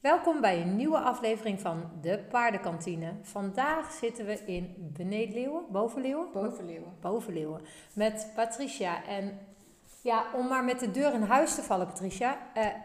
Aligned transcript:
Welkom 0.00 0.40
bij 0.40 0.60
een 0.60 0.76
nieuwe 0.76 0.98
aflevering 0.98 1.60
van 1.60 1.90
de 2.00 2.18
Paardenkantine. 2.30 3.12
Vandaag 3.22 3.92
zitten 3.92 4.26
we 4.26 4.44
in 4.44 4.92
Benedenleeuwen, 4.96 5.64
Bovenleeuwen? 5.70 6.32
Bovenleeuwen. 6.32 6.92
Bovenleeuwen. 7.00 7.60
Met 7.92 8.32
Patricia. 8.34 9.04
En 9.04 9.38
ja, 10.02 10.24
om 10.34 10.46
maar 10.46 10.64
met 10.64 10.80
de 10.80 10.90
deur 10.90 11.14
in 11.14 11.22
huis 11.22 11.54
te 11.54 11.62
vallen, 11.62 11.86
Patricia. 11.86 12.38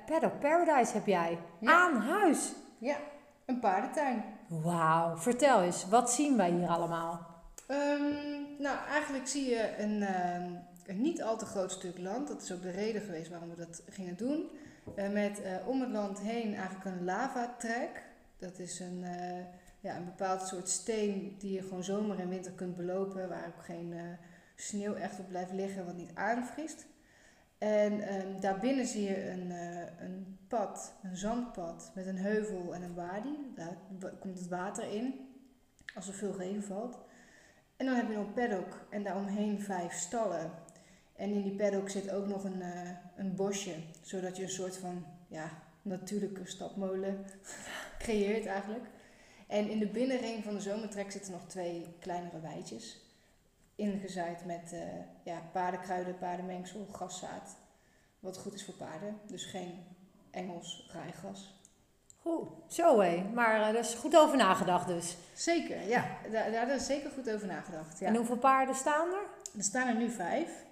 Paddock 0.05 0.39
Paradise 0.39 0.93
heb 0.93 1.05
jij. 1.05 1.37
Ja. 1.59 1.71
Aan 1.71 2.01
huis. 2.01 2.53
Ja, 2.77 2.97
een 3.45 3.59
paardentuin. 3.59 4.23
Wauw. 4.47 5.17
Vertel 5.17 5.61
eens, 5.61 5.87
wat 5.89 6.11
zien 6.11 6.37
wij 6.37 6.51
hier 6.51 6.67
allemaal? 6.67 7.27
Ehm, 7.67 8.13
nou, 8.57 8.77
eigenlijk 8.89 9.27
zie 9.27 9.49
je 9.49 9.77
een, 9.77 10.03
ehm, 10.03 10.53
een 10.85 11.01
niet 11.01 11.23
al 11.23 11.37
te 11.37 11.45
groot 11.45 11.71
stuk 11.71 11.97
land. 11.97 12.27
Dat 12.27 12.41
is 12.41 12.51
ook 12.51 12.61
de 12.61 12.71
reden 12.71 13.01
geweest 13.01 13.29
waarom 13.29 13.49
we 13.49 13.55
dat 13.55 13.81
gingen 13.89 14.17
doen. 14.17 14.49
Eh, 14.93 15.09
met 15.09 15.41
eh, 15.41 15.67
om 15.67 15.81
het 15.81 15.89
land 15.89 16.19
heen 16.19 16.55
eigenlijk 16.55 16.85
een 16.85 17.03
lavatrek. 17.03 18.03
Dat 18.37 18.59
is 18.59 18.79
een, 18.79 19.03
eh, 19.03 19.45
ja, 19.79 19.95
een 19.95 20.05
bepaald 20.05 20.47
soort 20.47 20.69
steen 20.69 21.35
die 21.39 21.53
je 21.53 21.61
gewoon 21.61 21.83
zomer 21.83 22.19
en 22.19 22.29
winter 22.29 22.51
kunt 22.51 22.75
belopen. 22.75 23.29
Waar 23.29 23.47
ook 23.47 23.63
geen 23.63 23.93
sneeuw 24.55 24.93
echt 24.93 25.19
op 25.19 25.27
blijft 25.27 25.51
liggen, 25.51 25.85
wat 25.85 25.95
niet 25.95 26.15
aanvriest. 26.15 26.85
En 27.57 28.01
ehm, 28.01 28.39
daarbinnen 28.39 28.85
zie 28.85 29.03
je 29.03 29.29
een, 29.29 29.49
een 29.99 30.37
pad, 30.47 30.93
een 31.03 31.17
zandpad 31.17 31.91
met 31.95 32.05
een 32.05 32.17
heuvel 32.17 32.75
en 32.75 32.81
een 32.81 32.93
wadi. 32.93 33.53
Daar 33.55 33.77
komt 34.19 34.39
het 34.39 34.47
water 34.47 34.91
in 34.91 35.29
als 35.95 36.07
er 36.07 36.13
veel 36.13 36.37
regen 36.37 36.63
valt. 36.63 36.97
En 37.75 37.85
dan 37.85 37.95
heb 37.95 38.09
je 38.09 38.15
nog 38.15 38.25
een 38.25 38.33
paddock 38.33 38.87
en 38.89 39.03
daaromheen 39.03 39.61
vijf 39.61 39.93
stallen. 39.93 40.51
En 41.15 41.31
in 41.31 41.43
die 41.43 41.55
paddock 41.55 41.89
zit 41.89 42.11
ook 42.11 42.27
nog 42.27 42.43
een, 42.43 42.61
een 43.15 43.35
bosje, 43.35 43.75
zodat 44.01 44.37
je 44.37 44.43
een 44.43 44.49
soort 44.49 44.77
van 44.77 45.05
ja, 45.27 45.49
natuurlijke 45.81 46.45
stapmolen 46.45 47.25
creëert 47.99 48.45
eigenlijk. 48.45 48.85
En 49.47 49.69
in 49.69 49.79
de 49.79 49.87
binnenring 49.87 50.43
van 50.43 50.53
de 50.53 50.61
zomertrek 50.61 51.11
zitten 51.11 51.31
nog 51.31 51.45
twee 51.47 51.95
kleinere 51.99 52.39
weidjes. 52.39 52.99
Ingezaaid 53.75 54.45
met 54.45 54.73
eh, 54.73 54.79
ja, 55.23 55.41
paardenkruiden, 55.51 56.17
paardenmengsel, 56.17 56.87
graszaad. 56.91 57.57
Wat 58.19 58.37
goed 58.37 58.53
is 58.53 58.65
voor 58.65 58.73
paarden. 58.73 59.19
Dus 59.27 59.45
geen 59.45 59.83
Engels 60.31 60.89
rijgras. 60.91 61.53
Oeh, 62.25 62.49
zo 62.67 62.99
hé. 62.99 63.23
Maar 63.33 63.59
daar 63.59 63.75
is 63.75 63.93
goed 63.93 64.17
over 64.17 64.37
nagedacht 64.37 64.87
dus. 64.87 65.17
Zeker, 65.33 65.87
ja. 65.87 66.17
Daar, 66.31 66.51
daar 66.51 66.75
is 66.75 66.85
zeker 66.85 67.09
goed 67.11 67.31
over 67.31 67.47
nagedacht. 67.47 67.99
Ja. 67.99 68.07
En 68.07 68.15
hoeveel 68.15 68.37
paarden 68.37 68.75
staan 68.75 69.07
er? 69.07 69.27
Er 69.57 69.63
staan 69.63 69.87
er 69.87 69.95
nu 69.95 70.09
vijf. 70.09 70.65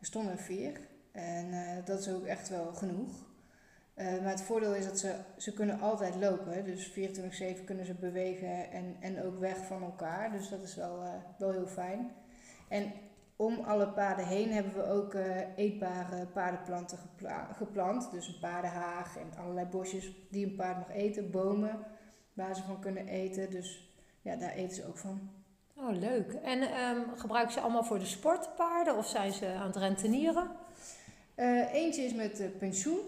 Er 0.00 0.06
stonden 0.06 0.32
er 0.32 0.38
vier. 0.38 0.80
En 1.14 1.52
eh, 1.52 1.84
dat 1.84 1.98
is 2.00 2.08
ook 2.08 2.24
echt 2.24 2.48
wel 2.48 2.74
genoeg. 2.74 3.10
Eh, 3.94 4.06
maar 4.06 4.30
het 4.30 4.42
voordeel 4.42 4.74
is 4.74 4.84
dat 4.84 4.98
ze, 4.98 5.14
ze 5.36 5.52
kunnen 5.52 5.80
altijd 5.80 6.14
lopen. 6.16 6.64
Dus 6.64 6.90
24-7 6.90 7.64
kunnen 7.64 7.84
ze 7.86 7.94
bewegen 7.94 8.70
en, 8.70 8.96
en 9.00 9.22
ook 9.22 9.38
weg 9.38 9.56
van 9.66 9.82
elkaar. 9.82 10.32
Dus 10.32 10.48
dat 10.48 10.62
is 10.62 10.74
wel, 10.74 11.02
eh, 11.02 11.12
wel 11.38 11.50
heel 11.50 11.66
fijn. 11.66 12.10
En 12.68 12.92
om 13.36 13.60
alle 13.60 13.88
paarden 13.88 14.26
heen 14.26 14.52
hebben 14.52 14.74
we 14.74 14.84
ook 14.84 15.14
eetbare 15.56 16.26
paardenplanten 16.26 16.98
gepla- 16.98 17.52
geplant. 17.52 18.10
Dus 18.10 18.28
een 18.28 18.40
paardenhaag 18.40 19.16
en 19.16 19.38
allerlei 19.38 19.66
bosjes 19.66 20.12
die 20.30 20.46
een 20.46 20.56
paard 20.56 20.78
mag 20.78 20.90
eten. 20.96 21.30
Bomen 21.30 21.86
waar 22.32 22.56
ze 22.56 22.62
van 22.62 22.80
kunnen 22.80 23.06
eten. 23.08 23.50
Dus 23.50 23.94
ja, 24.22 24.36
daar 24.36 24.52
eten 24.52 24.76
ze 24.76 24.86
ook 24.86 24.98
van. 24.98 25.30
Oh, 25.76 25.90
leuk. 25.90 26.32
En 26.32 26.60
ehm 26.62 27.00
gebruiken 27.16 27.52
ze 27.52 27.60
allemaal 27.60 27.84
voor 27.84 27.98
de 27.98 28.04
sportpaarden 28.06 28.96
of 28.96 29.06
zijn 29.06 29.32
ze 29.32 29.52
aan 29.52 29.66
het 29.66 29.76
rentenieren? 29.76 30.50
Eh, 31.34 31.74
eentje 31.74 32.02
is 32.02 32.14
met 32.14 32.40
eh, 32.40 32.48
pensioen. 32.58 33.00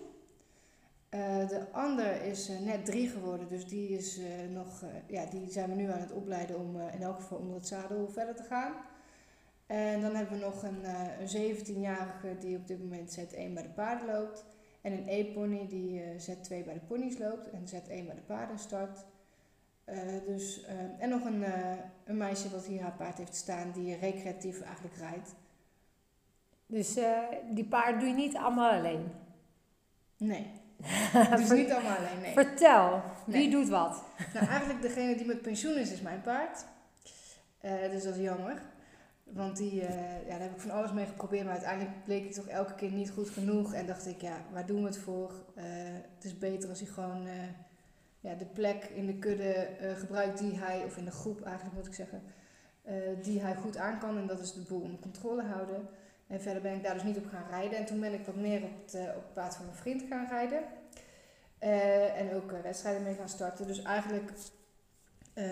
Eh, 1.09 1.49
de 1.49 1.71
ander 1.73 2.23
is 2.23 2.49
net 2.49 2.85
drie 2.85 3.09
geworden, 3.09 3.49
dus 3.49 3.67
die, 3.67 3.89
is, 3.89 4.21
nog, 4.53 4.85
ja, 5.07 5.25
die 5.25 5.51
zijn 5.51 5.69
we 5.71 5.75
nu 5.75 5.91
aan 5.91 6.01
het 6.01 6.13
opleiden 6.13 6.59
om 6.59 6.81
in 6.81 7.03
elk 7.03 7.17
geval 7.17 7.39
onder 7.39 7.55
het 7.55 7.67
zadel 7.67 8.09
verder 8.09 8.35
te 8.35 8.43
gaan. 8.43 8.73
En 9.67 10.01
dan 10.01 10.15
hebben 10.15 10.39
we 10.39 10.45
nog 10.45 10.63
een, 10.63 10.85
eh, 10.85 11.21
een 11.21 11.29
17-jarige 11.29 12.37
die 12.39 12.57
op 12.57 12.67
dit 12.67 12.79
moment 12.79 13.19
Z1 13.19 13.55
bij 13.55 13.63
de 13.63 13.69
paarden 13.75 14.07
loopt. 14.07 14.45
En 14.81 14.93
een 14.93 15.09
E-pony 15.09 15.69
die 15.69 16.03
eh, 16.03 16.19
Z2 16.19 16.65
bij 16.65 16.75
de 16.75 16.81
ponies 16.87 17.19
loopt 17.19 17.51
en 17.51 17.67
Z1 17.67 18.07
bij 18.07 18.15
de 18.15 18.23
paarden 18.27 18.59
start. 18.59 19.05
Dus, 20.27 20.65
en 20.99 21.09
nog 21.09 21.25
een, 21.25 21.45
een 22.05 22.17
meisje 22.17 22.51
wat 22.51 22.65
hier 22.65 22.83
haar 22.83 22.97
paard 22.97 23.19
heeft 23.19 23.35
staan 23.35 23.73
die 23.73 23.97
recreatief 23.97 24.61
eigenlijk 24.61 24.97
rijdt. 24.97 25.35
Dus 26.67 26.97
eh, 26.97 27.19
die 27.51 27.65
paarden 27.65 27.99
doe 28.01 28.09
je 28.09 28.15
niet 28.15 28.37
allemaal 28.37 28.73
alleen. 28.73 29.11
Nee. 30.17 30.51
dus 31.37 31.51
niet 31.51 31.73
allemaal 31.73 31.97
alleen, 31.97 32.21
nee. 32.23 32.33
Vertel, 32.33 33.03
wie 33.27 33.37
Nee. 33.37 33.51
doet 33.51 33.69
wat? 33.69 34.03
Nou, 34.35 34.47
eigenlijk 34.47 34.83
degene 34.83 35.17
die 35.17 35.27
met 35.27 35.43
pensioen 35.43 35.77
is, 35.77 35.93
is 35.93 36.01
mijn 36.01 36.21
paard. 36.21 36.65
Eh, 37.61 37.91
dus 37.91 38.03
dat 38.03 38.15
is 38.15 38.23
jammer. 38.23 38.63
Want 39.25 39.57
die, 39.57 39.81
eh, 39.87 40.27
ja, 40.27 40.31
daar 40.31 40.41
heb 40.41 40.55
ik 40.55 40.61
van 40.61 40.71
alles 40.71 40.93
mee 40.93 41.07
geprobeerd, 41.07 41.45
maar 41.45 41.53
uiteindelijk 41.53 42.05
bleek 42.05 42.25
hij 42.25 42.33
toch 42.33 42.47
elke 42.47 42.75
keer 42.75 42.91
niet 42.91 43.11
goed 43.11 43.31
genoeg. 43.31 43.73
En 43.73 43.87
dacht 43.87 44.07
ik, 44.07 44.21
ja, 44.21 44.37
waar 44.53 44.67
doen 44.67 44.81
we 44.81 44.87
het 44.87 44.99
voor? 44.99 45.33
Het 46.15 46.25
is 46.25 46.39
beter 46.39 46.69
als 46.69 46.81
hij 46.81 46.89
gewoon 46.89 47.29
ja, 48.21 48.35
de 48.35 48.45
plek 48.45 48.85
in 48.85 49.07
de 49.07 49.15
kudde 49.15 49.69
gebruikt 49.97 50.39
die 50.39 50.59
hij, 50.59 50.85
of 50.85 50.97
in 50.97 51.05
de 51.05 51.11
groep 51.11 51.43
eigenlijk 51.45 51.77
moet 51.77 51.87
ik 51.87 51.95
zeggen, 51.95 52.23
die 53.23 53.41
hij 53.41 53.55
goed 53.55 53.77
aan 53.77 53.99
kan. 53.99 54.19
En 54.19 54.27
dat 54.27 54.41
is 54.41 54.53
de 54.53 54.61
boel 54.61 54.81
onder 54.81 55.01
controle 55.01 55.43
houden. 55.43 55.89
En 56.27 56.41
verder 56.41 56.63
ben 56.63 56.75
ik 56.75 56.83
daar 56.83 56.95
dus 56.95 57.03
niet 57.03 57.17
op 57.17 57.27
gaan 57.27 57.49
rijden. 57.51 57.79
En 57.79 57.85
toen 57.85 58.01
ben 58.01 58.13
ik 58.13 58.27
wat 58.27 58.37
meer 58.37 58.63
op 58.63 58.71
het, 58.83 58.95
eh, 58.95 59.03
op 59.03 59.23
het 59.23 59.33
paard 59.33 59.55
van 59.55 59.65
mijn 59.65 59.77
vriend 59.77 60.03
gaan 60.09 60.27
rijden. 60.29 60.63
Eh, 61.59 62.21
en 62.21 62.35
ook 62.35 62.53
eh, 62.53 62.61
wedstrijden 62.61 63.03
mee 63.03 63.15
gaan 63.15 63.29
starten. 63.29 63.67
Dus 63.67 63.83
eigenlijk, 63.83 64.31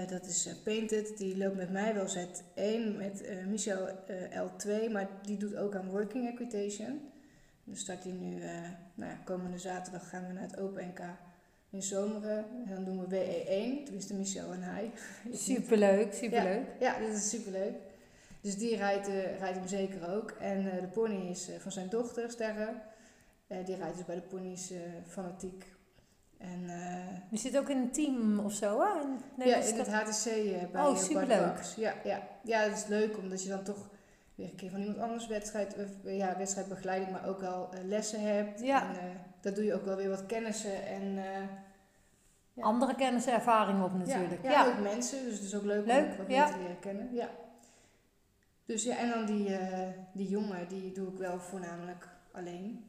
dat 0.09 0.27
is 0.27 0.49
Painted, 0.65 1.19
die 1.19 1.37
loopt 1.37 1.57
met 1.57 1.71
mij 1.71 1.95
wel 1.95 2.09
Z1, 2.09 2.97
met 2.97 3.29
Michel 3.47 3.89
eh, 4.07 4.43
L2, 4.43 4.91
maar 4.93 5.09
die 5.23 5.37
doet 5.37 5.57
ook 5.57 5.75
aan 5.75 5.91
Working 5.91 6.29
Equitation. 6.29 7.01
Dus 7.65 7.81
start 7.81 8.05
hij 8.05 8.13
nu, 8.13 8.35
nou 8.95 9.11
ja, 9.11 9.19
komende 9.25 9.59
zaterdag 9.59 10.09
gaan 10.09 10.27
we 10.27 10.33
naar 10.33 10.43
het 10.43 10.59
Open 10.59 10.87
NK 10.89 11.01
in 11.71 11.83
Zomeren. 11.83 12.45
En 12.67 12.75
dan 12.75 12.85
doen 12.85 13.07
we 13.07 13.17
WE1, 13.17 13.85
tenminste 13.85 14.15
Michel 14.15 14.53
en 14.53 14.63
hij. 14.63 14.91
Superleuk, 15.33 16.13
superleuk. 16.13 16.67
Ja, 16.81 16.99
dat 16.99 17.13
is 17.13 17.31
superleuk. 17.31 17.75
Dus 18.45 18.57
die 18.57 18.77
rijdt, 18.77 19.09
eh, 19.09 19.39
rijdt 19.39 19.59
hem 19.59 19.69
zeker 19.69 20.15
ook. 20.15 20.31
En 20.31 20.71
eh, 20.73 20.81
de 20.81 20.87
pony 20.87 21.29
is 21.31 21.49
eh, 21.49 21.59
van 21.59 21.73
zijn 21.73 21.89
dochter, 21.89 22.31
Sterre. 22.31 22.75
Die 23.65 23.77
rijdt 23.77 23.97
dus 23.97 24.05
bij 24.05 24.15
de 24.15 24.21
ponies 24.21 24.73
fanatiek. 25.07 25.75
En 26.39 26.69
eh, 26.69 27.31
Je 27.31 27.37
zit 27.37 27.59
ook 27.59 27.69
in 27.69 27.77
een 27.77 27.91
team 27.93 28.39
of 28.39 28.53
zo, 28.53 28.81
hè? 28.81 29.01
Een 29.01 29.47
ja, 29.47 29.57
in 29.57 29.79
het. 29.79 29.89
HTC 29.89 30.25
bij 30.73 30.83
Oh, 30.83 30.97
superleuk. 30.97 31.61
Ja, 31.77 31.95
ja. 32.05 32.23
ja, 32.43 32.69
dat 32.69 32.77
is 32.77 32.87
leuk 32.87 33.19
omdat 33.19 33.43
je 33.43 33.49
dan 33.49 33.63
toch 33.63 33.91
weer 34.35 34.47
een 34.47 34.57
keer 34.57 34.71
van 34.71 34.81
iemand 34.81 34.99
anders 34.99 35.27
wedstrijd, 35.27 35.75
eh, 35.75 36.17
ja, 36.19 36.37
wedstrijdbegeleiding, 36.37 37.11
maar 37.11 37.29
ook 37.29 37.43
al 37.43 37.69
lessen 37.85 38.21
hebt. 38.21 38.61
Ja. 38.61 38.89
En 38.89 39.21
daar 39.41 39.55
doe 39.55 39.65
je 39.65 39.75
ook 39.75 39.85
wel 39.85 39.97
weer 39.97 40.09
wat 40.09 40.27
kennissen 40.27 40.87
en 40.87 41.15
ja. 42.53 42.63
Andere 42.63 42.95
kennis 42.95 43.27
en 43.27 43.35
ervaring 43.35 43.83
op 43.83 43.93
natuurlijk. 43.93 44.43
Ja, 44.43 44.51
Ja, 44.51 44.65
ja, 44.65 44.71
ook 44.71 44.83
mensen, 44.83 45.25
dus 45.25 45.35
het 45.35 45.43
is 45.43 45.55
ook 45.55 45.65
leuk, 45.65 45.87
Leuk, 45.87 46.11
om 46.11 46.17
wat 46.17 46.27
ja. 46.29 46.45
meer 46.45 46.55
te 46.55 46.61
leren 46.61 46.79
kennen. 46.79 47.09
Ja. 47.13 47.29
Dus 48.65 48.85
ja, 48.85 48.97
en 48.97 49.09
dan 49.09 49.25
die, 49.27 49.57
eh, 49.57 49.89
die 50.13 50.29
jongen, 50.29 50.69
die 50.69 50.93
doe 50.93 51.09
ik 51.09 51.19
wel 51.19 51.39
voornamelijk 51.41 52.09
alleen. 52.33 52.85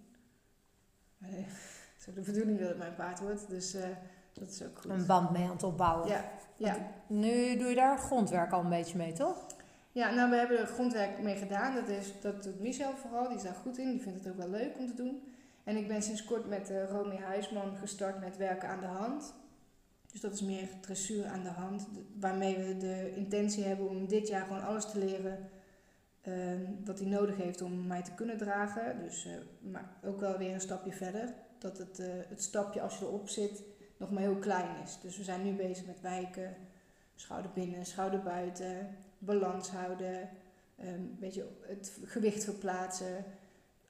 Eh, 1.21 1.29
Het 1.31 1.99
is 1.99 2.09
ook 2.09 2.15
de 2.15 2.31
bedoeling 2.31 2.59
dat 2.59 2.67
het 2.67 2.77
mijn 2.77 2.95
paard 2.95 3.19
wordt, 3.19 3.49
dus 3.49 3.73
eh, 3.73 3.87
dat 4.33 4.49
is 4.49 4.63
ook 4.63 4.79
goed. 4.79 4.91
een 4.91 5.05
band 5.05 5.31
mee 5.31 5.43
aan 5.43 5.51
het 5.51 5.63
opbouwen. 5.63 6.07
Ja, 6.07 6.31
ja. 6.57 6.77
Nu 7.07 7.57
doe 7.57 7.69
je 7.69 7.75
daar 7.75 7.97
grondwerk 7.97 8.51
al 8.51 8.63
een 8.63 8.69
beetje 8.69 8.97
mee, 8.97 9.13
toch? 9.13 9.45
ja, 9.91 10.13
nou 10.13 10.29
we 10.29 10.35
hebben 10.35 10.59
er 10.59 10.65
grondwerk 10.67 11.21
mee 11.21 11.35
gedaan. 11.35 11.75
Dat, 11.75 11.87
is, 11.87 12.13
dat 12.21 12.43
doet 12.43 12.59
Michel 12.59 12.95
vooral, 12.95 13.27
die 13.27 13.37
is 13.37 13.43
daar 13.43 13.53
goed 13.53 13.77
in. 13.77 13.89
Die 13.89 14.01
vindt 14.01 14.23
het 14.23 14.27
ook 14.33 14.37
wel 14.37 14.49
leuk 14.49 14.77
om 14.77 14.87
te 14.87 14.93
doen. 14.93 15.21
En 15.63 15.77
ik 15.77 15.87
ben 15.87 16.01
sinds 16.01 16.25
kort 16.25 16.47
met 16.47 16.69
uh, 16.69 16.89
Romy 16.89 17.15
Huisman 17.17 17.75
gestart 17.75 18.19
met 18.19 18.37
werken 18.37 18.69
aan 18.69 18.79
de 18.79 18.85
hand. 18.85 19.33
Dus 20.11 20.21
dat 20.21 20.33
is 20.33 20.41
meer 20.41 20.67
dressuur 20.81 21.25
aan 21.25 21.43
de 21.43 21.49
hand. 21.49 21.87
Waarmee 22.19 22.57
we 22.57 22.77
de 22.77 23.13
intentie 23.15 23.63
hebben 23.63 23.89
om 23.89 24.07
dit 24.07 24.27
jaar 24.27 24.45
gewoon 24.45 24.65
alles 24.65 24.91
te 24.91 24.99
leren 24.99 25.49
ehm, 26.25 26.61
wat 26.85 26.99
hij 26.99 27.07
nodig 27.07 27.37
heeft 27.37 27.61
om 27.61 27.87
mij 27.87 28.01
te 28.03 28.13
kunnen 28.13 28.37
dragen. 28.37 28.99
Dus, 29.03 29.25
eh, 29.25 29.31
maar 29.71 29.89
ook 30.03 30.19
wel 30.19 30.37
weer 30.37 30.53
een 30.53 30.61
stapje 30.61 30.91
verder. 30.91 31.33
Dat 31.57 31.77
het, 31.77 31.99
eh, 31.99 32.07
het 32.29 32.41
stapje 32.43 32.81
als 32.81 32.97
je 32.99 33.05
erop 33.05 33.29
zit 33.29 33.63
nog 33.97 34.11
maar 34.11 34.21
heel 34.21 34.35
klein 34.37 34.81
is. 34.83 34.99
Dus 35.01 35.17
we 35.17 35.23
zijn 35.23 35.43
nu 35.43 35.51
bezig 35.53 35.85
met 35.85 36.01
wijken, 36.01 36.55
schouder 37.15 37.51
binnen, 37.53 37.85
schouder 37.85 38.21
buiten, 38.23 38.95
balans 39.17 39.69
houden, 39.69 40.29
ehm, 40.75 40.87
een 40.93 41.17
beetje 41.19 41.45
het 41.61 41.97
gewicht 42.03 42.43
verplaatsen, 42.43 43.23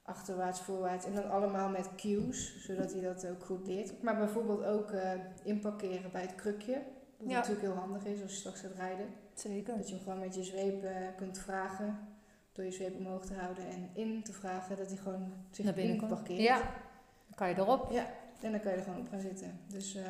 achterwaarts, 0.02 0.60
voorwaarts. 0.60 1.06
En 1.06 1.14
dan 1.14 1.30
allemaal 1.30 1.68
met 1.68 1.88
cues, 1.96 2.64
zodat 2.64 2.92
hij 2.92 3.00
dat 3.02 3.26
ook 3.26 3.44
goed 3.44 3.66
leert. 3.66 4.02
Maar 4.02 4.16
bijvoorbeeld 4.16 4.64
ook 4.64 4.90
eh, 4.90 5.10
inparkeren 5.42 6.10
bij 6.12 6.22
het 6.22 6.34
krukje. 6.34 6.82
Wat 7.16 7.30
Ja. 7.30 7.34
natuurlijk 7.34 7.66
heel 7.66 7.74
handig 7.76 8.04
is 8.04 8.22
als 8.22 8.30
je 8.30 8.36
straks 8.38 8.60
gaat 8.60 8.74
rijden. 8.76 9.06
Zeker. 9.34 9.76
Dat 9.76 9.88
je 9.88 9.94
hem 9.94 10.04
gewoon 10.04 10.18
met 10.20 10.34
je 10.34 10.44
zweep 10.44 10.86
kunt 11.16 11.38
vragen. 11.38 11.98
Door 12.56 12.64
je 12.64 12.70
zweep 12.70 12.96
omhoog 12.96 13.24
te 13.26 13.34
houden 13.34 13.66
en 13.68 13.90
in 13.92 14.22
te 14.22 14.32
vragen. 14.32 14.76
Dat 14.76 14.86
hij 14.88 14.96
gewoon 14.96 15.32
zich 15.50 15.64
Naar 15.64 15.74
binnen 15.74 15.92
in 15.94 15.98
komt. 16.00 16.10
parkeert. 16.14 16.40
Ja. 16.40 16.56
Dan 17.26 17.34
kan 17.34 17.48
je 17.48 17.54
erop. 17.54 17.90
Ja, 17.92 18.06
en 18.40 18.50
dan 18.50 18.60
kan 18.60 18.70
je 18.72 18.76
er 18.78 18.84
gewoon 18.84 19.00
op 19.00 19.08
gaan 19.10 19.20
zitten. 19.20 19.60
Dus 19.68 19.94
eh, 19.94 20.02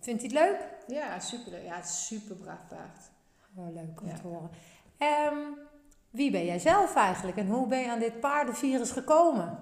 Vindt 0.00 0.22
hij 0.22 0.30
het 0.30 0.40
leuk? 0.50 0.68
ja, 0.96 1.20
super 1.20 1.62
Ja, 1.64 1.74
het 1.76 1.84
is 1.84 2.06
super 2.06 2.36
braaf 2.36 2.66
paard. 2.68 3.10
Oh, 3.56 3.74
leuk 3.74 4.00
om 4.00 4.08
Ja. 4.08 4.14
te 4.14 4.22
horen. 4.26 4.50
Ehm, 4.98 5.36
wie 6.10 6.30
ben 6.30 6.44
jij 6.44 6.58
zelf 6.58 6.94
eigenlijk 6.94 7.36
en 7.36 7.46
hoe 7.48 7.66
ben 7.66 7.78
je 7.78 7.90
aan 7.90 7.98
dit 7.98 8.20
paardenvirus 8.20 8.90
gekomen? 8.90 9.58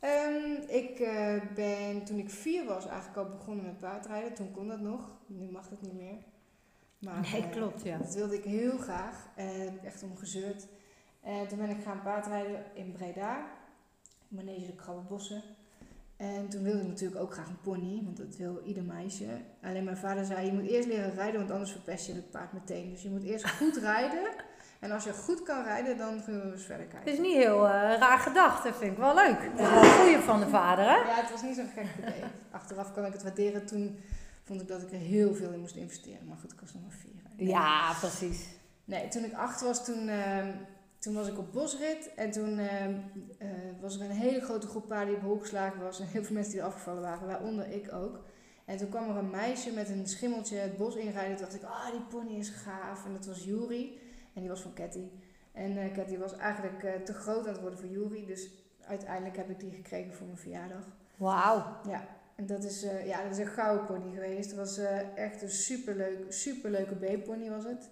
Ehm, 0.00 0.52
ik 0.68 1.00
eh, 1.00 1.34
ben 1.54 2.04
toen 2.04 2.18
ik 2.18 2.30
vier 2.30 2.64
was 2.64 2.86
eigenlijk 2.86 3.16
al 3.18 3.28
begonnen 3.36 3.64
met 3.64 3.78
paardrijden. 3.78 4.34
Toen 4.34 4.50
kon 4.50 4.68
dat 4.68 4.80
nog. 4.80 5.10
Nu 5.26 5.50
mag 5.50 5.68
dat 5.68 5.80
niet 5.82 5.94
meer. 5.94 6.16
Maar, 6.98 7.20
Nee, 7.32 7.42
eh, 7.42 7.50
klopt, 7.50 7.82
ja. 7.82 7.98
Dat 7.98 8.14
wilde 8.14 8.34
ik 8.34 8.44
heel 8.44 8.78
graag. 8.78 9.28
En 9.34 9.60
heb 9.60 9.74
ik 9.74 9.82
echt 9.84 10.02
om 10.02 10.16
gezeurd. 10.16 10.66
En 11.26 11.48
toen 11.48 11.58
ben 11.58 11.70
ik 11.70 11.82
gaan 11.84 12.02
paardrijden 12.02 12.64
in 12.74 12.92
Breda. 12.92 13.46
Manege 14.28 14.66
de 14.66 14.74
Krabbenbossen. 14.74 15.42
En 16.16 16.48
toen 16.48 16.62
wilde 16.62 16.80
ik 16.80 16.86
natuurlijk 16.86 17.20
ook 17.20 17.32
graag 17.32 17.48
een 17.48 17.60
pony, 17.60 18.00
want 18.04 18.16
dat 18.16 18.36
wil 18.36 18.62
ieder 18.64 18.82
meisje. 18.82 19.26
Alleen 19.62 19.84
mijn 19.84 19.96
vader 19.96 20.24
zei, 20.24 20.46
je 20.46 20.52
moet 20.52 20.66
eerst 20.68 20.88
leren 20.88 21.14
rijden, 21.14 21.40
want 21.40 21.50
anders 21.50 21.70
verpest 21.70 22.06
je 22.06 22.12
het 22.12 22.30
paard 22.30 22.52
meteen. 22.52 22.90
Dus 22.90 23.02
je 23.02 23.10
moet 23.10 23.22
eerst 23.24 23.50
goed 23.50 23.76
rijden. 23.92 24.28
En 24.80 24.90
als 24.90 25.04
je 25.04 25.12
goed 25.12 25.42
kan 25.42 25.64
rijden, 25.64 25.96
dan 25.98 26.24
kunnen 26.24 26.46
we 26.46 26.52
eens 26.52 26.64
verder 26.64 26.84
Het 26.86 26.94
kijken. 26.94 27.12
is 27.12 27.18
niet 27.18 27.36
heel 27.36 27.66
eh, 27.66 27.72
raar 27.98 28.18
gedacht, 28.18 28.64
dat 28.64 28.76
vind 28.76 28.92
ik 28.92 28.98
wel 28.98 29.14
leuk. 29.14 29.50
Dat 29.56 29.66
is 29.66 29.74
wel 29.74 29.82
goeie 29.98 30.18
van 30.18 30.40
de 30.40 30.48
vader, 30.48 30.84
hè? 30.84 30.96
Ja, 30.96 31.14
het 31.20 31.30
was 31.30 31.42
niet 31.42 31.54
zo'n 31.56 31.68
gek 31.74 31.86
idee. 31.98 32.22
Achteraf 32.50 32.92
kan 32.92 33.04
ik 33.04 33.12
het 33.12 33.22
waarderen. 33.22 33.66
Toen 33.66 33.98
vond 34.44 34.60
ik 34.60 34.68
dat 34.68 34.82
ik 34.82 34.92
er 34.92 34.98
heel 34.98 35.34
veel 35.34 35.50
in 35.52 35.60
moest 35.60 35.76
investeren. 35.76 36.26
Maar 36.26 36.36
goed, 36.36 36.52
ik 36.52 36.60
was 36.60 36.72
nog 36.72 36.82
maar 36.82 36.96
vier. 37.00 37.12
Nee. 37.36 37.48
Ja, 37.48 37.92
precies. 38.00 38.48
Nee, 38.84 39.08
toen 39.08 39.24
ik 39.24 39.32
acht 39.32 39.60
was, 39.60 39.84
toen, 39.84 40.08
ehm, 40.08 40.50
toen 41.06 41.14
was 41.14 41.28
ik 41.28 41.38
op 41.38 41.52
bosrit. 41.52 42.14
En 42.14 42.30
toen 42.30 42.58
ehm, 42.58 42.98
eh, 43.38 43.48
was 43.80 43.94
er 43.94 44.00
een 44.00 44.10
hele 44.10 44.40
grote 44.40 44.66
groep 44.66 44.88
paarden 44.88 45.08
die 45.08 45.16
op 45.16 45.22
hol 45.22 45.38
geslagen 45.38 45.82
was. 45.82 46.00
En 46.00 46.06
heel 46.06 46.24
veel 46.24 46.34
mensen 46.34 46.52
die 46.52 46.60
er 46.60 46.66
afgevallen 46.66 47.02
waren, 47.02 47.26
waaronder 47.26 47.70
ik 47.70 47.92
ook. 47.92 48.24
En 48.64 48.76
toen 48.76 48.88
kwam 48.88 49.10
er 49.10 49.16
een 49.16 49.30
meisje 49.30 49.72
met 49.72 49.88
een 49.88 50.06
schimmeltje 50.06 50.56
het 50.56 50.76
bos 50.76 50.96
inrijden. 50.96 51.36
Toen 51.36 51.44
dacht 51.44 51.56
ik, 51.56 51.62
ah, 51.62 51.90
die 51.90 52.00
pony 52.00 52.38
is 52.38 52.48
gaaf. 52.48 53.04
En 53.04 53.12
dat 53.12 53.26
was 53.26 53.44
Juri. 53.44 54.00
En 54.34 54.40
die 54.40 54.50
was 54.50 54.60
van 54.60 54.74
Cathy. 54.74 55.08
En 55.52 55.78
eh 55.78 55.92
Cathy 55.92 56.18
was 56.18 56.36
eigenlijk 56.36 56.82
eh, 56.82 56.92
te 56.94 57.14
groot 57.14 57.46
aan 57.46 57.52
het 57.52 57.60
worden 57.60 57.78
voor 57.78 57.88
Juri. 57.88 58.26
Dus 58.26 58.50
uiteindelijk 58.80 59.36
heb 59.36 59.50
ik 59.50 59.60
die 59.60 59.70
gekregen 59.70 60.14
voor 60.14 60.26
mijn 60.26 60.38
verjaardag. 60.38 60.86
Wauw. 61.16 61.76
Ja, 61.88 62.08
en 62.36 62.46
dat 62.46 62.64
is, 62.64 62.86
ja, 63.04 63.22
dat 63.22 63.32
is 63.32 63.38
een 63.38 63.46
gouden 63.46 63.86
pony 63.86 64.12
geweest. 64.14 64.50
Het 64.50 64.58
was 64.58 64.78
echt 65.14 65.42
een 65.42 65.50
superleuk, 65.50 66.32
superleuke 66.32 66.94
B-pony 66.94 67.50
was 67.50 67.64
het. 67.64 67.90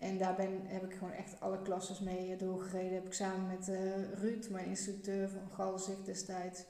En 0.00 0.18
daar 0.18 0.34
ben, 0.34 0.60
heb 0.64 0.84
ik 0.84 0.92
gewoon 0.92 1.12
echt 1.12 1.40
alle 1.40 1.62
klasses 1.62 2.00
mee 2.00 2.32
eh, 2.32 2.38
doorgereden. 2.38 2.94
Heb 2.94 3.06
ik 3.06 3.12
samen 3.12 3.46
met 3.46 3.68
eh, 3.68 4.12
Ruud, 4.12 4.48
mijn 4.50 4.66
instructeur 4.66 5.28
van 5.28 5.50
Galzicht 5.52 6.06
destijds, 6.06 6.64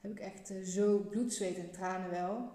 heb 0.00 0.10
ik 0.10 0.20
echt 0.20 0.50
eh, 0.50 0.62
zo 0.62 0.98
bloed, 0.98 1.32
zweet 1.32 1.58
en 1.58 1.70
tranen 1.70 2.10
wel. 2.10 2.52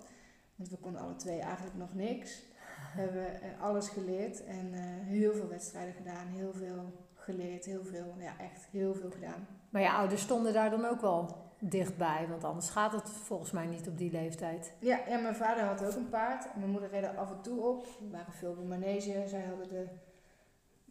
Want 0.56 0.70
we 0.70 0.78
konden 0.78 1.02
alle 1.02 1.16
twee 1.16 1.40
eigenlijk 1.40 1.78
nog 1.78 1.94
niks. 1.94 2.42
Hebben 2.98 3.22
we 3.22 3.28
eh, 3.28 3.62
alles 3.62 3.90
geleerd 3.90 4.46
en 4.46 4.74
heel 5.04 5.34
veel 5.34 5.48
wedstrijden 5.48 5.94
gedaan, 5.94 6.28
heel 6.28 6.54
veel 6.54 7.08
geleerd, 7.14 7.66
heel 7.66 7.84
veel, 7.84 8.16
ja 8.20 8.34
echt 8.40 8.66
heel 8.72 8.94
veel 8.94 9.12
gedaan. 9.12 9.48
Maar 9.70 9.82
je 9.82 9.92
ouders 9.92 10.22
stonden 10.22 10.54
daar 10.54 10.70
dan 10.70 10.86
ook 10.86 11.02
wel 11.02 11.44
dichtbij, 11.60 12.26
want 12.30 12.44
anders 12.44 12.70
gaat 12.70 12.92
het 12.92 13.10
volgens 13.10 13.52
mij 13.52 13.66
niet 13.66 13.88
op 13.88 13.98
die 13.98 14.12
leeftijd. 14.12 14.74
Ja, 14.80 15.00
ja, 15.08 15.18
mijn 15.18 15.36
vader 15.36 15.64
had 15.64 15.86
ook 15.86 15.96
een 15.96 16.10
paard. 16.10 16.56
Mijn 16.56 16.70
moeder 16.70 16.90
reed 16.90 17.04
er 17.04 17.18
af 17.18 17.32
en 17.32 17.42
toe 17.42 17.62
op. 17.62 17.86
We 17.86 18.10
waren 18.12 18.34
veel 18.34 18.54
bij 18.54 18.66
manege. 18.66 19.24
Zij 19.28 19.42
hadden 19.42 19.70
de, 19.70 19.88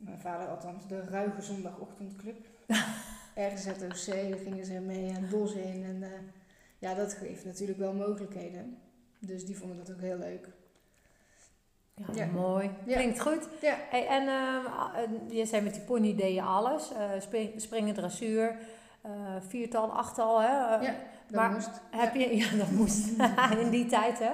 mijn 0.04 0.20
vader 0.20 0.49
althans, 0.49 0.87
de 0.87 1.00
ruige 1.00 1.43
zondagochtendclub. 1.43 2.46
Ergens 3.34 3.62
ZOC, 3.62 4.14
daar 4.31 4.38
gingen 4.38 4.64
ze 4.64 4.72
mee 4.81 5.10
het 5.12 5.31
bos 5.31 5.52
in. 5.54 5.84
En 5.84 6.02
eh, 6.02 6.08
ja, 6.78 6.94
dat 6.94 7.12
geeft 7.14 7.44
natuurlijk 7.44 7.78
wel 7.78 7.93
mogelijkheden. 7.93 8.78
Dus 9.19 9.46
die 9.46 9.56
vonden 9.56 9.76
dat 9.76 9.93
ook 9.93 10.00
heel 10.00 10.19
leuk. 10.19 10.49
Ja, 11.94 12.04
Ja. 12.14 12.26
mooi. 12.26 12.70
Ja. 12.87 12.94
Klinkt 12.96 13.20
goed. 13.20 13.49
Ja. 13.60 13.76
Hey, 13.90 14.06
en 14.06 14.28
eh, 14.28 15.37
je 15.37 15.46
zei 15.46 15.62
met 15.62 15.75
die 15.75 15.82
pony 15.82 16.14
deed 16.16 16.34
je 16.34 16.43
alles. 16.43 16.90
Spring, 17.19 17.60
springen, 17.60 17.94
dressuur, 17.94 18.56
viertal, 19.49 19.93
achttal. 19.93 20.40
Hè? 20.40 20.46
Ja, 20.49 20.78
Dat 21.26 21.40
maar 21.40 21.50
moest. 21.50 21.70
Heb 21.90 22.14
je, 22.14 22.37
ja, 22.43 22.56
dat 22.56 22.70
moest 22.70 23.08
in 23.64 23.70
die 23.70 23.87
tijd, 23.87 24.19
hè? 24.19 24.32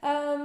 Ehm, 0.00 0.40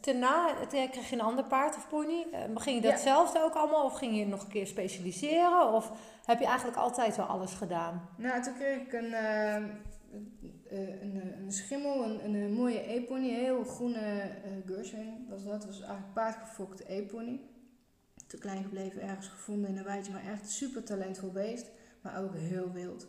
daarna 0.00 0.54
kreeg 0.68 1.08
je 1.08 1.14
een 1.16 1.20
ander 1.20 1.44
paard 1.44 1.76
of 1.76 1.88
pony. 1.88 2.26
Eh, 2.32 2.38
maar 2.52 2.62
ging 2.62 2.76
je 2.76 2.82
Ja. 2.86 2.90
datzelfde 2.90 3.42
ook 3.42 3.54
allemaal? 3.54 3.84
Of 3.84 3.98
ging 3.98 4.16
je 4.16 4.26
nog 4.26 4.42
een 4.42 4.48
keer 4.48 4.66
specialiseren? 4.66 5.72
Of 5.72 5.92
heb 6.24 6.38
je 6.38 6.46
eigenlijk 6.46 6.76
altijd 6.78 7.16
wel 7.16 7.26
alles 7.26 7.52
gedaan? 7.54 8.08
Nou, 8.16 8.42
toen 8.42 8.54
kreeg 8.54 8.80
ik 8.80 8.92
een, 8.92 9.12
eh, 9.12 9.56
eh, 9.56 11.02
een, 11.02 11.22
een 11.38 11.52
schimmel, 11.52 12.04
een, 12.04 12.34
een, 12.34 12.52
mooie 12.52 12.92
e-pony, 12.92 13.28
een 13.28 13.34
heel 13.34 13.64
groene 13.64 13.98
eh 13.98 14.50
Gershwin 14.66 15.26
was 15.28 15.42
dat. 15.44 15.52
Dat 15.52 15.66
was 15.66 15.80
eigenlijk 15.80 16.12
paardgefokte 16.14 16.92
e-pony. 16.92 17.40
Te 18.26 18.38
klein 18.38 18.62
gebleven, 18.62 19.02
ergens 19.02 19.28
gevonden 19.28 19.70
in 19.70 19.76
een 19.76 19.84
weidje, 19.84 20.12
maar 20.12 20.32
echt 20.32 20.50
super 20.50 20.84
talentvol 20.84 21.30
beest, 21.30 21.70
maar 22.00 22.22
ook 22.22 22.34
heel 22.34 22.72
wild. 22.72 23.06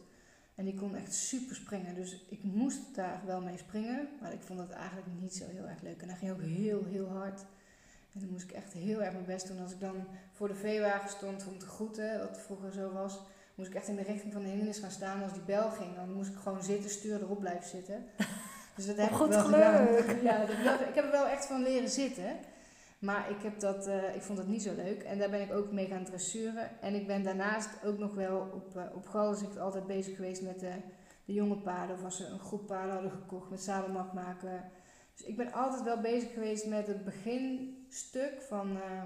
En 0.57 0.65
die 0.65 0.73
kon 0.75 0.95
echt 0.95 1.13
super 1.13 1.55
springen, 1.55 1.95
dus 1.95 2.25
ik 2.29 2.43
moest 2.43 2.95
daar 2.95 3.21
wel 3.25 3.41
mee 3.41 3.57
springen, 3.57 4.07
maar 4.21 4.33
ik 4.33 4.41
vond 4.41 4.59
het 4.59 4.71
eigenlijk 4.71 5.07
niet 5.21 5.35
zo 5.35 5.43
heel 5.49 5.67
erg 5.67 5.81
leuk. 5.81 6.01
En 6.01 6.09
hij 6.09 6.17
ging 6.17 6.31
ook 6.31 6.41
heel, 6.41 6.83
heel 6.85 7.07
hard. 7.07 7.45
En 8.13 8.19
toen 8.19 8.29
moest 8.31 8.43
ik 8.43 8.51
echt 8.51 8.73
heel 8.73 9.01
erg 9.03 9.13
mijn 9.13 9.25
best 9.25 9.47
doen 9.47 9.59
als 9.61 9.71
ik 9.71 9.79
dan 9.79 10.07
voor 10.31 10.47
de 10.47 10.55
veewagen 10.55 11.09
stond 11.09 11.47
om 11.47 11.57
te 11.59 11.65
groeten, 11.65 12.19
wat 12.19 12.39
vroeger 12.39 12.71
zo 12.71 12.91
was 12.91 13.19
moest 13.55 13.69
ik 13.69 13.75
echt 13.75 13.87
in 13.87 13.95
de 13.95 14.03
richting 14.03 14.33
van 14.33 14.41
de 14.41 14.47
hindernis 14.47 14.79
gaan 14.79 14.91
staan. 14.91 15.23
Als 15.23 15.33
die 15.33 15.41
bel 15.41 15.69
ging, 15.69 15.95
dan 15.95 16.13
moest 16.13 16.29
ik 16.29 16.35
gewoon 16.37 16.63
zitten, 16.63 16.89
stuur 16.89 17.21
erop 17.21 17.39
blijven 17.39 17.69
zitten. 17.69 18.05
Dus 18.75 18.85
dat 18.85 18.97
heb 18.97 19.11
Goed 19.11 19.25
ik 19.27 19.31
wel 19.33 19.41
geluk. 19.43 20.05
gedaan. 20.05 20.21
Ja, 20.23 20.45
dat, 20.45 20.63
dat- 20.63 20.87
ik 20.89 20.95
heb 20.95 21.05
er 21.05 21.11
wel 21.11 21.27
echt 21.27 21.45
van 21.45 21.61
leren 21.63 21.89
zitten. 21.89 22.35
Maar 22.99 23.29
ik, 23.29 23.41
heb 23.41 23.59
dat, 23.59 23.87
eh, 23.87 24.15
ik 24.15 24.21
vond 24.21 24.37
dat 24.37 24.47
niet 24.47 24.61
zo 24.61 24.75
leuk. 24.75 25.03
En 25.03 25.17
daar 25.17 25.29
ben 25.29 25.41
ik 25.41 25.53
ook 25.53 25.71
mee 25.71 25.87
gaan 25.87 26.03
dressuren. 26.03 26.81
En 26.81 26.93
ik 26.93 27.07
ben 27.07 27.23
daarnaast 27.23 27.85
ook 27.85 27.97
nog 27.97 28.13
wel 28.13 28.51
op, 28.53 28.75
eh 28.75 28.83
op 28.95 29.07
Galzicht 29.07 29.59
altijd 29.59 29.87
bezig 29.87 30.15
geweest 30.15 30.41
met 30.41 30.59
de, 30.59 30.73
de 31.25 31.33
jonge 31.33 31.57
paarden. 31.57 31.95
Of 31.95 32.03
als 32.03 32.17
ze 32.17 32.25
een 32.25 32.39
groep 32.39 32.67
paarden 32.67 32.93
hadden 32.93 33.11
gekocht 33.11 33.49
met 33.49 33.61
zadelmak 33.61 34.13
maken. 34.13 34.71
Dus 35.15 35.25
ik 35.25 35.37
ben 35.37 35.53
altijd 35.53 35.83
wel 35.83 36.01
bezig 36.01 36.33
geweest 36.33 36.65
met 36.65 36.87
het 36.87 37.03
beginstuk 37.03 38.41
van, 38.41 38.75
eh, 38.75 39.03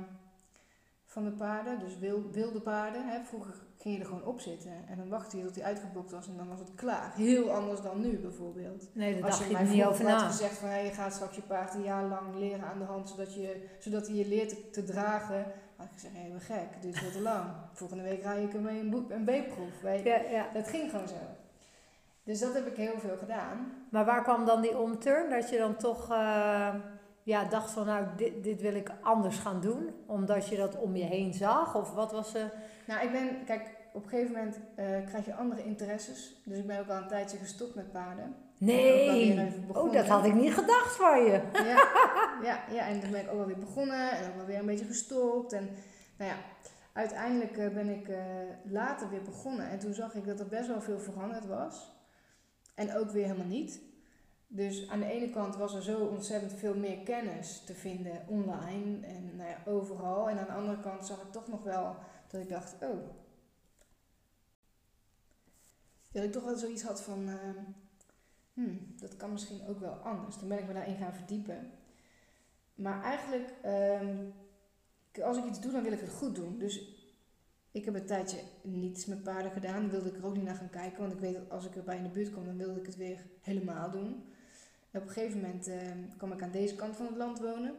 van 1.05 1.23
de 1.23 1.31
paarden. 1.31 1.79
Dus 1.79 1.97
wil, 1.97 2.31
wilde 2.31 2.61
paarden. 2.61 3.07
Hè. 3.07 3.23
Vroeger 3.23 3.55
ging 3.81 3.95
je 3.95 4.00
er 4.01 4.07
gewoon 4.07 4.25
op 4.25 4.39
zitten. 4.39 4.72
En 4.89 4.98
dan 4.98 5.10
wachtte 5.10 5.38
je 5.38 5.44
tot 5.45 5.56
hij 5.56 5.63
uitgeblokt 5.63 6.12
was 6.12 6.28
en 6.28 6.38
dan 6.38 6.48
was 6.48 6.60
het 6.60 6.75
klaar. 6.75 7.13
Heel 7.16 7.51
anders 7.51 7.81
dan 7.81 8.01
nu 8.01 8.18
bijvoorbeeld. 8.18 8.89
Nee, 8.94 9.13
daar 9.13 9.24
Als 9.24 9.38
dacht 9.38 9.50
je 9.50 9.54
mij 9.56 9.63
niet 9.63 9.83
over 9.83 9.95
vroeger 9.95 10.16
had 10.16 10.24
na. 10.25 10.31
gezegd 10.31 10.57
van 10.57 10.69
hey, 10.69 10.86
je 10.86 10.92
gaat 10.92 11.13
straks 11.13 11.36
je 11.36 11.42
paard 11.42 11.74
een 11.74 11.83
jaar 11.83 12.04
lang 12.04 12.36
leren 12.36 12.66
aan 12.66 12.80
de 12.80 12.85
hand, 12.85 13.09
zodat, 13.09 13.33
je, 13.33 13.68
zodat 13.80 14.07
hij 14.07 14.16
je 14.16 14.28
leert 14.28 14.50
te, 14.50 14.69
te 14.69 14.83
dragen. 14.83 15.45
had 15.76 15.85
ik 15.85 15.92
gezegd, 15.94 16.14
hé, 16.14 16.19
hey, 16.30 16.40
gek, 16.40 16.68
het 16.73 16.81
duurt 16.81 16.97
veel 16.97 17.11
te 17.11 17.21
lang. 17.21 17.45
Volgende 17.73 18.04
week 18.04 18.21
rij 18.23 18.44
ik 18.44 18.54
ermee 18.54 18.80
een, 18.80 18.90
boek- 18.90 19.11
een 19.11 19.23
B-proef. 19.23 20.04
Ja, 20.04 20.16
ja. 20.31 20.47
Dat 20.54 20.68
ging 20.68 20.90
gewoon 20.92 21.07
zo. 21.07 21.16
Dus 22.23 22.40
dat 22.40 22.54
heb 22.54 22.68
ik 22.68 22.76
heel 22.76 23.00
veel 23.00 23.18
gedaan. 23.18 23.73
Maar 23.90 24.06
waar 24.06 24.23
kwam 24.23 24.45
dan 24.45 24.61
die 24.61 24.78
omturn? 24.78 25.30
Dat 25.30 25.50
je 25.50 25.57
dan 25.57 25.76
toch 25.76 26.11
eh, 26.11 26.76
ja, 27.23 27.45
dacht 27.45 27.71
van 27.71 27.85
nou, 27.85 28.06
dit, 28.18 28.44
dit 28.44 28.61
wil 28.61 28.75
ik 28.75 28.92
anders 29.01 29.37
gaan 29.37 29.61
doen. 29.61 29.90
Omdat 30.06 30.47
je 30.47 30.56
dat 30.56 30.80
om 30.80 30.95
je 30.95 31.04
heen 31.04 31.33
zag? 31.33 31.75
Of 31.75 31.94
wat 31.94 32.11
was 32.11 32.33
er? 32.33 32.51
Nou, 32.87 33.06
ik 33.06 33.11
ben, 33.11 33.44
kijk, 33.45 33.75
op 33.94 34.04
een 34.04 34.09
gegeven 34.09 34.31
moment 34.31 34.59
eh, 34.75 34.85
krijg 35.06 35.25
je 35.25 35.35
andere 35.35 35.63
interesses. 35.63 36.42
Dus 36.45 36.57
ik 36.57 36.68
ben 36.68 36.80
ook 36.80 36.90
al 36.90 36.97
een 36.97 37.07
tijdje 37.07 37.37
gestopt 37.37 37.75
met 37.75 37.92
paarden. 37.92 38.35
Nee! 38.57 39.54
Oh, 39.73 39.94
dat 39.94 40.07
had 40.07 40.25
ik 40.25 40.33
niet 40.33 40.54
gedacht 40.54 40.95
van 40.95 41.23
je. 41.23 41.42
Ja, 41.54 41.87
ja, 42.44 42.63
ja, 42.71 42.87
en 42.87 42.99
toen 42.99 43.11
ben 43.11 43.21
ik 43.21 43.30
ook 43.30 43.37
wel 43.37 43.45
weer 43.45 43.57
begonnen 43.57 44.11
en 44.11 44.30
ook 44.30 44.35
wel 44.35 44.45
weer 44.45 44.59
een 44.59 44.66
beetje 44.66 44.85
gestopt. 44.85 45.54
En 45.54 45.69
nou 46.18 46.31
ja, 46.31 46.37
uiteindelijk 46.94 47.57
eh, 47.57 47.69
ben 47.69 47.90
ik 47.90 48.07
eh, 48.07 48.23
later 48.63 49.09
weer 49.09 49.21
begonnen. 49.21 49.69
En 49.69 49.80
toen 49.80 49.94
zag 49.94 50.16
ik 50.16 50.25
dat 50.25 50.40
er 50.40 50.47
best 50.47 50.68
wel 50.68 50.81
veel 50.81 50.99
veranderd 50.99 51.47
was. 51.47 51.92
En 52.75 52.97
ook 52.97 53.11
weer 53.11 53.25
helemaal 53.25 53.45
niet. 53.45 53.81
Dus 54.53 54.89
aan 54.89 54.99
de 54.99 55.05
ene 55.05 55.29
kant 55.29 55.55
was 55.55 55.73
er 55.73 55.81
zo 55.81 56.05
ontzettend 56.05 56.53
veel 56.53 56.75
meer 56.75 56.97
kennis 56.97 57.63
te 57.65 57.73
vinden 57.73 58.25
online 58.27 59.05
en 59.05 59.35
nou 59.35 59.49
ja, 59.49 59.63
overal. 59.65 60.29
En 60.29 60.39
aan 60.39 60.45
de 60.45 60.51
andere 60.51 60.79
kant 60.79 61.05
zag 61.05 61.21
ik 61.21 61.31
toch 61.31 61.47
nog 61.47 61.63
wel 61.63 61.95
dat 62.27 62.41
ik 62.41 62.49
dacht, 62.49 62.75
oh. 62.81 63.09
Dat 66.11 66.23
ik 66.23 66.31
toch 66.31 66.43
wel 66.43 66.55
zoiets 66.55 66.83
had 66.83 67.01
van, 67.01 67.29
eh, 67.29 67.35
hmm, 68.53 68.93
dat 68.99 69.17
kan 69.17 69.31
misschien 69.31 69.67
ook 69.67 69.79
wel 69.79 69.93
anders. 69.93 70.37
Toen 70.37 70.47
ben 70.47 70.59
ik 70.59 70.67
me 70.67 70.73
daarin 70.73 70.97
gaan 70.97 71.13
verdiepen. 71.13 71.71
Maar 72.75 73.03
eigenlijk, 73.03 73.53
ehm, 73.61 74.17
als 75.21 75.37
ik 75.37 75.45
iets 75.45 75.61
doe, 75.61 75.71
dan 75.71 75.83
wil 75.83 75.91
ik 75.91 75.99
het 75.99 76.09
goed 76.09 76.35
doen. 76.35 76.57
Dus 76.57 77.01
ik 77.71 77.85
heb 77.85 77.93
een 77.93 78.05
tijdje 78.05 78.41
niets 78.61 79.05
met 79.05 79.23
paarden 79.23 79.51
gedaan. 79.51 79.89
Wilde 79.89 80.09
ik 80.09 80.17
er 80.17 80.25
ook 80.25 80.35
niet 80.35 80.45
naar 80.45 80.55
gaan 80.55 80.69
kijken. 80.69 80.99
Want 80.99 81.13
ik 81.13 81.19
weet 81.19 81.33
dat 81.33 81.49
als 81.49 81.65
ik 81.65 81.75
erbij 81.75 81.97
in 81.97 82.03
de 82.03 82.09
buurt 82.09 82.31
kom, 82.31 82.45
dan 82.45 82.57
wilde 82.57 82.79
ik 82.79 82.85
het 82.85 82.95
weer 82.95 83.25
helemaal 83.41 83.91
doen. 83.91 84.23
En 84.92 85.02
op 85.02 85.07
een 85.07 85.14
gegeven 85.14 85.42
moment 85.42 85.68
ehm, 85.68 85.98
kwam 86.18 86.31
ik 86.31 86.42
aan 86.42 86.52
deze 86.52 86.76
kant 86.76 86.95
van 86.95 87.06
het 87.06 87.16
land 87.16 87.40
wonen. 87.40 87.76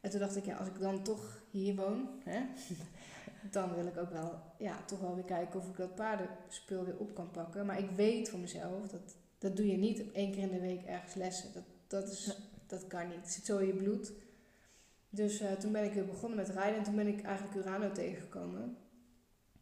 En 0.00 0.10
toen 0.10 0.20
dacht 0.20 0.36
ik, 0.36 0.44
ja, 0.44 0.56
als 0.56 0.68
ik 0.68 0.78
dan 0.78 1.02
toch 1.02 1.42
hier 1.50 1.74
woon, 1.74 2.08
hè, 2.24 2.40
dan 3.56 3.74
wil 3.74 3.86
ik 3.86 3.96
ook 3.96 4.10
wel, 4.10 4.42
ja, 4.58 4.84
toch 4.84 5.00
wel 5.00 5.14
weer 5.14 5.24
kijken 5.24 5.60
of 5.60 5.68
ik 5.68 5.76
dat 5.76 5.94
paardenspul 5.94 6.84
weer 6.84 6.98
op 6.98 7.14
kan 7.14 7.30
pakken. 7.30 7.66
Maar 7.66 7.78
ik 7.78 7.90
weet 7.90 8.28
voor 8.28 8.38
mezelf 8.38 8.88
dat 8.88 9.16
Dat 9.38 9.56
doe 9.56 9.66
je 9.66 9.76
niet 9.76 10.12
één 10.12 10.32
keer 10.32 10.42
in 10.42 10.50
de 10.50 10.60
week 10.60 10.84
ergens 10.84 11.14
lessen. 11.14 11.52
Dat, 11.52 11.64
dat, 11.86 12.12
is, 12.12 12.38
dat 12.66 12.86
kan 12.86 13.08
niet. 13.08 13.16
Het 13.16 13.30
zit 13.32 13.44
zo 13.44 13.58
in 13.58 13.66
je 13.66 13.74
bloed. 13.74 14.12
Dus 15.10 15.40
eh, 15.40 15.52
toen 15.52 15.72
ben 15.72 15.84
ik 15.84 15.92
weer 15.92 16.06
begonnen 16.06 16.38
met 16.38 16.48
rijden. 16.48 16.78
En 16.78 16.84
toen 16.84 16.96
ben 16.96 17.06
ik 17.06 17.22
eigenlijk 17.22 17.56
Urano 17.56 17.92
tegengekomen. 17.92 18.76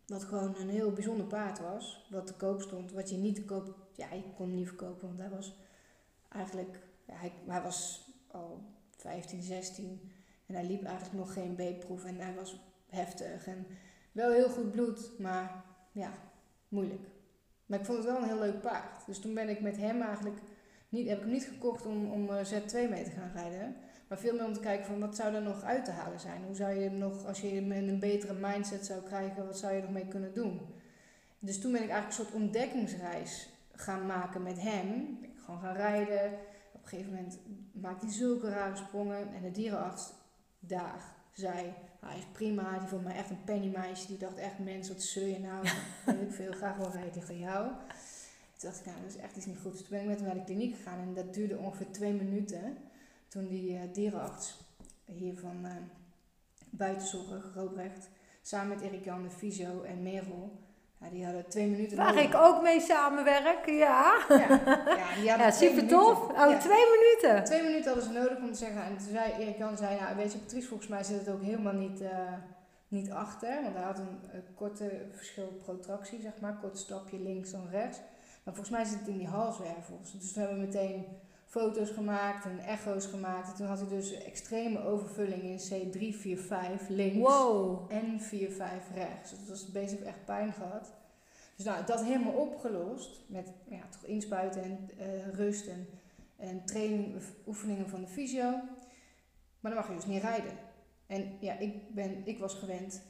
Wat 0.06 0.24
gewoon 0.24 0.56
een 0.56 0.68
heel 0.68 0.92
bijzonder 0.92 1.26
paard 1.26 1.60
was. 1.60 2.06
Wat 2.10 2.26
te 2.26 2.34
koop 2.34 2.60
stond. 2.60 2.92
Wat 2.92 3.10
je 3.10 3.16
niet 3.16 3.34
te 3.34 3.44
koop... 3.44 3.76
Ja, 3.96 4.10
ik 4.10 4.24
kon 4.36 4.46
hem 4.46 4.56
niet 4.56 4.68
verkopen. 4.68 5.06
Want 5.06 5.20
hij 5.20 5.30
was 5.30 5.56
eigenlijk... 6.28 6.78
Hij, 7.06 7.32
hij 7.46 7.62
was 7.62 8.08
al 8.30 8.62
15, 8.96 9.42
16. 9.42 10.12
En 10.46 10.54
hij 10.54 10.64
liep 10.64 10.84
eigenlijk 10.84 11.16
nog 11.18 11.32
geen 11.32 11.54
B-proef. 11.54 12.04
En 12.04 12.20
hij 12.20 12.34
was 12.34 12.60
heftig. 12.88 13.46
En 13.46 13.66
wel 14.12 14.30
heel 14.30 14.48
goed 14.48 14.70
bloed. 14.70 15.18
Maar 15.18 15.64
ja, 15.92 16.12
moeilijk. 16.68 17.08
Maar 17.66 17.78
ik 17.78 17.84
vond 17.84 17.98
het 17.98 18.06
wel 18.06 18.16
een 18.16 18.28
heel 18.28 18.38
leuk 18.38 18.60
paard. 18.60 19.06
Dus 19.06 19.18
toen 19.18 19.34
ben 19.34 19.48
ik 19.48 19.60
met 19.60 19.76
hem 19.76 20.02
eigenlijk... 20.02 20.38
Niet, 20.88 21.08
heb 21.08 21.16
ik 21.16 21.22
hem 21.22 21.32
niet 21.32 21.48
gekocht 21.52 21.86
om, 21.86 22.12
om 22.12 22.30
eh, 22.30 22.44
Z2 22.44 22.90
mee 22.90 23.04
te 23.04 23.10
gaan 23.10 23.32
rijden. 23.34 23.76
Maar 24.08 24.18
veel 24.18 24.34
meer 24.34 24.44
om 24.44 24.52
te 24.52 24.60
kijken 24.60 24.86
van 24.86 25.00
wat 25.00 25.16
zou 25.16 25.34
er 25.34 25.42
nog 25.42 25.62
uit 25.62 25.84
te 25.84 25.90
halen 25.90 26.20
zijn. 26.20 26.44
Hoe 26.44 26.54
zou 26.54 26.72
je 26.74 26.80
hem 26.80 26.98
nog, 26.98 27.26
als 27.26 27.40
je 27.40 27.48
hem 27.48 27.72
in 27.72 27.88
een 27.88 27.98
betere 27.98 28.34
mindset 28.34 28.86
zou 28.86 29.02
krijgen, 29.02 29.46
wat 29.46 29.58
zou 29.58 29.74
je 29.74 29.80
nog 29.80 29.90
mee 29.90 30.08
kunnen 30.08 30.34
doen? 30.34 30.60
Dus 31.38 31.60
toen 31.60 31.72
ben 31.72 31.82
ik 31.82 31.88
eigenlijk 31.88 32.20
een 32.20 32.26
soort 32.26 32.42
ontdekkingsreis 32.42 33.48
gaan 33.72 34.06
maken 34.06 34.42
met 34.42 34.60
hem. 34.60 35.18
Ik 35.22 35.30
gewoon 35.44 35.60
gaan 35.60 35.76
rijden. 35.76 36.32
Op 36.72 36.82
een 36.82 36.88
gegeven 36.88 37.12
moment 37.12 37.38
maakte 37.72 38.06
hij 38.06 38.14
zulke 38.14 38.48
rare 38.48 38.76
sprongen. 38.76 39.34
En 39.34 39.42
de 39.42 39.50
dierenarts 39.50 40.12
daar 40.58 41.14
zei, 41.32 41.74
hij 42.00 42.18
is 42.18 42.26
prima. 42.32 42.78
Die 42.78 42.88
vond 42.88 43.04
mij 43.04 43.16
echt 43.16 43.30
een 43.30 43.44
pennymeisje. 43.44 44.06
Die 44.06 44.18
dacht 44.18 44.36
echt, 44.36 44.58
mensen, 44.58 44.94
wat 44.94 45.02
zul 45.02 45.26
je 45.26 45.38
nou? 45.38 45.66
Ik 46.26 46.32
veel, 46.32 46.52
graag 46.52 46.76
wel 46.76 46.90
rijden 46.90 47.12
tegen 47.12 47.38
jou. 47.38 47.66
Toen 48.56 48.70
dacht 48.70 48.78
ik, 48.78 48.86
nou, 48.86 49.00
dat 49.00 49.10
is 49.14 49.20
echt 49.20 49.36
iets 49.36 49.46
niet 49.46 49.58
goed. 49.58 49.72
Dus 49.72 49.80
toen 49.80 49.90
ben 49.90 50.00
ik 50.00 50.06
met 50.06 50.16
hem 50.16 50.26
naar 50.26 50.36
de 50.36 50.44
kliniek 50.44 50.76
gegaan. 50.76 50.98
En 50.98 51.14
dat 51.14 51.34
duurde 51.34 51.58
ongeveer 51.58 51.90
twee 51.90 52.12
minuten 52.12 52.76
toen 53.28 53.48
die 53.48 53.72
uh, 53.72 53.80
dierenarts 53.92 54.60
hier 55.04 55.38
van 55.38 55.66
uh, 55.66 55.72
buitenzorg, 56.70 57.54
Robrecht, 57.54 58.08
samen 58.42 58.68
met 58.68 58.80
Erik 58.80 59.04
Jan 59.04 59.22
de 59.22 59.30
Fysio 59.30 59.82
en 59.82 60.02
Merel, 60.02 60.60
ja, 61.02 61.10
die 61.10 61.24
hadden 61.24 61.48
twee 61.48 61.66
minuten 61.66 61.96
Waar 61.96 62.16
ik 62.16 62.34
ook 62.34 62.62
mee 62.62 62.80
samenwerk, 62.80 63.66
ja. 63.66 64.14
Ja, 64.28 65.36
ja, 65.36 65.50
super 65.50 65.86
tof. 65.86 66.28
Oh, 66.28 66.36
ja. 66.36 66.58
twee 66.58 66.84
minuten. 66.90 67.44
Twee 67.44 67.62
minuten 67.62 67.84
hadden 67.84 68.04
ze 68.04 68.18
nodig 68.18 68.38
om 68.38 68.52
te 68.52 68.58
zeggen. 68.58 68.82
En 68.82 68.96
toen 68.96 69.08
zei 69.12 69.32
Erik 69.38 69.58
Jan, 69.58 69.76
zei, 69.76 69.96
ja, 69.96 70.16
weet 70.16 70.32
je, 70.32 70.38
Patrice, 70.38 70.68
volgens 70.68 70.88
mij 70.88 71.02
zit 71.02 71.18
het 71.18 71.28
ook 71.28 71.42
helemaal 71.42 71.72
niet, 71.72 72.00
uh, 72.00 72.08
niet 72.88 73.10
achter. 73.10 73.62
Want 73.62 73.74
hij 73.74 73.84
had 73.84 73.98
een, 73.98 74.18
een 74.32 74.54
korte 74.54 75.06
verschil 75.10 75.52
protractie, 75.62 76.20
zeg 76.20 76.32
maar. 76.40 76.58
Kort 76.60 76.78
stapje 76.78 77.18
links 77.18 77.50
dan 77.50 77.68
rechts. 77.70 77.98
Maar 78.44 78.54
volgens 78.54 78.76
mij 78.76 78.84
zit 78.84 78.98
het 78.98 79.08
in 79.08 79.18
die 79.18 79.28
halswervels. 79.28 80.12
Dus 80.12 80.32
toen 80.32 80.42
hebben 80.42 80.60
we 80.60 80.66
meteen 80.66 81.04
foto's 81.52 81.90
gemaakt 81.90 82.44
en 82.44 82.58
echo's 82.58 83.06
gemaakt. 83.06 83.48
En 83.48 83.54
toen 83.54 83.66
had 83.66 83.78
hij 83.78 83.88
dus 83.88 84.12
extreme 84.12 84.84
overvulling 84.84 85.42
in 85.42 85.58
C345 85.58 86.86
links 86.88 87.28
wow. 87.28 87.92
en 87.92 88.20
45 88.20 88.94
rechts. 88.94 89.30
Dus 89.30 89.38
dat 89.38 89.48
was 89.48 89.70
bezig 89.70 90.00
echt 90.00 90.24
pijn 90.24 90.52
gehad. 90.52 90.92
Dus 91.56 91.64
nou, 91.64 91.84
dat 91.84 92.04
helemaal 92.04 92.32
opgelost 92.32 93.20
met 93.26 93.52
ja, 93.68 93.88
toch 93.90 94.04
inspuiten 94.04 94.62
en 94.62 94.90
uh, 94.98 95.28
rust 95.34 95.66
en, 95.66 95.86
en 96.36 96.64
training, 96.64 97.22
oefeningen 97.46 97.88
van 97.88 98.00
de 98.00 98.08
fysio. 98.08 98.50
Maar 99.60 99.72
dan 99.72 99.74
mag 99.74 99.88
je 99.88 99.94
dus 99.94 100.06
niet 100.06 100.22
rijden. 100.22 100.52
En 101.06 101.36
ja, 101.40 101.58
ik, 101.58 101.94
ben, 101.94 102.22
ik 102.24 102.38
was 102.38 102.54
gewend 102.54 103.02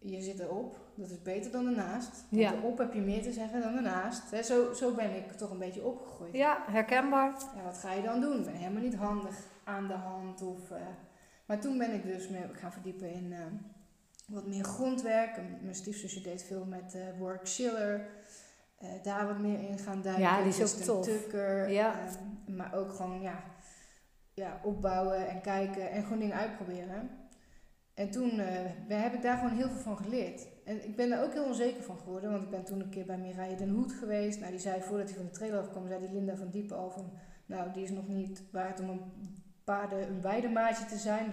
je 0.00 0.22
zit 0.22 0.38
erop. 0.38 0.78
Dat 0.94 1.10
is 1.10 1.22
beter 1.22 1.50
dan 1.50 1.66
ernaast. 1.66 2.24
Ja. 2.28 2.52
erop 2.52 2.78
heb 2.78 2.92
je 2.92 3.00
meer 3.00 3.22
te 3.22 3.32
zeggen 3.32 3.60
dan 3.60 3.76
ernaast. 3.76 4.30
He, 4.30 4.42
zo, 4.42 4.72
zo 4.72 4.94
ben 4.94 5.16
ik 5.16 5.32
toch 5.32 5.50
een 5.50 5.58
beetje 5.58 5.84
opgegroeid. 5.84 6.34
Ja, 6.34 6.64
herkenbaar. 6.66 7.34
Ja, 7.56 7.62
wat 7.62 7.78
ga 7.78 7.92
je 7.92 8.02
dan 8.02 8.20
doen? 8.20 8.38
Ik 8.38 8.44
ben 8.44 8.54
helemaal 8.54 8.82
niet 8.82 8.94
handig 8.94 9.36
aan 9.64 9.86
de 9.86 9.94
hand. 9.94 10.42
Of, 10.42 10.70
uh, 10.70 10.76
maar 11.46 11.60
toen 11.60 11.78
ben 11.78 11.94
ik 11.94 12.02
dus 12.02 12.28
me 12.28 12.38
gaan 12.52 12.72
verdiepen 12.72 13.12
in 13.12 13.32
uh, 13.32 13.38
wat 14.26 14.46
meer 14.46 14.64
grondwerk. 14.64 15.40
Mijn 15.62 15.74
stiefzusje 15.74 16.20
deed 16.20 16.42
veel 16.42 16.64
met 16.64 16.94
uh, 16.96 17.18
Work 17.18 17.46
Schiller. 17.46 18.08
daar 19.02 19.26
wat 19.26 19.38
meer 19.38 19.60
in 19.68 19.78
gaan 19.78 20.02
duiken. 20.02 20.24
Ja, 20.24 20.42
die 20.42 20.62
is 20.62 20.62
ook 20.62 20.84
tof. 20.84 21.04
Tucker, 21.04 21.70
ja. 21.70 21.94
Maar 22.46 22.74
ook 22.74 22.92
gewoon 22.92 23.20
ja, 23.20 23.42
ja, 24.34 24.60
opbouwen 24.62 25.28
en 25.28 25.40
kijken 25.40 25.90
en 25.90 26.02
gewoon 26.02 26.18
dingen 26.18 26.36
uitproberen. 26.36 27.19
En 28.00 28.10
toen 28.10 28.34
uh, 28.34 29.02
heb 29.02 29.14
ik 29.14 29.22
daar 29.22 29.36
gewoon 29.36 29.56
heel 29.56 29.68
veel 29.68 29.82
van 29.82 29.96
geleerd. 29.96 30.46
En 30.64 30.84
ik 30.84 30.96
ben 30.96 31.08
daar 31.08 31.24
ook 31.24 31.32
heel 31.32 31.44
onzeker 31.44 31.82
van 31.82 31.98
geworden, 31.98 32.30
want 32.30 32.42
ik 32.42 32.50
ben 32.50 32.64
toen 32.64 32.80
een 32.80 32.88
keer 32.88 33.04
bij 33.04 33.18
Mireille 33.18 33.56
den 33.56 33.68
Hoed 33.68 33.92
geweest. 33.92 34.38
Nou, 34.38 34.50
die 34.50 34.60
zei 34.60 34.82
voordat 34.82 35.08
hij 35.08 35.16
van 35.16 35.24
de 35.24 35.30
trailer 35.30 35.58
afkwam, 35.58 35.86
zei 35.86 36.00
die 36.00 36.12
Linda 36.12 36.36
van 36.36 36.50
Diepen 36.50 36.76
al 36.76 36.90
van, 36.90 37.10
nou, 37.46 37.72
die 37.72 37.82
is 37.82 37.90
nog 37.90 38.08
niet 38.08 38.42
waard 38.52 38.80
om 38.80 38.88
een 38.88 39.00
paarden 39.64 40.08
een 40.08 40.20
weidemaatje 40.20 40.84
te 40.84 40.96
zijn. 40.96 41.32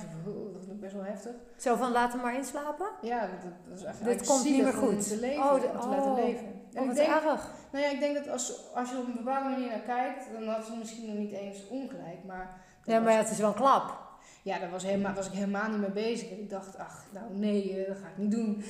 Dat 0.54 0.62
is 0.62 0.80
best 0.80 0.94
wel 0.94 1.04
heftig. 1.04 1.32
Zo 1.58 1.76
van 1.76 1.92
laten 1.92 2.22
maar 2.22 2.36
inslapen? 2.36 2.90
Ja, 3.02 3.22
dat, 3.22 3.52
dat 3.70 3.78
is 3.78 3.84
echt 3.84 4.04
Dit 4.04 4.28
komt 4.28 4.44
niet 4.44 4.64
meer 4.64 4.74
goed. 4.74 5.08
Te 5.08 5.20
leven, 5.20 5.44
oh, 5.44 5.54
de, 5.54 5.80
te 5.80 5.88
laten 5.88 6.12
oh. 6.12 6.18
leven. 6.26 6.48
En 6.74 6.90
oh, 6.90 6.96
denk, 6.96 7.10
erg. 7.10 7.52
Nou 7.72 7.84
ja, 7.84 7.92
ik 7.92 8.00
denk 8.00 8.16
dat 8.16 8.30
als, 8.30 8.74
als 8.74 8.90
je 8.90 8.98
op 8.98 9.08
een 9.08 9.14
bepaalde 9.14 9.50
manier 9.50 9.68
naar 9.68 9.80
kijkt, 9.80 10.26
dan 10.34 10.48
had 10.48 10.66
ze 10.66 10.76
misschien 10.78 11.08
nog 11.08 11.18
niet 11.18 11.32
eens 11.32 11.68
ongelijk. 11.68 12.24
Maar 12.26 12.62
ja, 12.84 13.00
maar 13.00 13.12
ja, 13.12 13.18
het 13.18 13.30
is 13.30 13.40
wel 13.40 13.50
een 13.50 13.56
klap 13.56 14.07
ja, 14.48 14.60
daar 14.60 14.70
was, 14.70 14.84
helemaal, 14.84 15.13
was 15.13 15.27
ik 15.27 15.34
helemaal 15.34 15.70
niet 15.70 15.80
mee 15.80 15.92
bezig. 15.92 16.30
Ik 16.30 16.50
dacht, 16.50 16.77
ach, 16.77 17.06
nou 17.13 17.34
nee, 17.34 17.80
uh, 17.80 17.88
dat 17.88 17.98
ga 17.98 18.08
ik 18.08 18.18
niet 18.18 18.32
doen. 18.32 18.63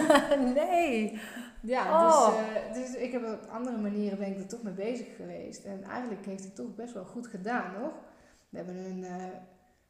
nee. 0.62 1.20
Ja, 1.60 2.06
dus, 2.06 2.14
oh. 2.14 2.34
uh, 2.34 2.74
dus 2.74 2.94
ik 2.94 3.12
heb 3.12 3.24
op 3.24 3.48
andere 3.50 3.76
manieren 3.76 4.18
ben 4.18 4.28
ik 4.28 4.38
er 4.38 4.46
toch 4.46 4.62
mee 4.62 4.72
bezig 4.72 5.16
geweest. 5.16 5.64
En 5.64 5.82
eigenlijk 5.82 6.26
heeft 6.26 6.44
het 6.44 6.54
toch 6.54 6.74
best 6.74 6.94
wel 6.94 7.04
goed 7.04 7.26
gedaan, 7.26 7.80
nog. 7.80 7.92
We 8.48 8.56
hebben 8.56 8.76
een, 8.76 8.98
uh, 8.98 9.24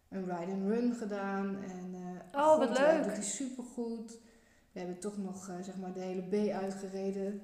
een 0.08 0.24
ride 0.24 0.52
and 0.52 0.68
run 0.68 0.94
gedaan. 0.94 1.56
En, 1.62 1.94
oh, 2.32 2.58
wat 2.58 2.78
leuk. 2.78 3.04
Dat 3.04 3.18
is 3.18 3.36
supergoed. 3.36 4.18
We 4.72 4.78
hebben 4.80 4.98
toch 4.98 5.18
nog 5.18 5.50
zeg 5.60 5.76
maar 5.76 5.92
de 5.92 6.00
hele 6.00 6.22
B 6.22 6.50
uitgereden 6.52 7.42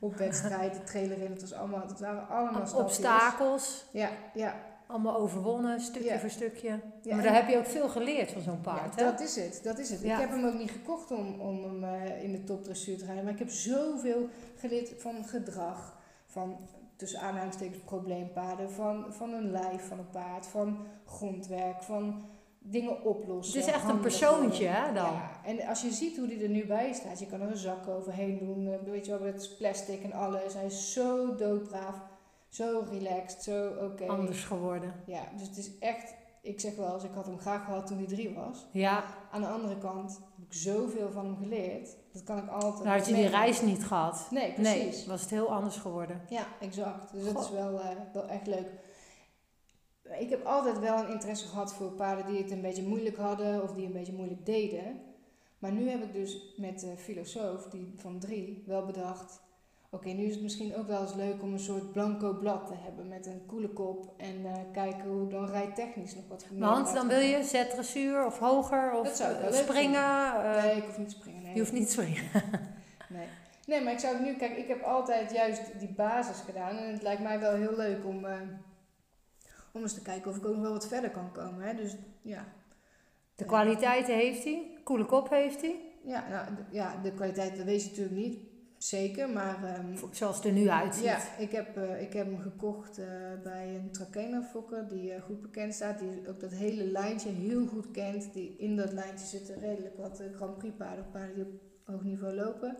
op 0.00 0.16
wedstrijd, 0.16 0.74
de 0.74 0.82
trailer 0.82 1.18
in. 1.18 1.30
Het, 1.30 1.40
was 1.40 1.52
allemaal, 1.52 1.88
het 1.88 2.00
waren 2.00 2.28
allemaal 2.28 2.74
Obstakels. 2.74 3.84
Ja, 3.92 4.10
ja 4.34 4.54
allemaal 4.88 5.16
overwonnen, 5.16 5.80
stukje 5.80 6.18
voor 6.18 6.30
stukje. 6.30 6.80
maar 7.04 7.22
daar 7.22 7.34
heb 7.34 7.48
je 7.48 7.56
ook 7.56 7.66
veel 7.66 7.88
geleerd 7.88 8.30
van 8.30 8.42
zo'n 8.42 8.60
paard, 8.60 8.94
ja, 8.98 9.10
dat 9.10 9.20
is 9.20 9.36
het, 9.36 9.60
dat 9.62 9.78
is 9.78 9.90
het. 9.90 10.02
Ik 10.02 10.10
heb 10.10 10.30
hem 10.30 10.44
ook 10.44 10.58
niet 10.58 10.70
gekocht 10.70 11.10
om, 11.10 11.40
om 11.40 11.62
hem 11.62 11.84
uh, 11.84 12.22
in 12.22 12.32
de 12.32 12.44
topdressuur 12.44 12.98
te 12.98 13.04
rijden, 13.04 13.24
maar 13.24 13.32
ik 13.32 13.38
heb 13.38 13.50
zoveel 13.50 14.28
geleerd 14.56 14.92
van 14.98 15.24
gedrag, 15.24 15.96
van 16.26 16.56
tussen 16.96 17.20
aanhalingstekens 17.20 17.82
probleempaarden, 17.84 18.70
van, 18.70 19.04
van 19.08 19.32
een 19.32 19.50
lijf 19.50 19.88
van 19.88 19.98
een 19.98 20.10
paard, 20.10 20.46
van 20.46 20.86
grondwerk, 21.04 21.82
van 21.82 22.22
dingen 22.58 23.04
oplossen. 23.04 23.58
Het 23.60 23.68
is 23.68 23.74
echt 23.74 23.88
een 23.88 24.00
persoontje, 24.00 24.66
hè, 24.66 24.92
dan? 24.92 25.12
Ja, 25.12 25.30
en 25.44 25.66
als 25.66 25.82
je 25.82 25.90
ziet 25.90 26.16
hoe 26.16 26.26
hij 26.26 26.42
er 26.42 26.48
nu 26.48 26.66
bij 26.66 26.92
staat, 26.92 27.18
je 27.18 27.26
kan 27.26 27.40
er 27.40 27.50
een 27.50 27.56
zak 27.56 27.88
overheen 27.88 28.38
doen, 28.38 28.66
eh, 28.66 28.92
weet 28.92 29.06
je 29.06 29.10
wel, 29.10 29.20
met 29.20 29.54
plastic 29.58 30.02
en 30.02 30.12
alles. 30.12 30.54
Hij 30.54 30.66
is 30.66 30.92
zo 30.92 31.34
doodbraaf 31.34 31.94
zo 32.48 32.84
relaxed, 32.90 33.42
zo 33.42 33.68
oké. 33.68 34.06
Anders 34.06 34.44
geworden. 34.44 34.94
Ja, 35.06 35.22
dus 35.36 35.48
het 35.48 35.56
is 35.56 35.78
echt, 35.78 36.14
ik 36.42 36.60
zeg 36.60 36.76
wel 36.76 36.94
eens, 36.94 37.04
ik 37.04 37.14
had 37.14 37.26
hem 37.26 37.38
graag 37.38 37.64
gehad 37.64 37.86
toen 37.86 37.96
hij 37.96 38.06
drie 38.06 38.34
was. 38.34 38.66
Ja. 38.72 39.04
Aan 39.30 39.40
de 39.40 39.46
andere 39.46 39.78
kant 39.78 40.20
heb 40.36 40.46
ik 40.46 40.52
zoveel 40.52 41.10
van 41.10 41.24
hem 41.24 41.36
geleerd. 41.36 41.96
Dat 42.12 42.22
kan 42.22 42.38
ik 42.38 42.48
altijd. 42.48 42.84
Nou 42.84 42.98
had 42.98 43.08
je 43.08 43.14
die 43.14 43.26
reis 43.26 43.62
niet 43.62 43.84
gehad. 43.84 44.26
Nee, 44.30 44.52
precies. 44.52 44.96
Nee, 44.96 45.06
was 45.06 45.20
het 45.20 45.30
heel 45.30 45.52
anders 45.52 45.76
geworden. 45.76 46.20
Ja, 46.28 46.46
exact. 46.60 47.12
Dus 47.12 47.32
dat 47.32 47.44
is 47.44 47.50
wel, 47.50 47.74
uh, 47.74 47.86
wel 48.12 48.28
echt 48.28 48.46
leuk. 48.46 48.68
Ik 50.18 50.30
heb 50.30 50.44
altijd 50.44 50.78
wel 50.78 50.98
een 50.98 51.08
interesse 51.08 51.46
gehad 51.46 51.74
voor 51.74 51.90
paarden 51.90 52.26
die 52.26 52.42
het 52.42 52.50
een 52.50 52.60
beetje 52.60 52.86
moeilijk 52.86 53.16
hadden 53.16 53.62
of 53.62 53.72
die 53.72 53.86
een 53.86 53.92
beetje 53.92 54.12
moeilijk 54.12 54.46
deden. 54.46 55.00
Maar 55.58 55.72
nu 55.72 55.88
heb 55.88 56.02
ik 56.02 56.12
dus 56.12 56.54
met 56.56 56.80
de 56.80 56.96
filosoof 56.96 57.66
die 57.66 57.94
van 57.96 58.18
drie 58.18 58.62
wel 58.66 58.86
bedacht 58.86 59.40
Oké, 59.90 60.08
nu 60.08 60.24
is 60.24 60.32
het 60.32 60.42
misschien 60.42 60.76
ook 60.76 60.86
wel 60.86 61.00
eens 61.00 61.14
leuk 61.14 61.42
om 61.42 61.52
een 61.52 61.58
soort 61.58 61.92
blanco 61.92 62.34
blad 62.34 62.66
te 62.66 62.74
hebben 62.74 63.08
met 63.08 63.26
een 63.26 63.46
koele 63.46 63.68
kop 63.68 64.14
en 64.16 64.40
uh, 64.40 64.52
kijken 64.72 65.08
hoe 65.08 65.28
dan 65.28 65.46
rijtechnisch 65.46 66.14
nog 66.14 66.24
wat 66.28 66.46
meer 66.50 66.60
Want 66.60 66.94
dan 66.94 67.08
wil 67.08 67.20
je 67.20 67.42
zetdressuur 67.42 68.26
of 68.26 68.38
hoger 68.38 68.92
of 68.92 69.08
springen? 69.50 70.00
Uh, 70.00 70.62
nee, 70.62 70.76
ik 70.76 70.84
hoef 70.84 70.98
niet 70.98 71.08
te 71.08 71.14
springen. 71.14 71.42
Nee. 71.42 71.52
Je 71.52 71.58
hoeft 71.58 71.72
niet 71.72 71.86
te 71.86 71.92
springen. 71.92 72.22
nee. 73.16 73.26
nee, 73.66 73.82
maar 73.82 73.92
ik 73.92 73.98
zou 73.98 74.22
nu, 74.22 74.34
kijk, 74.34 74.56
ik 74.56 74.68
heb 74.68 74.82
altijd 74.82 75.32
juist 75.32 75.78
die 75.78 75.92
basis 75.92 76.40
gedaan 76.40 76.76
en 76.76 76.92
het 76.92 77.02
lijkt 77.02 77.22
mij 77.22 77.40
wel 77.40 77.54
heel 77.54 77.76
leuk 77.76 78.04
om, 78.04 78.24
uh, 78.24 78.32
om 79.72 79.82
eens 79.82 79.94
te 79.94 80.02
kijken 80.02 80.30
of 80.30 80.36
ik 80.36 80.46
ook 80.46 80.54
nog 80.54 80.62
wel 80.62 80.72
wat 80.72 80.88
verder 80.88 81.10
kan 81.10 81.32
komen. 81.32 81.66
Hè? 81.66 81.74
Dus 81.74 81.96
ja. 82.22 82.44
De 83.34 83.44
kwaliteiten 83.44 84.14
heeft 84.14 84.44
hij, 84.44 84.78
koele 84.84 85.04
kop 85.04 85.30
heeft 85.30 85.60
hij. 85.60 85.80
Ja, 86.04 86.28
nou, 86.28 86.46
ja, 86.70 86.96
de 87.02 87.12
kwaliteit, 87.12 87.56
dat 87.56 87.64
weet 87.64 87.82
je 87.82 87.88
natuurlijk 87.88 88.16
niet 88.16 88.47
Zeker, 88.78 89.30
maar... 89.30 89.78
Um, 89.78 89.94
Zoals 90.10 90.36
het 90.36 90.44
er 90.44 90.52
nu 90.52 90.68
uitziet. 90.68 91.04
Ja, 91.04 91.36
ik 91.38 91.52
heb, 91.52 91.76
uh, 91.76 92.02
ik 92.02 92.12
heb 92.12 92.26
hem 92.26 92.38
gekocht 92.38 92.98
uh, 92.98 93.06
bij 93.42 93.74
een 93.74 93.90
Trakehner-fokker 93.90 94.88
die 94.88 95.14
uh, 95.14 95.22
goed 95.22 95.40
bekend 95.40 95.74
staat. 95.74 95.98
Die 95.98 96.28
ook 96.28 96.40
dat 96.40 96.52
hele 96.52 96.84
lijntje 96.84 97.30
heel 97.30 97.66
goed 97.66 97.90
kent. 97.90 98.32
Die 98.32 98.56
in 98.58 98.76
dat 98.76 98.92
lijntje 98.92 99.26
zitten 99.26 99.58
redelijk 99.58 99.96
wat 99.96 100.22
Grand 100.34 100.58
Prix 100.58 100.76
paarden, 100.76 101.10
paarden 101.10 101.34
die 101.34 101.44
op 101.44 101.60
hoog 101.84 102.02
niveau 102.02 102.34
lopen. 102.34 102.76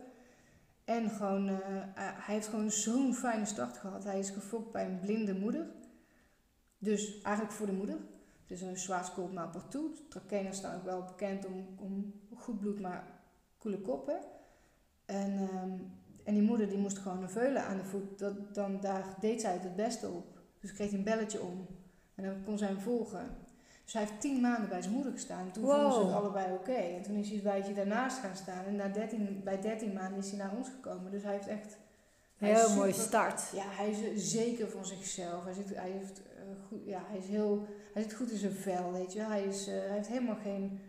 En 0.89 1.09
gewoon, 1.09 1.47
eh, 1.47 1.55
hij 1.95 2.33
heeft 2.35 2.47
gewoon 2.47 2.71
zo'n 2.71 3.13
fijne 3.13 3.45
start 3.45 3.77
gehad. 3.77 4.03
Hij 4.03 4.19
is 4.19 4.29
gefokt 4.29 4.71
bij 4.71 4.85
een 4.85 4.99
blinde 4.99 5.33
moeder. 5.33 5.67
Dus 6.77 7.21
eigenlijk 7.21 7.55
voor 7.55 7.65
de 7.65 7.73
moeder. 7.73 7.97
Dus 8.47 8.61
een 8.61 8.77
zwaar 8.77 9.11
maar 9.33 9.49
partout. 9.49 10.09
Trakeners 10.09 10.57
staan 10.57 10.75
ook 10.75 10.83
wel 10.83 11.03
bekend 11.03 11.45
om, 11.45 11.67
om 11.77 12.13
goed 12.35 12.59
bloed, 12.59 12.79
maar 12.79 13.03
koele 13.57 13.81
koppen. 13.81 14.19
En, 15.09 15.49
ehm, 15.51 15.69
en 16.23 16.33
die 16.33 16.41
moeder 16.41 16.69
die 16.69 16.77
moest 16.77 16.97
gewoon 16.97 17.23
een 17.23 17.29
veulen 17.29 17.63
aan 17.63 17.77
de 17.77 17.83
voet. 17.83 18.19
Dat, 18.19 18.53
dan, 18.53 18.79
daar 18.81 19.15
deed 19.19 19.41
zij 19.41 19.53
het 19.53 19.63
het 19.63 19.75
beste 19.75 20.07
op. 20.07 20.39
Dus 20.59 20.73
kreeg 20.73 20.89
hij 20.89 20.97
een 20.97 21.03
belletje 21.03 21.41
om. 21.41 21.67
En 22.15 22.23
dan 22.23 22.43
kon 22.45 22.57
zij 22.57 22.67
hem 22.67 22.79
volgen. 22.79 23.37
Dus 23.83 23.93
hij 23.93 24.01
heeft 24.01 24.21
tien 24.21 24.41
maanden 24.41 24.69
bij 24.69 24.81
zijn 24.81 24.93
moeder 24.93 25.11
gestaan. 25.11 25.51
Toen 25.51 25.63
vonden 25.63 25.93
ze 25.93 25.99
het 25.99 26.13
allebei 26.13 26.53
oké. 26.53 26.71
En 26.71 27.01
toen 27.01 27.15
is 27.15 27.27
hij 27.27 27.37
een 27.37 27.43
tijdje 27.43 27.73
daarnaast 27.73 28.17
gaan 28.17 28.35
staan. 28.35 28.65
En 28.65 28.75
na 28.75 28.87
13, 28.87 29.41
bij 29.43 29.61
13 29.61 29.93
maanden 29.93 30.19
is 30.19 30.29
hij 30.29 30.39
naar 30.39 30.55
ons 30.57 30.69
gekomen. 30.69 31.11
Dus 31.11 31.23
hij 31.23 31.33
heeft 31.33 31.47
echt... 31.47 31.77
Heel 32.37 32.75
mooie 32.75 32.93
start. 32.93 33.41
Ja, 33.53 33.63
hij 33.65 33.89
is 33.89 34.31
zeker 34.31 34.69
van 34.69 34.85
zichzelf. 34.85 35.43
Hij, 35.43 35.53
zit, 35.53 35.75
hij, 35.75 35.91
heeft, 35.91 36.19
uh, 36.19 36.67
goed, 36.67 36.85
ja, 36.85 37.01
hij, 37.07 37.17
is 37.17 37.27
heel, 37.27 37.65
hij 37.93 38.01
zit 38.01 38.13
goed 38.13 38.31
in 38.31 38.37
zijn 38.37 38.53
vel, 38.53 38.91
weet 38.91 39.13
je 39.13 39.19
Hij, 39.19 39.43
is, 39.43 39.67
uh, 39.67 39.73
hij 39.73 39.95
heeft 39.95 40.07
helemaal 40.07 40.37
geen... 40.43 40.79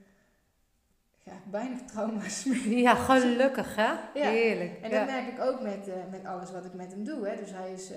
Ja, 1.30 1.50
weinig 1.50 1.80
trauma's 1.84 2.44
meer. 2.50 2.78
Ja, 2.78 2.94
gelukkig 2.94 3.76
hè? 3.76 3.92
Heerlijk. 4.12 4.80
En 4.82 4.90
dat 4.90 5.06
merk 5.06 5.28
ik 5.28 5.40
ook 5.40 5.60
met, 5.60 5.88
uh, 5.88 5.94
met 6.10 6.24
alles 6.24 6.50
wat 6.52 6.64
ik 6.64 6.74
met 6.74 6.90
hem 6.90 7.04
doe. 7.04 7.28
Hè. 7.28 7.36
Dus 7.36 7.50
hij, 7.50 7.72
is, 7.72 7.90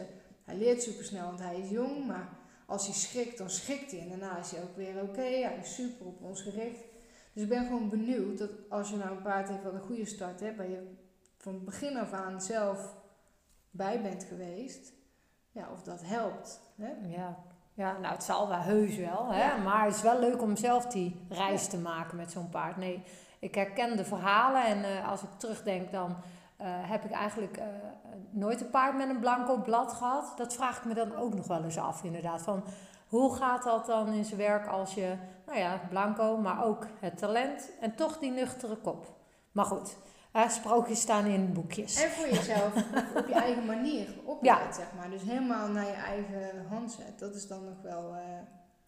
hij 0.45 0.55
leert 0.55 0.83
supersnel, 0.83 1.25
want 1.25 1.39
hij 1.39 1.59
is 1.59 1.69
jong. 1.69 2.05
Maar 2.07 2.29
als 2.65 2.85
hij 2.85 2.95
schrikt, 2.95 3.37
dan 3.37 3.49
schrikt 3.49 3.91
hij. 3.91 3.99
En 3.99 4.09
daarna 4.09 4.37
is 4.37 4.51
hij 4.51 4.61
ook 4.61 4.75
weer 4.75 5.01
oké. 5.01 5.21
hij 5.21 5.57
is 5.61 5.75
super 5.75 6.05
op 6.05 6.21
ons 6.21 6.41
gericht. 6.41 6.83
Dus 7.33 7.43
ik 7.43 7.49
ben 7.49 7.65
gewoon 7.65 7.89
benieuwd 7.89 8.37
dat 8.37 8.49
als 8.69 8.89
je 8.89 8.95
nou 8.95 9.11
een 9.11 9.21
paard 9.21 9.49
heeft 9.49 9.63
wat 9.63 9.73
een 9.73 9.81
goede 9.81 10.05
start 10.05 10.39
hebt, 10.39 10.57
waar 10.57 10.69
je 10.69 10.95
van 11.37 11.63
begin 11.63 11.97
af 11.97 12.11
aan 12.11 12.41
zelf 12.41 12.95
bij 13.71 14.01
bent 14.01 14.23
geweest, 14.23 14.93
ja, 15.51 15.71
of 15.71 15.83
dat 15.83 16.01
helpt. 16.03 16.61
Hè? 16.75 16.91
Ja. 17.07 17.37
ja, 17.73 17.97
nou 17.97 18.13
het 18.13 18.23
zal 18.23 18.47
wel 18.47 18.59
heus 18.59 18.95
wel, 18.95 19.31
hè? 19.31 19.57
maar 19.63 19.85
het 19.85 19.95
is 19.95 20.01
wel 20.01 20.19
leuk 20.19 20.41
om 20.41 20.55
zelf 20.55 20.85
die 20.85 21.25
reis 21.29 21.67
te 21.67 21.77
maken 21.77 22.17
met 22.17 22.31
zo'n 22.31 22.49
paard. 22.49 22.77
Nee, 22.77 23.03
ik 23.43 23.55
herken 23.55 23.97
de 23.97 24.05
verhalen 24.05 24.65
en 24.65 24.77
uh, 24.77 25.09
als 25.09 25.21
ik 25.21 25.29
terugdenk 25.37 25.91
dan 25.91 26.09
uh, 26.09 26.67
heb 26.67 27.03
ik 27.03 27.11
eigenlijk 27.11 27.57
uh, 27.57 27.63
nooit 28.29 28.61
een 28.61 28.69
paard 28.69 28.97
met 28.97 29.09
een 29.09 29.19
blanco 29.19 29.57
blad 29.57 29.93
gehad. 29.93 30.33
Dat 30.37 30.53
vraag 30.53 30.77
ik 30.77 30.85
me 30.85 30.93
dan 30.93 31.15
ook 31.15 31.33
nog 31.33 31.47
wel 31.47 31.63
eens 31.63 31.77
af, 31.77 32.03
inderdaad. 32.03 32.41
Van 32.41 32.63
hoe 33.07 33.35
gaat 33.35 33.63
dat 33.63 33.85
dan 33.85 34.07
in 34.07 34.25
zijn 34.25 34.39
werk 34.39 34.67
als 34.67 34.93
je, 34.93 35.15
nou 35.45 35.57
ja, 35.59 35.81
blanco, 35.89 36.37
maar 36.37 36.63
ook 36.63 36.85
het 36.99 37.17
talent 37.17 37.69
en 37.79 37.95
toch 37.95 38.19
die 38.19 38.31
nuchtere 38.31 38.75
kop. 38.75 39.05
Maar 39.51 39.65
goed, 39.65 39.97
sprookjes 40.47 41.01
staan 41.01 41.25
in 41.25 41.53
boekjes. 41.53 42.03
En 42.03 42.09
voor 42.09 42.27
jezelf, 42.27 42.75
op 43.19 43.27
je 43.27 43.33
eigen 43.33 43.65
manier 43.65 44.07
opleidt, 44.25 44.75
zeg 44.75 44.87
maar. 44.97 45.09
Dus 45.09 45.21
helemaal 45.21 45.67
naar 45.67 45.85
je 45.85 45.91
eigen 45.91 46.65
hand 46.69 46.91
zet. 46.91 47.19
Dat 47.19 47.35
is 47.35 47.47
dan 47.47 47.65
nog 47.65 47.81
wel... 47.81 48.15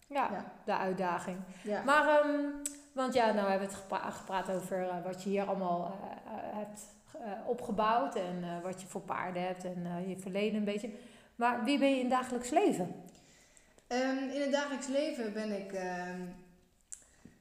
Ja, 0.08 0.28
ja, 0.32 0.44
de 0.64 0.76
uitdaging. 0.76 1.38
Ja. 1.62 1.82
Maar, 1.82 2.24
um, 2.24 2.62
want 2.96 3.14
ja, 3.14 3.32
nou 3.32 3.48
hebben 3.48 3.68
we 3.68 3.74
het 3.74 3.82
gepra 3.82 4.10
gepraat 4.10 4.50
over 4.50 5.02
wat 5.04 5.22
je 5.22 5.28
hier 5.28 5.44
allemaal 5.44 5.98
hebt 6.54 6.82
uh, 7.16 7.48
opgebouwd 7.48 8.14
en 8.14 8.62
wat 8.62 8.80
je 8.80 8.86
voor 8.86 9.00
paarden 9.00 9.42
hebt 9.42 9.64
en 9.64 10.08
je 10.08 10.18
verleden 10.18 10.58
een 10.58 10.64
beetje. 10.64 10.90
Maar 11.34 11.64
wie 11.64 11.78
ben 11.78 11.88
je 11.88 11.94
in 11.94 12.00
het 12.00 12.10
dagelijks 12.10 12.50
leven? 12.50 12.94
Um, 13.88 14.18
in 14.18 14.40
het 14.40 14.52
dagelijks 14.52 14.86
leven 14.86 15.32
ben 15.32 15.60
ik 15.60 15.72
ehm, 15.72 16.20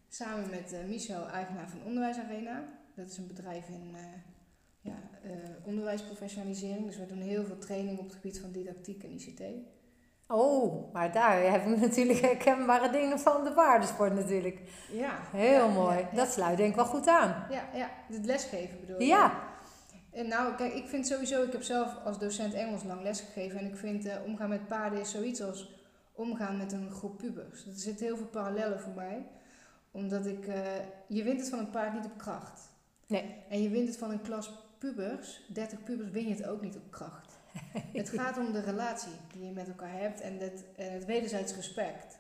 samen 0.10 0.50
met 0.50 0.76
Michel, 0.88 1.28
eigenaar 1.28 1.70
van 1.70 1.84
Onderwijsarena. 1.86 2.64
Dat 2.96 3.10
is 3.10 3.18
een 3.18 3.28
bedrijf 3.28 3.68
in 3.68 3.96
ja, 4.82 4.98
onderwijsprofessionalisering. 5.64 6.86
Dus 6.86 6.98
we 6.98 7.06
doen 7.06 7.22
heel 7.22 7.46
veel 7.46 7.58
training 7.58 8.00
op 8.00 8.06
het 8.06 8.16
gebied 8.16 8.40
van 8.40 8.52
didactiek 8.52 9.04
en 9.04 9.12
ICT. 9.12 9.42
Oh, 10.28 10.94
maar 10.94 11.12
daar 11.12 11.52
heb 11.52 11.66
ik 11.66 11.78
natuurlijk 11.88 12.20
herkenbare 12.20 12.90
dingen 12.90 13.20
van 13.20 13.44
de 13.44 13.52
paardensport 13.52 14.14
natuurlijk. 14.14 14.60
Ja. 14.92 15.20
Heel 15.32 15.70
mooi. 15.70 15.98
Ja, 15.98 16.08
Dat 16.16 16.32
sluit 16.32 16.58
denk 16.58 16.70
ik 16.70 16.76
wel 16.76 16.86
goed 16.86 17.08
aan. 17.08 17.46
Ja, 17.50 17.64
ja. 17.74 17.90
het 18.08 18.26
lesgeven 18.26 18.80
bedoel 18.80 19.00
je? 19.00 19.06
Ja. 19.06 19.54
En 20.12 20.28
nou, 20.28 20.56
kijk, 20.56 20.74
ik 20.74 20.88
vind 20.88 21.08
sowieso, 21.08 21.44
ik 21.44 21.52
heb 21.52 21.64
zelf 21.64 21.96
als 22.06 22.20
docent 22.20 22.54
Engels 22.54 22.84
lang 22.84 23.02
lesgegeven 23.02 23.60
en 23.60 23.66
ik 23.66 23.78
vind 23.78 24.06
uh, 24.06 24.14
omgaan 24.26 24.50
met 24.50 24.68
paarden 24.68 25.00
is 25.00 25.12
zoiets 25.12 25.42
als 25.42 25.76
omgaan 26.14 26.58
met 26.58 26.72
een 26.72 26.92
groep 26.92 27.18
pubers. 27.18 27.66
Er 27.66 27.74
zitten 27.74 28.06
heel 28.06 28.18
veel 28.18 28.26
parallellen 28.26 28.80
voor 28.80 28.94
mij, 28.94 29.26
omdat 29.92 30.26
ik, 30.26 30.48
uh, 30.48 30.56
je 31.08 31.24
wint 31.24 31.40
het 31.40 31.50
van 31.50 31.60
een 31.60 31.70
paard 31.70 31.94
niet 31.94 32.06
op 32.06 32.18
kracht. 32.18 32.62
Nee. 33.08 33.36
En 33.50 33.62
je 33.62 33.70
wint 33.70 33.88
het 33.88 33.98
van 33.98 34.12
een 34.12 34.22
klas 34.22 34.52
pubers, 34.78 35.46
30 35.48 35.84
pubers, 35.84 36.10
win 36.10 36.28
je 36.28 36.34
het 36.34 36.48
ook 36.48 36.62
niet 36.62 36.76
op 36.76 36.92
kracht. 36.92 37.35
het 38.02 38.10
gaat 38.10 38.38
om 38.38 38.54
de 38.54 38.62
relatie 38.62 39.12
die 39.34 39.46
je 39.46 39.52
met 39.52 39.68
elkaar 39.68 40.00
hebt 40.00 40.22
en 40.22 40.40
het, 40.40 40.64
en 40.76 40.94
het 40.94 41.06
wederzijds 41.06 41.56
respect. 41.56 42.18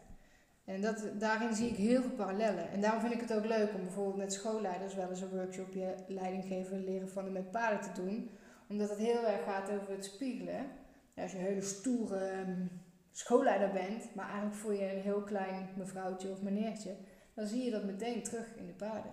En 0.65 0.81
dat, 0.81 1.07
daarin 1.17 1.55
zie 1.55 1.69
ik 1.69 1.75
heel 1.75 2.01
veel 2.01 2.11
parallellen. 2.11 2.69
En 2.69 2.81
daarom 2.81 3.01
vind 3.01 3.13
ik 3.13 3.21
het 3.21 3.33
ook 3.33 3.45
leuk 3.45 3.73
om 3.73 3.81
bijvoorbeeld 3.81 4.17
met 4.17 4.33
schoolleiders 4.33 4.95
wel 4.95 5.09
eens 5.09 5.21
een 5.21 5.29
workshopje 5.29 5.95
leidinggeven 6.07 6.83
leren 6.83 7.09
van 7.09 7.25
en 7.25 7.31
met 7.31 7.51
paarden 7.51 7.93
te 7.93 8.01
doen. 8.01 8.29
Omdat 8.67 8.89
het 8.89 8.97
heel 8.97 9.25
erg 9.25 9.43
gaat 9.43 9.71
over 9.71 9.91
het 9.91 10.05
spiegelen. 10.05 10.67
als 11.15 11.31
je 11.31 11.37
een 11.37 11.43
hele 11.43 11.61
stoere 11.61 12.17
ehm, 12.17 12.65
schoolleider 13.11 13.71
bent, 13.71 14.15
maar 14.15 14.25
eigenlijk 14.25 14.55
voel 14.55 14.71
je 14.71 14.93
een 14.93 15.01
heel 15.01 15.21
klein 15.21 15.69
mevrouwtje 15.75 16.31
of 16.31 16.41
meneertje, 16.41 16.95
dan 17.33 17.47
zie 17.47 17.63
je 17.63 17.71
dat 17.71 17.83
meteen 17.83 18.23
terug 18.23 18.55
in 18.55 18.65
de 18.65 18.73
paarden. 18.73 19.11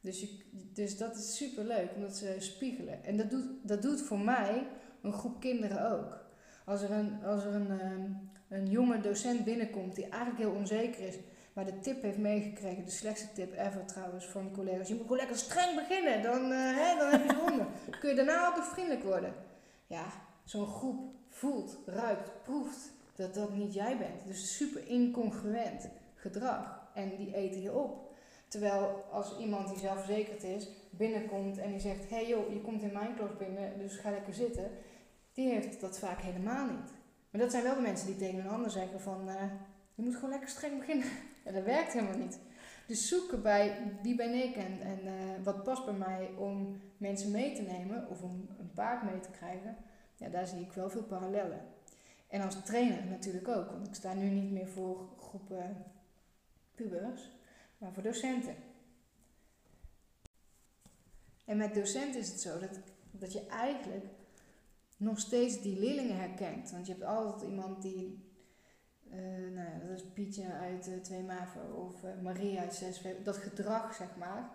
Dus, 0.00 0.26
dus 0.50 0.96
dat 0.98 1.16
is 1.16 1.36
super 1.36 1.64
leuk, 1.64 1.90
omdat 1.94 2.16
ze 2.16 2.36
spiegelen. 2.38 3.04
En 3.04 3.16
dat 3.16 3.30
doet, 3.30 3.46
dat 3.62 3.82
doet 3.82 4.02
voor 4.02 4.18
mij 4.18 4.66
een 5.06 5.12
groep 5.12 5.40
kinderen 5.40 5.90
ook. 5.92 6.24
Als 6.64 6.82
er 6.82 6.90
een, 6.90 7.24
als 7.24 7.44
er 7.44 7.54
een, 7.54 7.80
ehm, 7.80 8.10
een 8.48 8.66
jonge 8.66 9.00
docent 9.00 9.44
binnenkomt 9.44 9.94
die 9.94 10.08
eigenlijk 10.08 10.38
heel 10.38 10.58
onzeker 10.58 11.06
is, 11.06 11.18
maar 11.52 11.64
de 11.64 11.78
tip 11.78 12.02
heeft 12.02 12.18
meegekregen, 12.18 12.84
de 12.84 12.90
slechtste 12.90 13.32
tip 13.32 13.52
ever 13.52 13.84
trouwens 13.84 14.26
van 14.26 14.52
collega's. 14.52 14.88
Je 14.88 14.94
moet 14.94 15.02
gewoon 15.02 15.18
lekker 15.18 15.36
streng 15.36 15.74
beginnen, 15.74 16.22
dan, 16.22 16.52
uh, 16.52 16.76
hè, 16.76 16.98
dan 16.98 17.10
heb 17.10 17.30
je 17.30 17.36
honden. 17.36 17.66
Kun 18.00 18.10
je 18.10 18.16
daarna 18.16 18.46
altijd 18.46 18.66
vriendelijk 18.66 19.02
worden. 19.02 19.34
Ja, 19.86 20.04
zo'n 20.44 20.66
groep 20.66 21.14
voelt, 21.28 21.78
ruikt, 21.86 22.42
proeft 22.42 22.92
dat 23.14 23.34
dat 23.34 23.54
niet 23.54 23.74
jij 23.74 23.98
bent. 23.98 24.26
Dus 24.26 24.56
super 24.56 24.86
incongruent 24.86 25.88
gedrag. 26.14 26.88
En 26.94 27.16
die 27.16 27.34
eten 27.34 27.62
je 27.62 27.72
op. 27.72 28.14
Terwijl 28.48 29.04
als 29.10 29.38
iemand 29.38 29.68
die 29.68 29.78
zelfverzekerd 29.78 30.42
is, 30.42 30.68
binnenkomt 30.90 31.58
en 31.58 31.70
die 31.70 31.80
zegt: 31.80 32.08
Hé 32.08 32.16
hey 32.16 32.28
joh, 32.28 32.52
je 32.52 32.60
komt 32.60 32.82
in 32.82 32.92
mijn 32.92 33.14
klas 33.14 33.36
binnen, 33.36 33.78
dus 33.78 33.96
ga 33.96 34.10
lekker 34.10 34.34
zitten. 34.34 34.70
Die 35.36 35.48
heeft 35.48 35.80
dat 35.80 35.98
vaak 35.98 36.20
helemaal 36.20 36.66
niet. 36.66 36.92
Maar 37.30 37.40
dat 37.40 37.50
zijn 37.50 37.62
wel 37.62 37.74
de 37.74 37.80
mensen 37.80 38.06
die 38.06 38.16
tegen 38.16 38.38
een 38.38 38.48
ander 38.48 38.70
zeggen 38.70 39.00
van, 39.00 39.28
uh, 39.28 39.42
je 39.94 40.02
moet 40.02 40.14
gewoon 40.14 40.30
lekker 40.30 40.48
streng 40.48 40.78
beginnen. 40.78 41.08
dat 41.44 41.64
werkt 41.64 41.92
helemaal 41.92 42.18
niet. 42.18 42.38
Dus 42.86 43.08
zoeken 43.08 43.42
bij 43.42 43.92
wie 44.02 44.14
ben 44.14 44.34
ik 44.34 44.56
en, 44.56 44.80
en 44.80 44.98
uh, 45.04 45.44
wat 45.44 45.62
past 45.62 45.84
bij 45.84 45.94
mij 45.94 46.30
om 46.38 46.80
mensen 46.96 47.30
mee 47.30 47.54
te 47.54 47.62
nemen 47.62 48.08
of 48.08 48.22
om 48.22 48.48
een 48.58 48.72
paard 48.74 49.02
mee 49.02 49.20
te 49.20 49.30
krijgen. 49.30 49.76
Ja, 50.16 50.28
daar 50.28 50.46
zie 50.46 50.60
ik 50.60 50.72
wel 50.72 50.90
veel 50.90 51.04
parallellen. 51.04 51.60
En 52.28 52.40
als 52.40 52.64
trainer 52.64 53.04
natuurlijk 53.04 53.48
ook, 53.48 53.70
want 53.70 53.86
ik 53.86 53.94
sta 53.94 54.12
nu 54.12 54.28
niet 54.28 54.50
meer 54.50 54.68
voor 54.68 55.08
groepen 55.18 55.84
pubers, 56.74 57.30
maar 57.78 57.92
voor 57.92 58.02
docenten. 58.02 58.54
En 61.44 61.56
met 61.56 61.74
docenten 61.74 62.20
is 62.20 62.28
het 62.28 62.40
zo 62.40 62.58
dat, 62.58 62.78
dat 63.10 63.32
je 63.32 63.46
eigenlijk 63.46 64.04
nog 64.96 65.18
steeds 65.18 65.62
die 65.62 65.78
leerlingen 65.78 66.16
herkent. 66.16 66.70
Want 66.70 66.86
je 66.86 66.92
hebt 66.92 67.04
altijd 67.04 67.50
iemand 67.50 67.82
die, 67.82 68.30
uh, 69.08 69.14
nou 69.54 69.68
ja, 69.68 69.78
dat 69.88 69.96
is 69.96 70.04
Pietje 70.12 70.52
uit 70.52 70.88
uh, 70.88 71.00
Twee 71.00 71.22
Maven 71.22 71.76
of 71.76 72.02
uh, 72.02 72.10
Maria 72.22 72.60
uit 72.60 72.74
Zes 72.74 73.02
Dat 73.24 73.36
gedrag, 73.36 73.94
zeg 73.94 74.16
maar, 74.16 74.50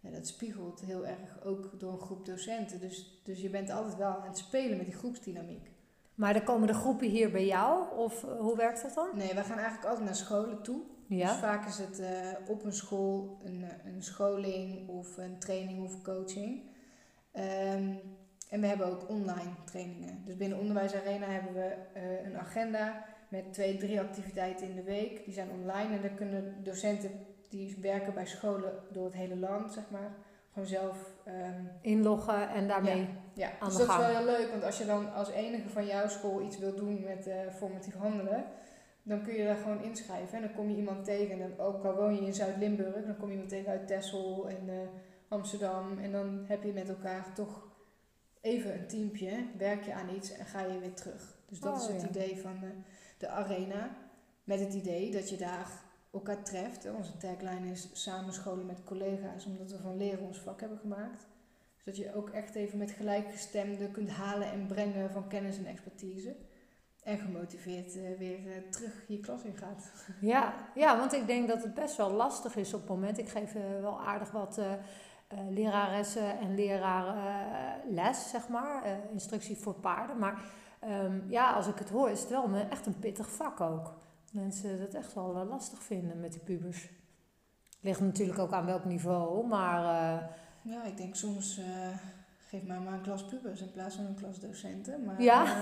ja, 0.00 0.10
dat 0.10 0.26
spiegelt 0.26 0.80
heel 0.80 1.06
erg 1.06 1.44
ook 1.44 1.80
door 1.80 1.92
een 1.92 1.98
groep 1.98 2.26
docenten. 2.26 2.80
Dus, 2.80 3.20
dus 3.24 3.40
je 3.40 3.50
bent 3.50 3.70
altijd 3.70 3.96
wel 3.96 4.10
aan 4.10 4.26
het 4.26 4.38
spelen 4.38 4.76
met 4.76 4.86
die 4.86 4.96
groepsdynamiek. 4.96 5.70
Maar 6.14 6.32
dan 6.32 6.44
komen 6.44 6.66
de 6.66 6.74
groepen 6.74 7.08
hier 7.08 7.30
bij 7.30 7.46
jou? 7.46 7.96
Of 7.96 8.22
hoe 8.22 8.56
werkt 8.56 8.82
dat 8.82 8.94
dan? 8.94 9.08
Nee, 9.14 9.34
we 9.34 9.44
gaan 9.44 9.58
eigenlijk 9.58 9.88
altijd 9.88 10.04
naar 10.04 10.14
scholen 10.14 10.62
toe. 10.62 10.80
Ja. 11.06 11.28
Dus 11.30 11.40
vaak 11.40 11.66
is 11.66 11.78
het 11.78 12.02
op 12.48 12.64
een 12.64 12.72
school 12.72 13.40
een, 13.44 13.64
een 13.84 14.02
scholing 14.02 14.88
of 14.88 15.16
een 15.16 15.38
training 15.38 15.84
of 15.84 16.02
coaching. 16.02 16.62
Um, 17.32 18.00
en 18.50 18.60
we 18.60 18.66
hebben 18.66 18.86
ook 18.86 19.08
online 19.08 19.50
trainingen. 19.64 20.22
Dus 20.24 20.36
binnen 20.36 20.58
Onderwijs 20.58 20.94
Arena 20.94 21.26
hebben 21.26 21.54
we 21.54 21.74
uh, 21.96 22.26
een 22.26 22.38
agenda 22.38 23.04
met 23.28 23.52
twee, 23.52 23.76
drie 23.76 24.00
activiteiten 24.00 24.68
in 24.68 24.74
de 24.74 24.82
week. 24.82 25.24
Die 25.24 25.34
zijn 25.34 25.50
online 25.50 25.94
en 25.94 26.02
daar 26.02 26.10
kunnen 26.10 26.54
docenten 26.62 27.10
die 27.48 27.78
werken 27.80 28.14
bij 28.14 28.26
scholen 28.26 28.72
door 28.90 29.04
het 29.04 29.14
hele 29.14 29.36
land, 29.36 29.72
zeg 29.72 29.84
maar, 29.90 30.10
gewoon 30.52 30.68
zelf 30.68 31.10
um, 31.26 31.70
inloggen 31.80 32.48
en 32.48 32.68
daarmee 32.68 33.00
ja, 33.00 33.06
ja. 33.34 33.50
aan 33.60 33.68
dus 33.68 33.76
de 33.76 33.86
dat 33.86 33.90
is 33.90 34.06
wel 34.06 34.16
heel 34.16 34.24
leuk, 34.24 34.50
want 34.50 34.64
als 34.64 34.78
je 34.78 34.86
dan 34.86 35.12
als 35.12 35.30
enige 35.30 35.68
van 35.68 35.86
jouw 35.86 36.08
school 36.08 36.42
iets 36.42 36.58
wil 36.58 36.74
doen 36.74 37.04
met 37.04 37.26
uh, 37.26 37.34
formatief 37.56 37.94
handelen, 37.94 38.44
dan 39.02 39.22
kun 39.22 39.34
je 39.34 39.44
daar 39.44 39.56
gewoon 39.56 39.82
inschrijven. 39.82 40.36
En 40.36 40.42
dan 40.42 40.54
kom 40.54 40.70
je 40.70 40.76
iemand 40.76 41.04
tegen, 41.04 41.40
en 41.40 41.58
ook 41.58 41.84
al 41.84 41.94
woon 41.94 42.14
je 42.14 42.20
in 42.20 42.34
Zuid-Limburg, 42.34 43.04
dan 43.04 43.16
kom 43.16 43.26
je 43.26 43.32
iemand 43.32 43.48
tegen 43.50 43.70
uit 43.70 43.86
Texel 43.86 44.48
en 44.48 44.68
uh, 44.68 44.74
Amsterdam. 45.28 45.98
En 45.98 46.12
dan 46.12 46.44
heb 46.46 46.62
je 46.62 46.72
met 46.72 46.88
elkaar 46.88 47.32
toch 47.34 47.67
even 48.48 48.74
een 48.74 48.86
teampje, 48.86 49.44
werk 49.56 49.84
je 49.84 49.94
aan 49.94 50.14
iets 50.14 50.32
en 50.32 50.46
ga 50.46 50.60
je 50.60 50.78
weer 50.78 50.94
terug. 50.94 51.36
Dus 51.48 51.60
dat 51.60 51.74
Oh, 51.74 51.80
is 51.80 51.86
het 51.86 52.02
ja. 52.02 52.08
idee 52.08 52.40
van 52.40 52.60
de, 52.60 52.70
de 53.18 53.28
arena. 53.28 53.96
Met 54.44 54.60
het 54.60 54.74
idee 54.74 55.10
dat 55.10 55.30
je 55.30 55.36
daar 55.36 55.70
elkaar 56.12 56.42
treft. 56.42 56.90
Onze 56.96 57.16
tagline 57.16 57.70
is 57.70 57.88
samen 57.92 58.32
scholen 58.32 58.66
met 58.66 58.84
collega's, 58.84 59.46
omdat 59.46 59.70
we 59.70 59.78
van 59.78 59.96
leren 59.96 60.26
ons 60.26 60.38
vak 60.38 60.60
hebben 60.60 60.78
gemaakt. 60.78 61.26
Dus 61.74 61.84
dat 61.84 61.96
je 61.96 62.14
ook 62.14 62.30
echt 62.30 62.54
even 62.54 62.78
met 62.78 62.90
gelijkgestemden 62.90 63.90
kunt 63.90 64.10
halen 64.10 64.50
en 64.50 64.66
brengen 64.66 65.10
van 65.10 65.28
kennis 65.28 65.58
en 65.58 65.66
expertise. 65.66 66.36
En 67.02 67.18
gemotiveerd 67.18 67.96
eh, 67.96 68.18
weer 68.18 68.38
eh, 68.46 68.70
terug 68.70 69.04
je 69.06 69.20
klas 69.20 69.42
in 69.42 69.56
gaat. 69.56 69.92
Ja, 70.20 70.54
ja, 70.74 70.98
want 70.98 71.12
ik 71.12 71.26
denk 71.26 71.48
dat 71.48 71.62
het 71.62 71.74
best 71.74 71.96
wel 71.96 72.10
lastig 72.10 72.56
is 72.56 72.74
op 72.74 72.80
het 72.80 72.88
moment. 72.88 73.18
Ik 73.18 73.28
geef 73.28 73.54
eh, 73.54 73.62
wel 73.80 74.00
aardig 74.00 74.30
wat 74.30 74.60
eh, 75.28 75.38
leraressen 75.50 76.38
en 76.38 76.54
leraren 76.54 77.14
eh, 77.16 77.94
les, 77.94 78.30
zeg 78.30 78.48
maar. 78.48 78.82
eh, 78.82 78.92
instructie 79.12 79.56
voor 79.56 79.74
paarden. 79.74 80.18
Maar 80.18 80.44
ehm, 80.80 81.30
ja, 81.30 81.52
als 81.52 81.66
ik 81.66 81.78
het 81.78 81.88
hoor, 81.90 82.10
is 82.10 82.20
het 82.20 82.28
wel 82.30 82.44
een, 82.44 82.70
echt 82.70 82.86
een 82.86 82.98
pittig 82.98 83.30
vak 83.30 83.60
ook. 83.60 83.92
Mensen 84.32 84.80
dat 84.80 84.94
echt 84.94 85.14
wel 85.14 85.46
lastig 85.48 85.82
vinden 85.82 86.20
met 86.20 86.32
die 86.32 86.40
pubers. 86.40 86.88
Ligt 87.80 88.00
natuurlijk 88.00 88.38
ook 88.38 88.52
aan 88.52 88.66
welk 88.66 88.84
niveau, 88.84 89.46
maar 89.46 89.82
Ja, 90.62 90.82
ik 90.84 90.96
denk 90.96 91.14
soms 91.14 91.60
geef 92.48 92.62
mij 92.62 92.78
maar 92.78 92.92
een 92.92 93.00
klas 93.02 93.24
pubers 93.24 93.60
in 93.60 93.72
plaats 93.72 93.94
van 93.94 94.04
een 94.06 94.14
klas 94.14 94.40
docenten. 94.40 95.04
Maar, 95.04 95.22
Ja? 95.22 95.44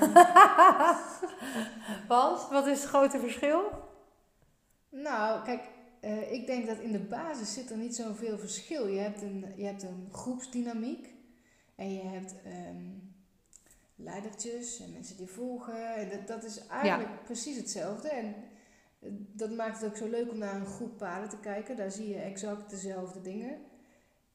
want 2.09 2.49
wat 2.51 2.67
is 2.67 2.81
het 2.81 2.89
grote 2.89 3.19
verschil? 3.19 3.61
nou, 4.89 5.43
kijk, 5.45 5.69
eh, 6.07 6.33
ik 6.33 6.47
denk 6.47 6.67
dat 6.67 6.79
in 6.79 6.93
de 6.93 6.99
basis 6.99 7.53
zit 7.53 7.71
er 7.71 7.77
niet 7.77 7.97
zoveel 7.97 8.39
verschil. 8.39 8.87
Je 8.87 8.99
hebt 8.99 9.23
een, 9.23 9.45
je 9.57 9.65
hebt 9.65 9.83
een 9.83 10.09
groepsdynamiek 10.13 11.15
en 11.75 11.93
je 11.93 12.03
hebt 12.03 12.35
ehm, 12.45 12.85
leidertjes 13.97 14.81
en 14.81 14.93
mensen 14.93 15.17
die 15.17 15.27
volgen. 15.27 15.95
En 15.95 16.09
dat, 16.09 16.27
dat 16.27 16.45
is 16.45 16.67
eigenlijk 16.67 17.25
precies 17.25 17.57
hetzelfde. 17.57 18.09
En 18.09 18.35
eh, 18.99 19.11
dat 19.33 19.51
maakt 19.51 19.81
het 19.81 19.91
ook 19.91 19.97
zo 19.97 20.09
leuk 20.09 20.31
om 20.31 20.39
naar 20.39 20.55
een 20.55 20.67
groep 20.67 20.97
paarden 20.99 21.29
te 21.29 21.41
kijken. 21.41 21.77
Daar 21.77 21.91
zie 21.91 22.09
je 22.09 22.21
exact 22.21 22.71
dezelfde 22.71 23.21
dingen. 23.21 23.59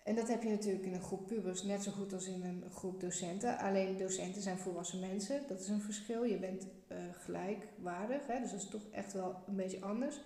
En 0.03 0.15
dat 0.15 0.27
heb 0.27 0.43
je 0.43 0.49
natuurlijk 0.49 0.85
in 0.85 0.93
een 0.93 1.01
groep 1.01 1.27
pubers 1.27 1.63
net 1.63 1.83
zo 1.83 1.91
goed 1.91 2.13
als 2.13 2.27
in 2.27 2.43
een 2.43 2.63
groep 2.71 3.01
docenten. 3.01 3.57
Alleen 3.57 3.97
docenten 3.97 4.41
zijn 4.41 4.57
volwassen 4.57 4.99
mensen, 4.99 5.41
dat 5.47 5.59
is 5.59 5.67
een 5.67 5.81
verschil. 5.81 6.23
Je 6.23 6.37
bent 6.37 6.67
eh, 6.87 6.97
gelijkwaardig, 7.11 8.27
hè? 8.27 8.39
dus 8.39 8.51
dat 8.51 8.61
is 8.61 8.69
toch 8.69 8.85
echt 8.91 9.13
wel 9.13 9.43
een 9.47 9.55
beetje 9.55 9.81
anders. 9.81 10.21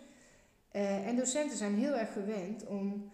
Eh, 0.75 1.07
en 1.07 1.15
docenten 1.15 1.57
zijn 1.57 1.75
heel 1.75 1.93
erg 1.93 2.13
gewend 2.13 2.65
om 2.65 3.11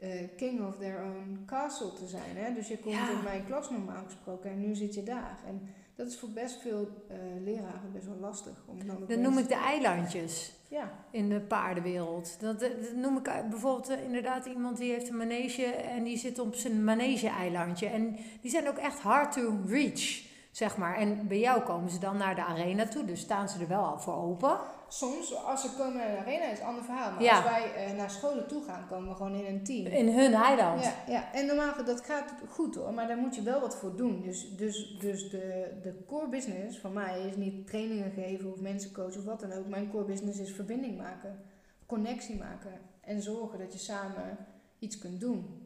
eh, 0.00 0.10
king 0.36 0.66
of 0.66 0.76
their 0.78 1.02
own 1.02 1.42
castle 1.46 1.92
te 1.92 2.06
zijn. 2.06 2.36
Hè? 2.36 2.54
Dus 2.54 2.68
je 2.68 2.78
komt 2.78 2.94
Ja. 2.94 3.10
in 3.10 3.22
mijn 3.24 3.44
klas 3.44 3.70
normaal 3.70 4.04
gesproken 4.04 4.50
en 4.50 4.60
nu 4.60 4.74
zit 4.74 4.94
je 4.94 5.02
daar. 5.02 5.38
En 5.46 5.60
dat 5.94 6.06
is 6.06 6.18
voor 6.18 6.30
best 6.30 6.60
veel 6.60 7.04
eh, 7.08 7.16
leraren 7.44 7.92
best 7.92 8.06
wel 8.06 8.16
lastig. 8.16 8.64
Om 8.66 8.86
dan 8.86 9.04
Dat 9.08 9.18
noem 9.18 9.38
ik 9.38 9.48
de 9.48 9.54
eilandjes. 9.54 10.52
Ja, 10.68 10.92
in 11.10 11.28
de 11.28 11.40
paardenwereld. 11.40 12.40
Dat, 12.40 12.60
dat 12.60 12.70
noem 12.94 13.16
ik 13.16 13.22
bijvoorbeeld 13.50 13.88
inderdaad 14.04 14.46
iemand 14.46 14.76
die 14.76 14.92
heeft 14.92 15.08
een 15.08 15.16
manege 15.16 15.64
en 15.64 16.02
die 16.04 16.18
zit 16.18 16.38
op 16.38 16.54
zijn 16.54 16.84
manege-eilandje. 16.84 17.86
En 17.86 18.16
die 18.40 18.50
zijn 18.50 18.68
ook 18.68 18.78
echt 18.78 18.98
hard 19.00 19.32
to 19.32 19.56
reach, 19.66 20.22
zeg 20.56 20.76
maar. 20.76 20.96
En 20.96 21.28
bij 21.28 21.38
jou 21.38 21.62
komen 21.62 21.90
ze 21.90 21.98
dan 21.98 22.16
naar 22.16 22.34
de 22.34 22.44
arena 22.44 22.86
toe, 22.86 23.04
dus 23.04 23.20
staan 23.20 23.48
ze 23.48 23.60
er 23.60 23.68
wel 23.68 23.84
al 23.84 23.98
voor 23.98 24.14
open. 24.14 24.58
soms 24.88 25.44
als 25.44 25.60
ze 25.60 25.70
komen 25.76 25.96
naar 25.96 26.10
de 26.10 26.18
arena 26.18 26.44
is 26.44 26.50
het 26.50 26.60
een 26.60 26.66
ander 26.66 26.84
verhaal. 26.84 27.10
Maar 27.12 27.22
Ja. 27.22 27.36
als 27.36 27.44
wij 27.44 27.74
eh, 27.74 27.96
naar 27.96 28.10
scholen 28.10 28.48
toe 28.48 28.64
gaan, 28.64 28.86
komen 28.88 29.08
we 29.08 29.14
gewoon 29.14 29.34
in 29.34 29.54
een 29.54 29.64
team. 29.64 29.86
In 29.86 30.08
hun 30.08 30.34
eiland. 30.34 30.84
Ja, 30.84 30.92
ja, 31.06 31.32
en 31.32 31.46
normaal 31.46 31.84
dat 31.84 32.00
gaat 32.00 32.32
goed 32.48 32.74
hoor, 32.74 32.92
maar 32.92 33.06
daar 33.08 33.16
moet 33.16 33.34
je 33.34 33.42
wel 33.42 33.60
wat 33.60 33.76
voor 33.76 33.96
doen. 33.96 34.22
Dus, 34.22 34.56
dus, 34.56 34.96
dus 35.00 35.30
de, 35.30 35.72
de 35.82 36.04
core 36.06 36.28
business 36.28 36.78
van 36.78 36.92
mij 36.92 37.26
is 37.28 37.36
niet 37.36 37.66
trainingen 37.66 38.10
geven 38.10 38.52
of 38.52 38.60
mensen 38.60 38.92
coachen 38.92 39.18
of 39.18 39.24
wat 39.24 39.40
dan 39.40 39.52
ook. 39.52 39.66
Mijn 39.66 39.90
core 39.90 40.04
business 40.04 40.38
is 40.38 40.52
verbinding 40.52 40.96
maken, 40.98 41.44
connectie 41.86 42.36
maken 42.38 42.80
en 43.00 43.22
zorgen 43.22 43.58
dat 43.58 43.72
je 43.72 43.78
samen 43.78 44.38
iets 44.78 44.98
kunt 44.98 45.20
doen. 45.20 45.65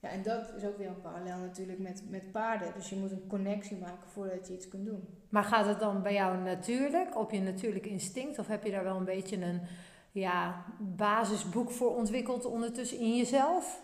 Ja, 0.00 0.08
en 0.08 0.22
dat 0.22 0.52
is 0.56 0.64
ook 0.64 0.78
weer 0.78 0.88
een 0.88 1.00
parallel 1.00 1.38
natuurlijk 1.38 1.78
met, 1.78 2.02
met 2.08 2.32
paarden. 2.32 2.72
Dus 2.74 2.88
je 2.88 2.96
moet 2.96 3.10
een 3.10 3.26
connectie 3.28 3.76
maken 3.76 4.08
voordat 4.08 4.48
je 4.48 4.54
iets 4.54 4.68
kunt 4.68 4.86
doen. 4.86 5.08
Maar 5.28 5.44
gaat 5.44 5.66
het 5.66 5.80
dan 5.80 6.02
bij 6.02 6.12
jou 6.12 6.38
natuurlijk, 6.38 7.16
op 7.16 7.30
je 7.30 7.40
natuurlijk 7.40 7.86
instinct? 7.86 8.38
Of 8.38 8.46
heb 8.46 8.64
je 8.64 8.70
daar 8.70 8.84
wel 8.84 8.96
een 8.96 9.04
beetje 9.04 9.36
een 9.36 9.60
ja, 10.12 10.64
basisboek 10.78 11.70
voor 11.70 11.96
ontwikkeld 11.96 12.44
ondertussen 12.44 12.98
in 12.98 13.16
jezelf? 13.16 13.80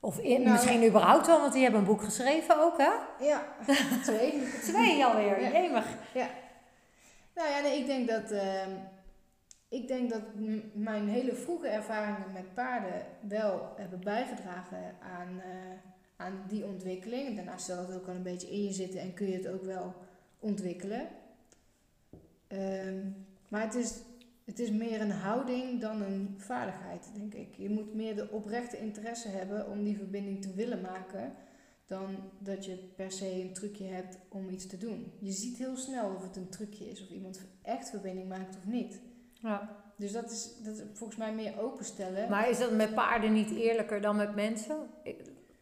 Of 0.00 0.18
in, 0.18 0.40
Nou, 0.42 0.52
misschien 0.52 0.86
überhaupt 0.86 1.26
wel, 1.26 1.40
want 1.40 1.52
die 1.52 1.62
hebben 1.62 1.80
een 1.80 1.86
boek 1.86 2.02
geschreven 2.02 2.60
ook, 2.64 2.78
hè? 2.78 2.90
Ja, 3.24 3.42
twee. 4.04 4.42
Twee 4.62 5.04
alweer, 5.04 5.40
Ja. 5.40 5.50
jemig. 5.50 5.86
Nou 7.34 7.48
ja, 7.50 7.60
nee, 7.60 7.78
ik 7.78 7.86
denk 7.86 8.08
dat, 8.08 8.30
ehm, 8.30 8.70
ik 9.70 9.88
denk 9.88 10.10
dat 10.10 10.22
mijn 10.72 11.08
hele 11.08 11.34
vroege 11.34 11.68
ervaringen 11.68 12.32
met 12.32 12.54
paarden 12.54 13.06
wel 13.28 13.72
hebben 13.76 14.00
bijgedragen 14.00 14.94
aan, 15.00 15.40
eh, 15.40 15.76
aan 16.16 16.44
die 16.48 16.64
ontwikkeling. 16.64 17.36
Daarnaast 17.36 17.66
zal 17.66 17.86
het 17.86 17.94
ook 17.94 18.06
al 18.06 18.14
een 18.14 18.22
beetje 18.22 18.50
in 18.50 18.64
je 18.64 18.72
zitten 18.72 19.00
en 19.00 19.14
kun 19.14 19.26
je 19.26 19.36
het 19.36 19.48
ook 19.48 19.64
wel 19.64 19.94
ontwikkelen. 20.38 21.08
Ehm, 22.46 22.98
maar 23.48 23.62
het 23.62 23.74
is, 23.74 23.94
het 24.44 24.58
is 24.58 24.70
meer 24.70 25.00
een 25.00 25.10
houding 25.10 25.80
dan 25.80 26.02
een 26.02 26.34
vaardigheid, 26.36 27.10
denk 27.14 27.34
ik. 27.34 27.54
Je 27.56 27.70
moet 27.70 27.94
meer 27.94 28.16
de 28.16 28.30
oprechte 28.30 28.78
interesse 28.78 29.28
hebben 29.28 29.68
om 29.68 29.84
die 29.84 29.96
verbinding 29.96 30.42
te 30.42 30.54
willen 30.54 30.80
maken 30.80 31.32
dan 31.86 32.16
dat 32.38 32.64
je 32.64 32.76
per 32.96 33.12
se 33.12 33.42
een 33.42 33.52
trucje 33.52 33.84
hebt 33.84 34.18
om 34.28 34.48
iets 34.48 34.66
te 34.66 34.76
doen. 34.76 35.12
Je 35.18 35.32
ziet 35.32 35.56
heel 35.56 35.76
snel 35.76 36.14
of 36.14 36.22
het 36.22 36.36
een 36.36 36.48
trucje 36.48 36.90
is, 36.90 37.02
of 37.02 37.10
iemand 37.10 37.40
echt 37.62 37.90
verbinding 37.90 38.28
maakt 38.28 38.56
of 38.56 38.66
niet. 38.66 39.00
Ja. 39.42 39.78
Dus 39.96 40.12
dat 40.12 40.30
is, 40.30 40.56
dat 40.62 40.76
is 40.76 40.82
volgens 40.94 41.18
mij 41.18 41.32
meer 41.32 41.60
openstellen. 41.60 42.30
Maar 42.30 42.48
is 42.48 42.58
dat 42.58 42.72
met 42.72 42.94
paarden 42.94 43.32
niet 43.32 43.50
eerlijker 43.50 44.00
dan 44.00 44.16
met 44.16 44.34
mensen? 44.34 44.90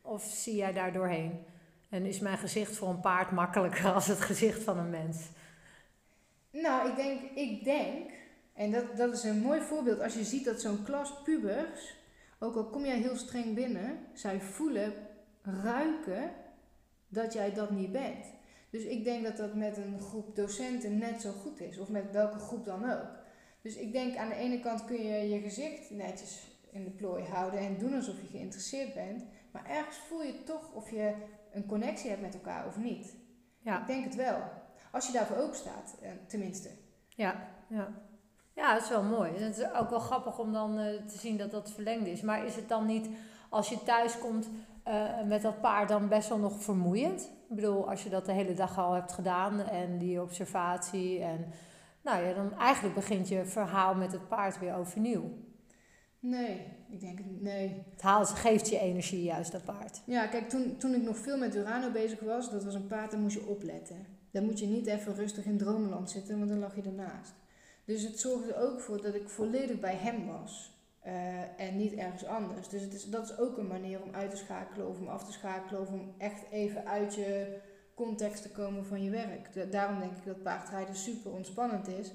Of 0.02 0.24
zie 0.24 0.56
jij 0.56 0.72
daar 0.72 0.92
doorheen? 0.92 1.44
En 1.88 2.06
is 2.06 2.18
mijn 2.18 2.38
gezicht 2.38 2.76
voor 2.76 2.88
een 2.88 3.00
paard 3.00 3.30
makkelijker 3.30 3.92
als 3.94 4.06
het 4.06 4.20
gezicht 4.20 4.62
van 4.62 4.78
een 4.78 4.90
mens? 4.90 5.28
Nou, 6.50 6.88
ik 6.88 6.96
denk, 6.96 7.20
ik 7.34 7.64
denk, 7.64 8.10
en 8.54 8.70
dat, 8.70 8.96
dat 8.96 9.14
is 9.14 9.24
een 9.24 9.38
mooi 9.38 9.60
voorbeeld, 9.60 10.00
als 10.00 10.14
je 10.14 10.24
ziet 10.24 10.44
dat 10.44 10.60
zo'n 10.60 10.84
klas 10.84 11.22
pubers, 11.22 11.96
ook 12.38 12.56
al 12.56 12.64
kom 12.64 12.84
jij 12.84 12.98
heel 12.98 13.16
streng 13.16 13.54
binnen, 13.54 13.98
zij 14.12 14.40
voelen, 14.40 14.92
ruiken 15.42 16.30
dat 17.08 17.32
jij 17.32 17.52
dat 17.52 17.70
niet 17.70 17.92
bent. 17.92 18.26
Dus 18.70 18.82
ik 18.82 19.04
denk 19.04 19.24
dat 19.24 19.36
dat 19.36 19.54
met 19.54 19.76
een 19.76 20.00
groep 20.00 20.36
docenten 20.36 20.98
net 20.98 21.20
zo 21.20 21.30
goed 21.30 21.60
is, 21.60 21.78
of 21.78 21.88
met 21.88 22.12
welke 22.12 22.38
groep 22.38 22.64
dan 22.64 22.90
ook. 22.90 23.26
Dus 23.68 23.76
ik 23.76 23.92
denk 23.92 24.16
aan 24.16 24.28
de 24.28 24.34
ene 24.34 24.60
kant 24.60 24.84
kun 24.84 25.02
je 25.02 25.28
je 25.28 25.40
gezicht 25.40 25.90
netjes 25.90 26.46
in 26.70 26.84
de 26.84 26.90
plooi 26.90 27.24
houden 27.24 27.60
en 27.60 27.78
doen 27.78 27.94
alsof 27.94 28.20
je 28.20 28.26
geïnteresseerd 28.26 28.94
bent, 28.94 29.24
maar 29.52 29.66
ergens 29.66 29.96
voel 29.96 30.22
je 30.22 30.42
toch 30.42 30.72
of 30.72 30.90
je 30.90 31.14
een 31.52 31.66
connectie 31.66 32.10
hebt 32.10 32.22
met 32.22 32.34
elkaar 32.34 32.66
of 32.66 32.78
niet. 32.78 33.14
Ja. 33.60 33.80
Ik 33.80 33.86
denk 33.86 34.04
het 34.04 34.14
wel. 34.14 34.38
Als 34.92 35.06
je 35.06 35.12
daarvoor 35.12 35.36
open 35.36 35.56
staat, 35.56 35.96
eh, 36.02 36.10
tenminste. 36.26 36.68
Ja, 37.08 37.48
ja. 37.68 37.88
Ja, 38.54 38.72
dat 38.74 38.82
is 38.82 38.88
wel 38.88 39.02
mooi. 39.02 39.32
Het 39.32 39.58
is 39.58 39.72
ook 39.72 39.90
wel 39.90 39.98
grappig 39.98 40.38
om 40.38 40.52
dan 40.52 40.78
eh, 40.78 41.06
te 41.06 41.18
zien 41.18 41.36
dat 41.36 41.50
dat 41.50 41.70
verlengd 41.70 42.06
is. 42.06 42.20
Maar 42.20 42.44
is 42.44 42.56
het 42.56 42.68
dan 42.68 42.86
niet, 42.86 43.08
als 43.48 43.68
je 43.68 43.82
thuis 43.82 44.18
komt 44.18 44.48
eh, 44.82 45.22
met 45.26 45.42
dat 45.42 45.60
paard, 45.60 45.88
dan 45.88 46.08
best 46.08 46.28
wel 46.28 46.38
nog 46.38 46.62
vermoeiend? 46.62 47.20
Ik 47.48 47.56
bedoel, 47.56 47.90
als 47.90 48.02
je 48.02 48.10
dat 48.10 48.26
de 48.26 48.32
hele 48.32 48.54
dag 48.54 48.78
al 48.78 48.92
hebt 48.92 49.12
gedaan 49.12 49.60
en 49.60 49.98
die 49.98 50.22
observatie 50.22 51.22
en... 51.22 51.52
Nou 52.02 52.24
ja, 52.26 52.32
dan 52.32 52.58
eigenlijk 52.58 52.94
begint 52.94 53.28
je 53.28 53.44
verhaal 53.44 53.94
met 53.94 54.12
het 54.12 54.28
paard 54.28 54.58
weer 54.58 54.74
overnieuw. 54.74 55.30
Nee, 56.20 56.66
ik 56.90 57.00
denk 57.00 57.18
het 57.18 57.42
nee. 57.42 57.82
Het 57.90 58.02
haalt, 58.02 58.28
geeft 58.28 58.68
je 58.68 58.78
energie 58.78 59.22
juist, 59.22 59.52
dat 59.52 59.64
paard. 59.64 60.02
Ja, 60.04 60.26
kijk, 60.26 60.48
toen, 60.48 60.76
toen 60.76 60.94
ik 60.94 61.02
nog 61.02 61.16
veel 61.16 61.38
met 61.38 61.54
Urano 61.54 61.90
bezig 61.90 62.20
was, 62.20 62.50
dat 62.50 62.64
was 62.64 62.74
een 62.74 62.86
paard, 62.86 63.10
daar 63.10 63.20
moest 63.20 63.36
je 63.36 63.46
opletten. 63.46 64.06
Dan 64.30 64.44
moet 64.44 64.58
je 64.58 64.66
niet 64.66 64.86
even 64.86 65.14
rustig 65.14 65.44
in 65.44 65.58
dromenland 65.58 66.10
zitten, 66.10 66.38
want 66.38 66.50
dan 66.50 66.58
lag 66.58 66.76
je 66.76 66.82
ernaast. 66.82 67.34
Dus 67.84 68.02
het 68.02 68.18
zorgde 68.20 68.56
ook 68.56 68.80
voor 68.80 69.02
dat 69.02 69.14
ik 69.14 69.28
volledig 69.28 69.80
bij 69.80 69.94
hem 69.96 70.26
was. 70.26 70.76
eh, 71.00 71.60
en 71.60 71.76
niet 71.76 71.92
ergens 71.94 72.24
anders. 72.26 72.68
Dus 72.68 72.82
het 72.82 72.94
is, 72.94 73.04
dat 73.04 73.24
is 73.30 73.38
ook 73.38 73.58
een 73.58 73.66
manier 73.66 74.02
om 74.02 74.14
uit 74.14 74.30
te 74.30 74.36
schakelen 74.36 74.88
of 74.88 74.98
om 74.98 75.08
af 75.08 75.24
te 75.24 75.32
schakelen 75.32 75.80
of 75.80 75.88
om 75.88 76.14
echt 76.18 76.42
even 76.50 76.86
uit 76.86 77.14
je 77.14 77.58
context 78.04 78.42
te 78.42 78.48
komen 78.50 78.86
van 78.86 79.02
je 79.04 79.10
werk. 79.10 79.54
Da- 79.54 79.64
daarom 79.64 79.98
denk 80.00 80.12
ik 80.16 80.24
dat 80.24 80.42
paardrijden 80.42 80.94
super 80.96 81.30
ontspannend 81.32 81.88
is, 81.88 82.12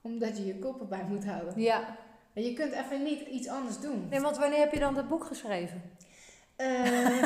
omdat 0.00 0.36
je 0.36 0.46
je 0.46 0.58
kop 0.58 0.80
erbij 0.80 1.04
moet 1.08 1.24
houden. 1.24 1.60
Ja. 1.60 1.96
En 2.32 2.42
je 2.42 2.52
kunt 2.52 2.72
even 2.72 3.02
niet 3.02 3.20
iets 3.20 3.48
anders 3.48 3.78
doen. 3.80 4.06
Nee, 4.10 4.20
want 4.20 4.36
wanneer 4.38 4.58
heb 4.58 4.72
je 4.72 4.78
dan 4.78 4.94
dat 4.94 5.08
boek 5.08 5.24
geschreven? 5.24 5.82
Eh, 6.56 7.22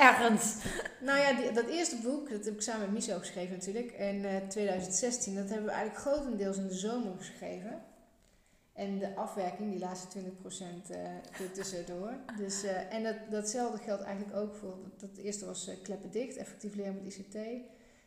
Ergens. 0.08 0.54
Nou 1.00 1.18
ja, 1.18 1.32
die- 1.32 1.50
dat 1.52 1.66
eerste 1.66 1.96
boek, 1.96 2.30
dat 2.30 2.44
heb 2.44 2.54
ik 2.54 2.60
samen 2.62 2.80
met 2.80 2.90
Miso 2.90 3.18
geschreven 3.18 3.56
natuurlijk, 3.56 3.92
in 3.92 4.24
eh, 4.24 4.36
2016. 4.48 5.34
Dat 5.34 5.48
hebben 5.48 5.66
we 5.66 5.72
eigenlijk 5.72 6.00
grotendeels 6.06 6.56
in 6.56 6.66
de 6.68 6.74
zomer 6.74 7.12
geschreven. 7.16 7.82
En 8.80 8.98
de 8.98 9.16
afwerking, 9.16 9.70
die 9.70 9.78
laatste 9.78 10.18
20% 10.18 10.22
uh, 10.90 10.96
er 11.40 11.52
tussendoor. 11.52 12.12
Dus, 12.36 12.64
uh, 12.64 12.94
en 12.94 13.02
dat, 13.02 13.16
datzelfde 13.30 13.78
geldt 13.78 14.02
eigenlijk 14.02 14.36
ook 14.36 14.54
voor, 14.54 14.76
dat 14.96 15.16
eerste 15.16 15.46
was 15.46 15.68
uh, 15.68 15.74
kleppen 15.82 16.10
dicht, 16.10 16.36
effectief 16.36 16.74
leren 16.74 16.94
met 16.94 17.16
ICT. 17.16 17.34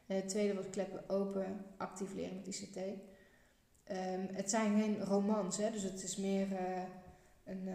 En 0.08 0.16
het 0.16 0.30
tweede 0.30 0.54
was 0.54 0.70
kleppen 0.72 1.10
open, 1.10 1.66
actief 1.78 2.14
leren 2.14 2.36
met 2.36 2.48
ICT. 2.48 2.78
Um, 2.78 4.28
het 4.32 4.50
zijn 4.50 4.82
geen 4.82 5.04
romans, 5.04 5.58
hè, 5.58 5.72
dus 5.72 5.84
het 5.84 6.04
is 6.04 6.18
meer 6.18 6.48
een, 7.44 7.70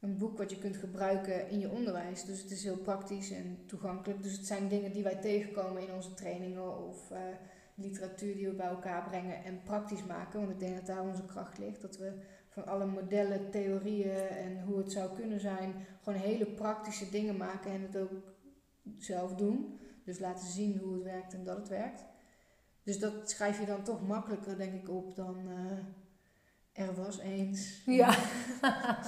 een 0.00 0.16
boek 0.16 0.38
wat 0.38 0.50
je 0.50 0.58
kunt 0.58 0.76
gebruiken 0.76 1.48
in 1.48 1.58
je 1.58 1.70
onderwijs. 1.70 2.24
Dus 2.24 2.42
het 2.42 2.50
is 2.50 2.64
heel 2.64 2.78
praktisch 2.78 3.30
en 3.30 3.58
toegankelijk. 3.66 4.22
Dus 4.22 4.32
het 4.32 4.46
zijn 4.46 4.68
dingen 4.68 4.92
die 4.92 5.02
wij 5.02 5.16
tegenkomen 5.16 5.82
in 5.82 5.94
onze 5.94 6.14
trainingen 6.14 6.88
of 6.88 7.12
literatuur 7.80 8.34
die 8.34 8.48
we 8.48 8.54
bij 8.54 8.66
elkaar 8.66 9.08
brengen 9.08 9.44
en 9.44 9.62
praktisch 9.62 10.04
maken. 10.04 10.40
Want 10.40 10.52
ik 10.52 10.58
denk 10.58 10.76
dat 10.76 10.86
daar 10.86 11.02
onze 11.02 11.24
kracht 11.24 11.58
ligt. 11.58 11.80
Dat 11.80 11.96
we 11.96 12.12
van 12.48 12.66
alle 12.66 12.86
modellen, 12.86 13.50
theorieën 13.50 14.28
en 14.28 14.62
hoe 14.62 14.78
het 14.78 14.92
zou 14.92 15.14
kunnen 15.14 15.40
zijn, 15.40 15.74
gewoon 16.02 16.18
hele 16.18 16.46
praktische 16.46 17.10
dingen 17.10 17.36
maken 17.36 17.70
en 17.70 17.82
het 17.82 17.96
ook 17.96 18.10
zelf 18.98 19.34
doen. 19.34 19.78
Dus 20.04 20.18
laten 20.18 20.46
zien 20.46 20.78
hoe 20.78 20.94
het 20.94 21.02
werkt 21.02 21.34
en 21.34 21.44
dat 21.44 21.56
het 21.56 21.68
werkt. 21.68 22.04
Dus 22.82 22.98
dat 22.98 23.30
schrijf 23.30 23.60
je 23.60 23.66
dan 23.66 23.82
toch 23.82 24.06
makkelijker, 24.06 24.56
denk 24.56 24.82
ik, 24.82 24.88
op 24.88 25.16
dan 25.16 25.36
uh, 25.48 26.86
er 26.86 26.94
was 26.94 27.18
eens. 27.18 27.82
Ja. 27.86 28.14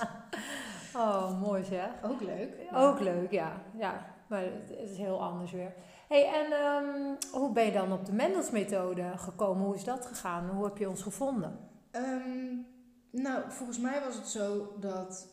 oh, 0.95 1.41
mooi 1.41 1.65
zeg. 1.65 1.89
Ook 2.03 2.21
leuk. 2.21 2.55
Ook 2.73 3.01
leuk, 3.01 3.31
ja. 3.31 3.63
ja. 3.79 4.15
Maar 4.29 4.43
het 4.43 4.71
is 4.71 4.97
heel 4.97 5.23
anders 5.23 5.53
weer 5.53 5.75
hey, 6.09 6.27
en 6.27 6.53
um, 6.53 7.17
hoe 7.33 7.53
ben 7.53 7.65
je 7.65 7.73
dan 7.73 7.93
op 7.93 8.07
de 8.07 8.13
Mendels-methode 8.13 9.13
gekomen? 9.17 9.65
Hoe 9.65 9.75
is 9.75 9.85
dat 9.85 10.07
gegaan? 10.07 10.49
Hoe 10.49 10.65
heb 10.65 10.77
je 10.77 10.89
ons 10.89 11.03
gevonden? 11.03 11.59
Um, 11.93 12.67
nou, 13.11 13.43
volgens 13.49 13.79
mij 13.79 14.01
was 14.05 14.15
het 14.15 14.29
zo 14.29 14.77
dat... 14.81 15.29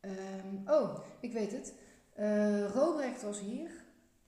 Um, 0.00 0.62
oh, 0.66 0.98
ik 1.20 1.32
weet 1.32 1.52
het. 1.52 1.74
Uh, 2.18 2.70
Robrecht 2.70 3.22
was 3.22 3.40
hier. 3.40 3.70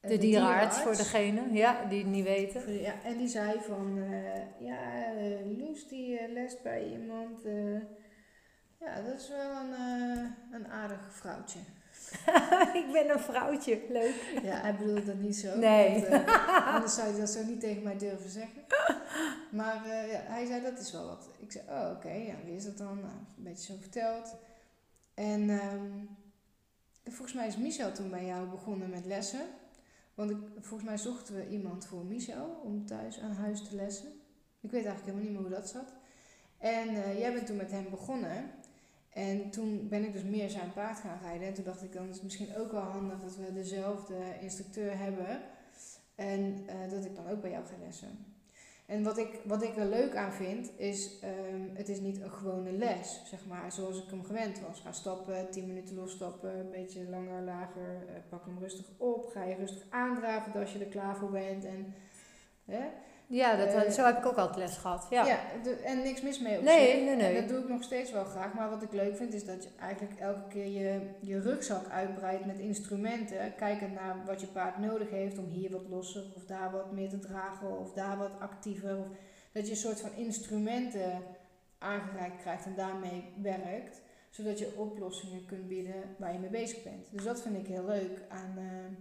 De, 0.01 0.09
de 0.09 0.19
dierenarts, 0.19 0.81
voor 0.81 0.97
degene 0.97 1.53
ja, 1.53 1.85
die 1.85 1.99
het 1.99 2.11
niet 2.11 2.25
weten. 2.25 2.81
Ja, 2.81 2.95
en 3.05 3.16
die 3.16 3.29
zei 3.29 3.61
van... 3.61 3.97
Uh, 3.97 4.61
ja, 4.61 5.12
uh, 5.14 5.59
Loes 5.59 5.88
die 5.88 6.33
les 6.33 6.62
bij 6.62 6.90
iemand... 6.90 7.45
ja, 8.81 9.01
dat 9.03 9.21
is 9.21 9.29
wel 9.29 9.51
een, 9.51 9.73
een 10.53 10.69
aardig 10.69 11.14
vrouwtje. 11.14 11.59
ik 12.83 12.93
ben 12.93 13.11
een 13.11 13.21
vrouwtje, 13.21 13.83
leuk. 13.88 14.40
Ja, 14.43 14.61
hij 14.61 14.77
bedoelde 14.77 15.05
dat 15.05 15.19
niet 15.19 15.37
zo. 15.37 15.59
Nee. 15.59 16.01
Want, 16.09 16.27
uh, 16.27 16.66
anders 16.75 16.95
zou 16.95 17.11
hij 17.11 17.21
dat 17.21 17.31
zo 17.31 17.45
niet 17.45 17.61
tegen 17.61 17.83
mij 17.83 17.99
durven 17.99 18.31
zeggen. 18.31 18.64
Maar 19.51 19.87
uh, 19.87 20.12
ja, 20.12 20.21
hij 20.21 20.47
zei, 20.47 20.62
dat 20.62 20.79
is 20.79 20.93
wel 20.93 21.07
wat. 21.07 21.29
Ik 21.38 21.53
zei, 21.53 21.64
oh 21.69 21.90
oké, 21.97 22.12
ja, 22.12 22.35
wie 22.45 22.55
is 22.55 22.64
dat 22.64 22.79
dan? 22.79 23.01
Nou, 23.01 23.12
een 23.37 23.43
beetje 23.43 23.73
zo 23.73 23.79
verteld. 23.81 24.35
En 25.14 25.51
um, 25.51 26.09
volgens 27.05 27.33
mij 27.33 27.47
is 27.47 27.57
Michel 27.57 27.93
toen 27.93 28.11
bij 28.11 28.27
jou 28.27 28.49
begonnen 28.49 28.90
met 28.90 29.07
lessen. 29.07 29.47
Want 30.14 30.31
ik, 30.31 30.37
volgens 30.61 30.88
mij 30.88 30.99
zochten 30.99 31.35
we 31.35 31.49
iemand 31.49 31.87
voor 31.87 32.05
Michel 32.05 32.61
om 32.64 32.87
thuis 32.87 33.21
aan 33.21 33.33
huis 33.33 33.69
te 33.69 33.75
lessen. 33.75 34.09
Ik 34.61 34.71
weet 34.71 34.85
eigenlijk 34.85 35.05
helemaal 35.05 35.25
niet 35.25 35.33
meer 35.33 35.51
hoe 35.51 35.61
dat 35.61 35.69
zat. 35.69 35.93
En 36.59 36.90
uh, 36.90 37.19
jij 37.19 37.33
bent 37.33 37.47
toen 37.47 37.57
met 37.57 37.71
hem 37.71 37.90
begonnen. 37.90 38.51
En 39.12 39.51
toen 39.51 39.88
ben 39.88 40.05
ik 40.05 40.12
dus 40.12 40.23
meer 40.23 40.51
zijn 40.51 40.73
paard 40.73 40.99
gaan 40.99 41.18
rijden. 41.23 41.46
En 41.46 41.55
toen 41.55 41.64
dacht 41.64 41.83
ik, 41.83 41.92
dan 41.92 42.09
is 42.09 42.14
het 42.14 42.23
misschien 42.23 42.57
ook 42.57 42.73
wel 42.73 42.81
handig 42.81 43.20
dat 43.20 43.37
we 43.37 43.53
dezelfde 43.53 44.14
instructeur 44.40 44.99
hebben. 44.99 45.40
En 46.14 46.40
uh, 46.40 46.90
dat 46.90 47.05
ik 47.05 47.16
dan 47.16 47.29
ook 47.29 47.40
bij 47.40 47.51
jou 47.51 47.64
ga 47.64 47.75
lessen. 47.85 48.31
En 48.87 49.03
wat 49.03 49.18
ik, 49.18 49.40
wat 49.44 49.62
ik 49.62 49.77
er 49.77 49.87
leuk 49.87 50.16
aan 50.16 50.33
vind, 50.33 50.70
is 50.79 51.23
um, 51.25 51.70
het 51.75 51.88
is 51.88 52.01
niet 52.01 52.20
een 52.20 52.31
gewone 52.31 52.73
les, 52.73 53.23
zeg 53.25 53.46
maar, 53.46 53.73
zoals 53.73 54.03
ik 54.03 54.11
hem 54.11 54.25
gewend 54.25 54.61
was. 54.61 54.81
Ga 54.81 54.92
stappen, 54.92 55.51
10 55.51 55.66
minuten 55.66 55.94
losstappen, 55.94 56.59
een 56.59 56.70
beetje 56.70 57.09
langer, 57.09 57.42
lager, 57.42 58.05
uh, 58.09 58.14
pak 58.29 58.44
hem 58.44 58.59
rustig 58.59 58.87
op, 58.96 59.27
ga 59.29 59.44
je 59.44 59.55
rustig 59.55 59.83
aandraven 59.90 60.61
als 60.61 60.73
je 60.73 60.79
er 60.79 60.87
klaar 60.87 61.16
voor 61.16 61.31
bent. 61.31 61.64
En? 61.64 61.94
Ja, 63.31 63.57
dat, 63.57 63.75
uh, 63.75 63.90
zo 63.90 64.05
heb 64.05 64.19
ik 64.19 64.27
ook 64.27 64.37
altijd 64.37 64.57
les 64.57 64.77
gehad. 64.77 65.07
Ja, 65.11 65.27
ja 65.27 65.38
de, 65.62 65.77
en 65.77 66.03
niks 66.03 66.21
mis 66.21 66.40
mee 66.40 66.59
op 66.59 66.64
nee, 66.64 66.90
zich. 66.90 67.05
Nee, 67.05 67.16
nee. 67.16 67.35
En 67.35 67.40
dat 67.40 67.49
doe 67.49 67.62
ik 67.62 67.69
nog 67.69 67.83
steeds 67.83 68.12
wel 68.12 68.25
graag. 68.25 68.55
Maar 68.55 68.71
wat 68.71 68.83
ik 68.83 68.93
leuk 68.93 69.16
vind 69.16 69.35
is 69.35 69.45
dat 69.45 69.62
je 69.62 69.69
eigenlijk 69.81 70.21
elke 70.21 70.49
keer 70.49 70.66
je, 70.66 71.01
je 71.21 71.40
rugzak 71.40 71.88
uitbreidt 71.88 72.47
met 72.47 72.59
instrumenten. 72.59 73.55
Kijkend 73.57 73.95
naar 73.95 74.16
wat 74.27 74.40
je 74.40 74.47
paard 74.47 74.79
nodig 74.79 75.11
heeft 75.11 75.38
om 75.38 75.45
hier 75.45 75.71
wat 75.71 75.88
losser 75.88 76.25
of 76.37 76.45
daar 76.45 76.71
wat 76.71 76.93
meer 76.93 77.09
te 77.09 77.19
dragen 77.19 77.79
of 77.79 77.93
daar 77.93 78.19
wat 78.19 78.40
actiever. 78.40 78.99
Of, 78.99 79.07
dat 79.53 79.64
je 79.64 79.71
een 79.71 79.77
soort 79.77 80.01
van 80.01 80.12
instrumenten 80.16 81.23
aangereikt 81.79 82.40
krijgt 82.40 82.66
en 82.66 82.75
daarmee 82.77 83.25
werkt. 83.43 84.01
Zodat 84.31 84.59
je 84.59 84.75
oplossingen 84.77 85.47
kunt 85.47 85.69
bieden 85.69 86.03
waar 86.19 86.33
je 86.33 86.38
mee 86.38 86.51
bezig 86.51 86.83
bent. 86.83 87.07
Dus 87.11 87.25
dat 87.25 87.43
vind 87.43 87.57
ik 87.57 87.66
heel 87.66 87.85
leuk 87.85 88.21
aan... 88.29 88.55
Uh, 88.59 88.97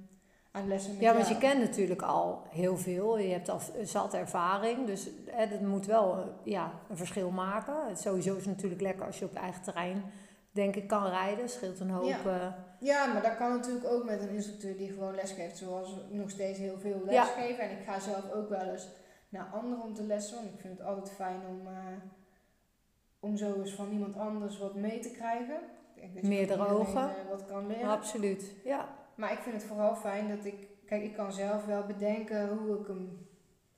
aan 0.52 0.68
lessen 0.68 0.92
met 0.92 1.02
Ja, 1.02 1.14
want 1.14 1.28
je 1.28 1.38
kent 1.38 1.60
natuurlijk 1.60 2.02
al 2.02 2.44
heel 2.50 2.78
veel. 2.78 3.18
Je 3.18 3.32
hebt 3.32 3.50
al 3.50 3.60
zat 3.84 4.14
ervaring. 4.14 4.86
Dus 4.86 5.10
hè, 5.26 5.48
dat 5.48 5.62
moet 5.62 5.86
wel 5.86 6.24
ja, 6.44 6.72
een 6.90 6.98
verschil 6.98 7.30
maken. 7.30 7.88
Het 7.88 8.00
sowieso 8.00 8.36
is 8.36 8.46
het 8.46 8.56
natuurlijk 8.56 8.82
lekker 8.82 9.06
als 9.06 9.20
je 9.20 9.26
op 9.26 9.36
eigen 9.36 9.62
terrein, 9.62 10.04
denk 10.52 10.76
ik, 10.76 10.88
kan 10.88 11.06
rijden. 11.06 11.50
Scheelt 11.50 11.80
een 11.80 11.90
hoop. 11.90 12.08
Ja, 12.08 12.26
uh, 12.26 12.54
ja 12.80 13.06
maar 13.14 13.22
dat 13.22 13.38
kan 13.38 13.50
natuurlijk 13.50 13.86
ook 13.86 14.04
met 14.04 14.22
een 14.22 14.30
instructeur 14.30 14.78
die 14.78 14.90
gewoon 14.90 15.16
les 15.16 15.32
geeft. 15.32 15.58
Zoals 15.58 15.98
ik 15.98 16.18
nog 16.18 16.30
steeds 16.30 16.60
heel 16.60 16.80
veel 16.80 17.02
les 17.06 17.14
ja. 17.14 17.24
geef. 17.24 17.58
En 17.58 17.72
ik 17.72 17.84
ga 17.86 18.00
zelf 18.00 18.32
ook 18.32 18.50
wel 18.50 18.68
eens 18.72 18.88
naar 19.30 19.50
anderen 19.54 19.84
om 19.84 19.94
te 19.94 20.04
lessen. 20.04 20.36
Want 20.36 20.54
ik 20.54 20.60
vind 20.60 20.78
het 20.78 20.88
altijd 20.88 21.12
fijn 21.12 21.40
om, 21.50 21.68
uh, 21.68 21.74
om 23.20 23.38
zo 23.38 23.54
eens 23.54 23.74
van 23.74 23.92
iemand 23.92 24.18
anders 24.18 24.58
wat 24.58 24.76
mee 24.76 25.00
te 25.00 25.12
krijgen. 25.12 25.60
Ik 25.96 26.14
denk 26.14 26.26
Meerdere 26.26 26.68
ogen. 26.68 27.12
Wat 27.30 27.46
kan 27.46 27.68
leren. 27.68 27.90
Absoluut, 27.90 28.56
ja. 28.64 28.98
Maar 29.20 29.32
ik 29.32 29.40
vind 29.40 29.56
het 29.56 29.64
vooral 29.64 29.96
fijn 29.96 30.28
dat 30.28 30.46
ik, 30.46 30.68
kijk, 30.86 31.04
ik 31.04 31.14
kan 31.14 31.32
zelf 31.32 31.66
wel 31.66 31.86
bedenken 31.86 32.58
hoe 32.58 32.80
ik 32.80 32.88
hem, 32.88 33.28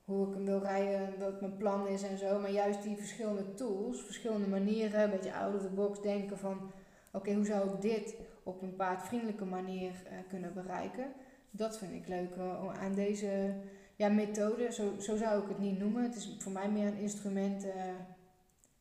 hoe 0.06 0.28
ik 0.28 0.34
hem 0.34 0.46
wil 0.46 0.60
rijden, 0.60 1.20
wat 1.20 1.42
mijn 1.42 1.58
plan 1.58 1.88
is 1.88 2.04
en 2.04 2.18
zo. 2.18 2.40
Maar 2.40 2.52
juist 2.52 2.84
die 2.84 2.98
verschillende 2.98 3.54
tools, 3.54 4.02
verschillende 4.02 4.48
manieren, 4.48 5.04
een 5.04 5.10
beetje 5.10 5.34
out 5.34 5.56
of 5.56 5.62
the 5.62 5.70
box 5.70 6.02
denken 6.02 6.38
van, 6.38 6.72
oké, 7.12 7.34
hoe 7.34 7.46
zou 7.46 7.70
ik 7.70 7.82
dit 7.82 8.16
op 8.44 8.62
een 8.62 8.76
paardvriendelijke 8.76 9.46
manier 9.46 9.92
uh, 9.92 10.18
kunnen 10.30 10.54
bereiken? 10.54 11.14
Dat 11.52 11.78
vind 11.78 11.94
ik 11.94 12.08
leuk 12.08 12.36
uh, 12.36 12.84
aan 12.84 12.94
deze 12.94 13.54
ja, 13.96 14.10
methode. 14.10 14.72
Zo, 14.72 14.94
zo 15.00 15.16
zou 15.16 15.42
ik 15.42 15.48
het 15.48 15.60
niet 15.60 15.80
noemen. 15.80 16.04
Het 16.04 16.16
is 16.16 16.36
voor 16.40 16.52
mij 16.52 16.70
meer 16.70 16.88
een 16.88 16.98
instrument. 16.98 17.66
Uh, 17.66 17.72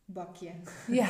bakje. 0.05 0.51
Ja, 0.87 1.07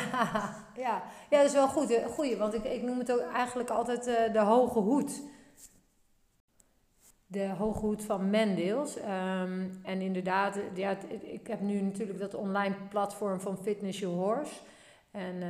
ja. 0.75 1.03
ja, 1.29 1.37
dat 1.37 1.45
is 1.45 1.53
wel 1.53 1.67
goed. 1.67 2.01
Goeie, 2.07 2.37
want 2.37 2.53
ik, 2.53 2.63
ik 2.63 2.81
noem 2.83 2.99
het 2.99 3.11
ook 3.11 3.31
eigenlijk 3.33 3.69
altijd 3.69 4.03
de 4.33 4.39
hoge 4.39 4.79
hoed 4.79 5.21
de 7.31 7.47
hoge 7.57 7.79
hoed 7.79 8.03
van 8.03 8.29
Mendeels. 8.29 8.97
Um, 8.97 9.79
en 9.83 10.01
inderdaad, 10.01 10.59
ja, 10.73 10.97
ik 11.21 11.47
heb 11.47 11.61
nu 11.61 11.81
natuurlijk 11.81 12.19
dat 12.19 12.35
online 12.35 12.75
platform 12.89 13.39
van 13.39 13.57
Fitness 13.57 13.99
Your 13.99 14.15
Horse. 14.15 14.53
En 15.11 15.35
uh, 15.35 15.47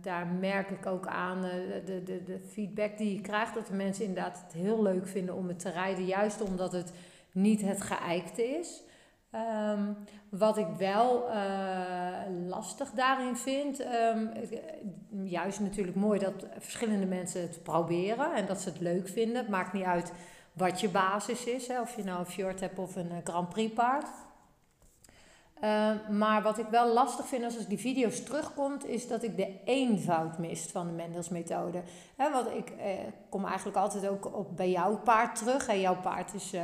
daar 0.00 0.26
merk 0.26 0.70
ik 0.70 0.86
ook 0.86 1.06
aan 1.06 1.44
uh, 1.44 1.50
de, 1.84 2.02
de, 2.02 2.22
de 2.22 2.38
feedback 2.38 2.98
die 2.98 3.14
je 3.14 3.20
krijgt, 3.20 3.54
dat 3.54 3.66
de 3.66 3.74
mensen 3.74 4.04
inderdaad 4.04 4.42
het 4.44 4.52
heel 4.52 4.82
leuk 4.82 5.06
vinden 5.06 5.34
om 5.34 5.48
het 5.48 5.58
te 5.58 5.70
rijden, 5.70 6.04
juist 6.04 6.40
omdat 6.40 6.72
het 6.72 6.92
niet 7.32 7.62
het 7.62 7.80
geëikte 7.80 8.42
is. 8.42 8.82
Um, 9.74 9.96
wat 10.28 10.58
ik 10.58 10.66
wel 10.78 11.28
uh, 11.28 12.12
lastig 12.46 12.90
daarin 12.90 13.36
vind, 13.36 13.82
juist 15.22 15.60
natuurlijk 15.60 15.96
mooi 15.96 16.18
dat 16.18 16.46
verschillende 16.58 17.06
mensen 17.06 17.40
het 17.40 17.62
proberen 17.62 18.34
en 18.34 18.46
dat 18.46 18.60
ze 18.60 18.68
het 18.68 18.80
leuk 18.80 19.08
vinden. 19.08 19.36
Het 19.36 19.48
maakt 19.48 19.72
niet 19.72 19.84
uit 19.84 20.12
wat 20.58 20.80
je 20.80 20.88
basis 20.88 21.44
is. 21.44 21.68
Hè, 21.68 21.80
of 21.80 21.96
je 21.96 22.04
nou 22.04 22.18
een 22.18 22.26
fjord 22.26 22.60
hebt 22.60 22.78
of 22.78 22.96
een 22.96 23.20
Grand 23.24 23.48
Prix 23.48 23.74
paard. 23.74 24.06
Uh, 25.64 25.90
maar 26.10 26.42
wat 26.42 26.58
ik 26.58 26.66
wel 26.70 26.92
lastig 26.92 27.26
vind 27.26 27.44
als 27.44 27.56
ik 27.56 27.68
die 27.68 27.78
video's 27.78 28.22
terugkomt, 28.22 28.86
is 28.86 29.08
dat 29.08 29.22
ik 29.22 29.36
de 29.36 29.60
eenvoud 29.64 30.38
mist 30.38 30.70
van 30.70 30.86
de 30.86 30.92
Mendels 30.92 31.28
methode. 31.28 31.82
Hè, 32.16 32.30
want 32.30 32.50
ik 32.50 32.70
eh, 32.70 32.90
kom 33.28 33.44
eigenlijk 33.44 33.76
altijd 33.76 34.08
ook 34.08 34.36
op 34.36 34.56
bij 34.56 34.70
jouw 34.70 34.98
paard 34.98 35.38
terug. 35.38 35.66
Hè. 35.66 35.72
Jouw 35.72 36.00
paard 36.00 36.34
is, 36.34 36.54
uh, 36.54 36.62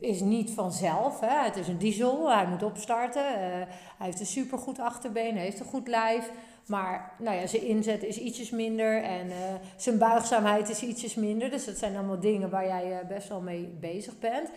is 0.00 0.20
niet 0.20 0.50
vanzelf. 0.50 1.20
Hè. 1.20 1.44
Het 1.44 1.56
is 1.56 1.68
een 1.68 1.78
diesel, 1.78 2.32
hij 2.32 2.46
moet 2.46 2.62
opstarten. 2.62 3.36
hij 3.36 3.66
heeft 3.98 4.20
een 4.20 4.26
supergoed 4.26 4.78
achterbeen, 4.78 5.34
hij 5.34 5.44
heeft 5.44 5.60
een 5.60 5.66
goed 5.66 5.88
lijf. 5.88 6.30
Maar 6.68 7.12
nou 7.18 7.36
ja, 7.36 7.46
zijn 7.46 7.62
inzet 7.62 8.02
is 8.02 8.18
ietsjes 8.18 8.50
minder 8.50 9.02
en 9.02 9.26
uh, 9.26 9.34
zijn 9.76 9.98
buigzaamheid 9.98 10.68
is 10.68 10.82
ietsjes 10.82 11.14
minder. 11.14 11.50
Dus 11.50 11.64
dat 11.64 11.76
zijn 11.76 11.96
allemaal 11.96 12.20
dingen 12.20 12.50
waar 12.50 12.66
jij 12.66 12.90
uh, 12.90 13.08
best 13.08 13.28
wel 13.28 13.40
mee 13.40 13.76
bezig 13.80 14.18
bent. 14.18 14.48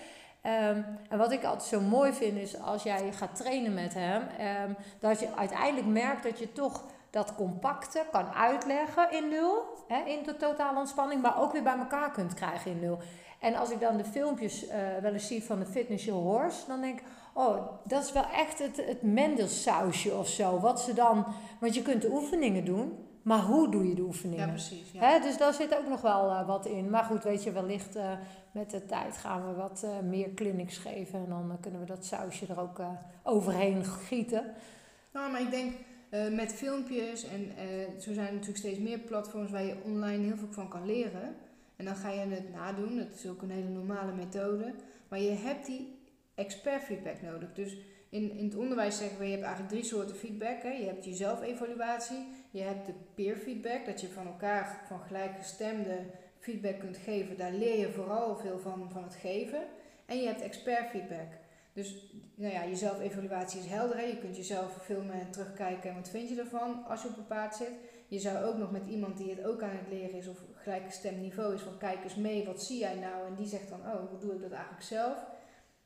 Um, 0.46 0.86
en 1.10 1.18
wat 1.18 1.32
ik 1.32 1.44
altijd 1.44 1.70
zo 1.70 1.82
mooi 1.82 2.14
vind 2.14 2.38
is 2.38 2.62
als 2.62 2.84
jij 2.84 3.12
gaat 3.12 3.36
trainen 3.36 3.74
met 3.74 3.94
hem, 3.94 4.22
um, 4.22 4.76
dat 5.00 5.20
je 5.20 5.36
uiteindelijk 5.36 5.88
merkt 5.88 6.24
dat 6.24 6.40
je 6.40 6.52
toch 6.54 6.84
dat 7.10 7.36
compacte 7.36 8.06
kan 8.12 8.28
uitleggen 8.34 9.12
in 9.12 9.30
nul, 9.30 9.64
hè, 9.88 10.04
in 10.10 10.24
de 10.24 10.38
totale 10.38 10.80
ontspanning, 10.80 11.22
maar 11.22 11.42
ook 11.42 11.52
weer 11.52 11.64
bij 11.64 11.78
elkaar 11.78 12.12
kunt 12.12 12.34
krijgen 12.34 12.72
in 12.72 12.80
nul. 12.80 13.00
En 13.40 13.56
als 13.56 13.70
ik 13.70 13.80
dan 13.80 13.98
de 13.98 14.06
filmpjes 14.06 14.66
uh, 14.66 14.74
wel 15.02 15.14
eens 15.14 15.28
zie 15.28 15.44
van 15.44 15.60
de 15.60 15.66
Fitness 15.66 16.06
Your 16.06 16.22
Horse, 16.22 16.68
dan 16.68 16.82
denk 16.82 17.00
ik, 17.00 17.06
oh, 17.34 17.68
dat 17.84 18.04
is 18.04 18.12
wel 18.12 18.30
echt 18.34 18.60
het, 18.60 18.86
het 18.86 19.02
Mendelsausje 19.02 20.16
of 20.16 20.28
zo. 20.28 20.60
Wat 20.60 20.82
ze 20.82 20.94
dan, 20.94 21.26
want 21.60 21.76
je 21.76 21.82
kunt 21.82 22.02
de 22.02 22.12
oefeningen 22.12 22.66
doen, 22.66 22.94
maar 23.22 23.40
hoe 23.40 23.72
doe 23.72 23.88
je 23.88 23.96
de 23.96 24.02
oefeningen? 24.02 24.46
Ja, 24.46 24.52
precies. 24.52 24.92
Ja. 24.92 25.00
Hè, 25.00 25.20
dus 25.20 25.38
daar 25.38 25.54
zit 25.54 25.78
ook 25.78 25.88
nog 25.88 26.02
wel 26.02 26.30
eh, 26.30 26.48
wat 26.48 26.66
in. 26.66 26.90
Maar 26.90 27.04
goed, 27.04 27.24
weet 27.24 27.44
je, 27.44 27.52
wellicht 27.52 27.96
uh, 27.96 28.12
met 28.52 28.70
de 28.70 28.86
tijd 28.86 29.18
gaan 29.18 29.48
we 29.48 29.54
wat 29.54 29.82
uh, 29.86 30.10
meer 30.10 30.34
clinics 30.34 30.78
geven. 30.78 31.20
En 31.20 31.30
dan 31.30 31.58
kunnen 31.62 31.80
we 31.80 31.86
dat 31.86 32.06
sausje 32.06 32.46
er 32.46 32.60
ook 32.60 32.82
overheen 33.24 33.86
gieten. 33.86 34.46
Nou, 35.14 35.32
maar 35.32 35.42
ik 35.42 35.52
denk 35.52 35.74
met 36.32 36.54
filmpjes 36.54 37.24
en 37.24 37.52
zo 38.00 38.14
zijn 38.14 38.28
er 38.28 38.34
natuurlijk 38.34 38.58
steeds 38.58 38.80
meer 38.80 39.00
platforms 39.00 39.52
waar 39.52 39.64
je 39.64 39.82
online 39.86 40.24
heel 40.24 40.38
veel 40.38 40.52
van 40.52 40.68
kan 40.68 40.86
leren. 40.86 41.36
En 41.76 41.86
dan 41.86 41.96
ga 41.96 42.10
je 42.10 42.20
het 42.20 42.54
nadoen. 42.54 42.98
Dat 42.98 43.14
is 43.16 43.28
ook 43.28 43.42
een 43.42 43.52
hele 43.52 43.70
normale 43.70 44.12
methode. 44.12 44.74
Maar 45.08 45.20
je 45.20 45.30
hebt 45.30 45.66
die 45.66 46.01
expert 46.44 46.84
feedback 46.84 47.22
nodig. 47.22 47.54
Dus 47.54 47.78
in, 48.10 48.32
in 48.38 48.46
het 48.46 48.56
onderwijs 48.56 48.98
zeggen 48.98 49.18
we, 49.18 49.26
je 49.26 49.32
hebt 49.32 49.44
eigenlijk 49.44 49.74
drie 49.74 49.86
soorten 49.86 50.16
feedback. 50.16 50.62
Hè. 50.64 50.72
Je 50.72 50.86
hebt 50.86 51.06
je 51.06 51.14
zelfevaluatie, 51.14 52.28
je 52.52 52.62
hebt 52.62 52.86
de 52.86 52.94
peer 53.16 53.36
feedback, 53.36 53.86
dat 53.86 54.02
je 54.02 54.08
van 54.08 54.28
elkaar 54.28 54.84
van 54.88 55.00
gelijkgestemde 55.00 55.98
feedback 56.40 56.80
kunt 56.80 56.98
geven. 56.98 57.38
Daar 57.38 57.54
leer 57.54 57.80
je 57.80 57.92
vooral 57.92 58.38
veel 58.38 58.60
van, 58.60 58.90
van 58.92 59.04
het 59.04 59.16
geven. 59.16 59.62
En 60.06 60.22
je 60.22 60.28
hebt 60.28 60.42
expert 60.42 60.90
feedback. 60.90 61.40
Dus 61.74 62.14
nou 62.36 62.54
ja, 62.54 62.64
je 62.64 62.76
zelfevaluatie 62.76 63.60
is 63.60 63.66
helder. 63.66 64.08
Je 64.08 64.18
kunt 64.18 64.36
jezelf 64.36 64.78
filmen 64.84 65.20
en 65.20 65.32
terugkijken 65.32 65.90
en 65.90 65.96
wat 65.96 66.10
vind 66.10 66.30
je 66.30 66.40
ervan 66.40 66.86
als 66.86 67.02
je 67.02 67.08
op 67.08 67.18
een 67.18 67.28
paard 67.28 67.56
zit. 67.56 67.72
Je 68.08 68.20
zou 68.20 68.46
ook 68.46 68.58
nog 68.58 68.72
met 68.72 68.88
iemand 68.88 69.18
die 69.18 69.30
het 69.30 69.46
ook 69.46 69.62
aan 69.62 69.70
het 69.70 69.88
leren 69.90 70.18
is 70.18 70.28
of 70.28 70.38
gelijkgestemd 70.56 71.18
niveau 71.18 71.54
is 71.54 71.62
van 71.62 71.78
kijk 71.78 72.04
eens 72.04 72.16
mee, 72.16 72.46
wat 72.46 72.64
zie 72.64 72.80
jij 72.80 72.96
nou? 72.96 73.28
En 73.28 73.36
die 73.36 73.48
zegt 73.48 73.70
dan, 73.70 73.80
oh, 73.80 74.10
hoe 74.10 74.20
doe 74.20 74.34
ik 74.34 74.42
dat 74.42 74.52
eigenlijk 74.52 74.84
zelf? 74.84 75.26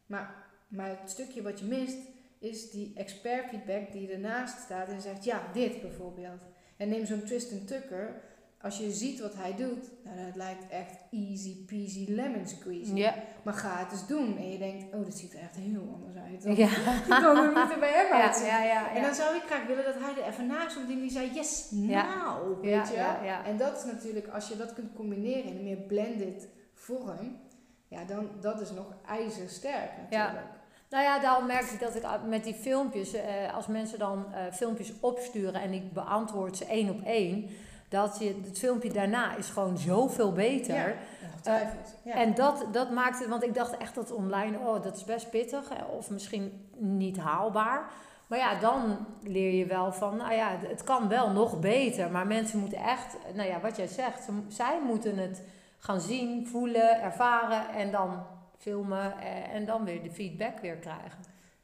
Maar, 0.05 0.44
maar 0.67 0.89
het 0.89 1.09
stukje 1.09 1.41
wat 1.41 1.59
je 1.59 1.65
mist 1.65 1.97
is 2.39 2.71
die 2.71 2.91
expert 2.95 3.49
feedback 3.49 3.91
die 3.91 4.11
ernaast 4.11 4.59
staat 4.59 4.87
en 4.87 5.01
zegt, 5.01 5.23
ja, 5.23 5.41
dit 5.53 5.81
bijvoorbeeld. 5.81 6.41
En 6.77 6.89
neem 6.89 7.05
zo'n 7.05 7.23
Tristan 7.23 7.65
Tucker. 7.65 8.21
Als 8.61 8.77
je 8.77 8.91
ziet 8.91 9.19
wat 9.19 9.35
hij 9.35 9.55
doet, 9.55 9.89
nou, 10.03 10.25
dat 10.25 10.35
lijkt 10.35 10.67
echt 10.69 10.95
easy 11.11 11.65
peasy 11.65 12.05
lemon 12.09 12.47
squeeze. 12.47 12.95
Ja. 12.95 13.15
Maar 13.43 13.53
ga 13.53 13.77
het 13.77 13.91
eens 13.91 14.07
doen. 14.07 14.37
En 14.37 14.51
je 14.51 14.57
denkt, 14.57 14.93
oh, 14.93 15.03
dat 15.03 15.17
ziet 15.17 15.33
er 15.33 15.39
echt 15.39 15.55
heel 15.55 15.93
anders 15.93 16.15
uit. 16.15 16.43
Dan, 16.43 16.55
ja. 16.55 16.69
Dan 17.21 17.47
niet 17.47 17.71
er 17.71 17.79
bij 17.79 17.91
hem 17.91 18.21
uit. 18.21 18.45
Ja, 18.45 18.63
ja, 18.63 18.95
En 18.95 19.01
dan 19.01 19.13
zou 19.13 19.35
ik 19.35 19.41
graag 19.41 19.65
willen 19.67 19.83
dat 19.83 19.99
hij 19.99 20.23
er 20.23 20.29
even 20.31 20.47
naast 20.47 20.71
stond 20.71 20.89
en 20.89 20.99
die 20.99 21.11
zei, 21.11 21.31
yes, 21.33 21.71
nou, 21.71 22.61
weet 22.61 22.87
je. 22.87 23.39
En 23.45 23.57
dat 23.57 23.77
is 23.77 23.83
natuurlijk, 23.91 24.27
als 24.27 24.47
je 24.47 24.57
dat 24.57 24.73
kunt 24.73 24.93
combineren 24.93 25.43
in 25.43 25.55
een 25.57 25.63
meer 25.63 25.77
blended 25.77 26.47
vorm, 26.73 27.39
ja, 27.87 28.03
dan 28.03 28.29
dat 28.39 28.61
is 28.61 28.71
nog 28.71 28.85
ijzersterk 29.07 29.91
natuurlijk. 30.01 30.45
Nou 30.89 31.03
ja, 31.03 31.19
daarom 31.19 31.45
merk 31.45 31.65
ik 31.65 31.79
dat 31.79 31.95
ik 31.95 32.03
met 32.27 32.43
die 32.43 32.53
filmpjes, 32.53 33.13
eh, 33.13 33.55
als 33.55 33.67
mensen 33.67 33.99
dan 33.99 34.25
eh, 34.33 34.53
filmpjes 34.53 34.93
opsturen 34.99 35.61
en 35.61 35.73
ik 35.73 35.93
beantwoord 35.93 36.57
ze 36.57 36.65
één 36.65 36.89
op 36.89 37.05
één, 37.05 37.49
dat 37.89 38.17
je, 38.19 38.41
het 38.45 38.59
filmpje 38.59 38.91
daarna 38.91 39.35
is 39.35 39.49
gewoon 39.49 39.77
zoveel 39.77 40.31
beter. 40.31 40.75
Ja, 40.75 41.61
uh, 41.61 41.67
ja. 42.03 42.13
En 42.13 42.33
dat, 42.33 42.65
dat 42.71 42.91
maakte, 42.91 43.27
want 43.27 43.43
ik 43.43 43.53
dacht 43.53 43.77
echt 43.77 43.95
dat 43.95 44.11
online, 44.11 44.57
oh 44.57 44.83
dat 44.83 44.95
is 44.95 45.03
best 45.03 45.29
pittig 45.29 45.63
of 45.97 46.09
misschien 46.09 46.67
niet 46.77 47.17
haalbaar. 47.17 47.91
Maar 48.27 48.39
ja, 48.39 48.59
dan 48.59 49.05
leer 49.21 49.53
je 49.53 49.65
wel 49.65 49.93
van, 49.93 50.17
nou 50.17 50.33
ja, 50.33 50.57
het 50.67 50.83
kan 50.83 51.07
wel 51.07 51.29
nog 51.31 51.59
beter. 51.59 52.11
Maar 52.11 52.27
mensen 52.27 52.59
moeten 52.59 52.77
echt, 52.77 53.17
nou 53.33 53.49
ja, 53.49 53.59
wat 53.59 53.75
jij 53.75 53.87
zegt, 53.87 54.27
zij 54.47 54.79
moeten 54.85 55.17
het 55.17 55.41
gaan 55.85 56.01
zien, 56.01 56.47
voelen, 56.47 57.01
ervaren 57.01 57.69
en 57.69 57.91
dan 57.91 58.25
filmen 58.57 59.17
eh, 59.19 59.53
en 59.53 59.65
dan 59.65 59.83
weer 59.83 60.03
de 60.03 60.11
feedback 60.11 60.59
weer 60.59 60.77
krijgen. 60.77 61.19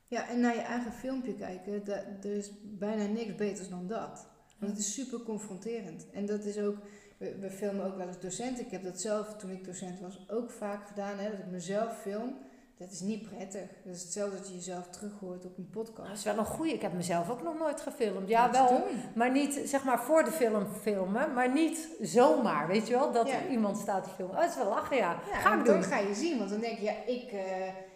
Ja, 0.07 0.29
en 0.29 0.39
naar 0.39 0.55
je 0.55 0.61
eigen 0.61 0.91
filmpje 0.91 1.35
kijken, 1.35 1.85
dat, 1.85 2.03
er 2.23 2.35
is 2.35 2.51
bijna 2.61 3.05
niks 3.05 3.35
beters 3.35 3.69
dan 3.69 3.87
dat. 3.87 4.27
Want 4.57 4.71
het 4.71 4.81
is 4.81 4.93
super 4.93 5.19
confronterend. 5.19 6.09
En 6.09 6.25
dat 6.25 6.43
is 6.43 6.59
ook, 6.59 6.77
we, 7.17 7.49
filmen 7.49 7.85
ook 7.85 7.97
wel 7.97 8.07
eens 8.07 8.19
docenten. 8.19 8.65
Ik 8.65 8.71
heb 8.71 8.83
dat 8.83 9.01
zelf, 9.01 9.35
toen 9.35 9.51
ik 9.51 9.65
docent 9.65 9.99
was, 9.99 10.25
ook 10.29 10.51
vaak 10.51 10.87
gedaan. 10.87 11.17
Hè, 11.17 11.29
dat 11.29 11.39
ik 11.39 11.51
mezelf 11.51 12.01
film. 12.01 12.37
Dat 12.81 12.91
is 12.91 12.99
niet 12.99 13.29
prettig. 13.29 13.61
Dat 13.83 13.95
is 13.95 14.01
hetzelfde 14.01 14.37
dat 14.37 14.47
je 14.47 14.53
jezelf 14.53 14.87
terughoort 14.87 15.45
op 15.45 15.57
een 15.57 15.69
podcast. 15.69 16.07
Dat 16.07 16.17
is 16.17 16.23
wel 16.23 16.37
een 16.37 16.45
goede. 16.45 16.73
Ik 16.73 16.81
heb 16.81 16.93
mezelf 16.93 17.29
ook 17.29 17.43
nog 17.43 17.57
nooit 17.57 17.81
gefilmd. 17.81 18.29
Ja, 18.29 18.51
wel. 18.51 18.83
Maar 19.15 19.31
niet, 19.31 19.61
zeg 19.65 19.83
maar, 19.83 19.99
voor 20.03 20.23
de 20.23 20.31
film 20.31 20.65
filmen. 20.81 21.33
Maar 21.33 21.53
niet 21.53 21.87
zomaar, 22.01 22.67
weet 22.67 22.87
je 22.87 22.93
wel? 22.93 23.11
Dat 23.11 23.29
er 23.29 23.49
iemand 23.49 23.77
staat 23.77 24.03
te 24.03 24.09
filmen. 24.09 24.35
Oh, 24.35 24.41
dat 24.41 24.49
is 24.49 24.55
wel 24.55 24.69
lachen, 24.69 24.97
ja. 24.97 25.19
ja 25.31 25.39
ga 25.39 25.57
ik 25.59 25.65
doen. 25.65 25.73
Dan 25.73 25.83
ga 25.83 25.97
je 25.97 26.13
zien. 26.13 26.37
Want 26.37 26.49
dan 26.49 26.59
denk 26.59 26.77
je, 26.77 26.83
ja, 26.83 26.95
ik, 27.05 27.31
uh, 27.31 27.41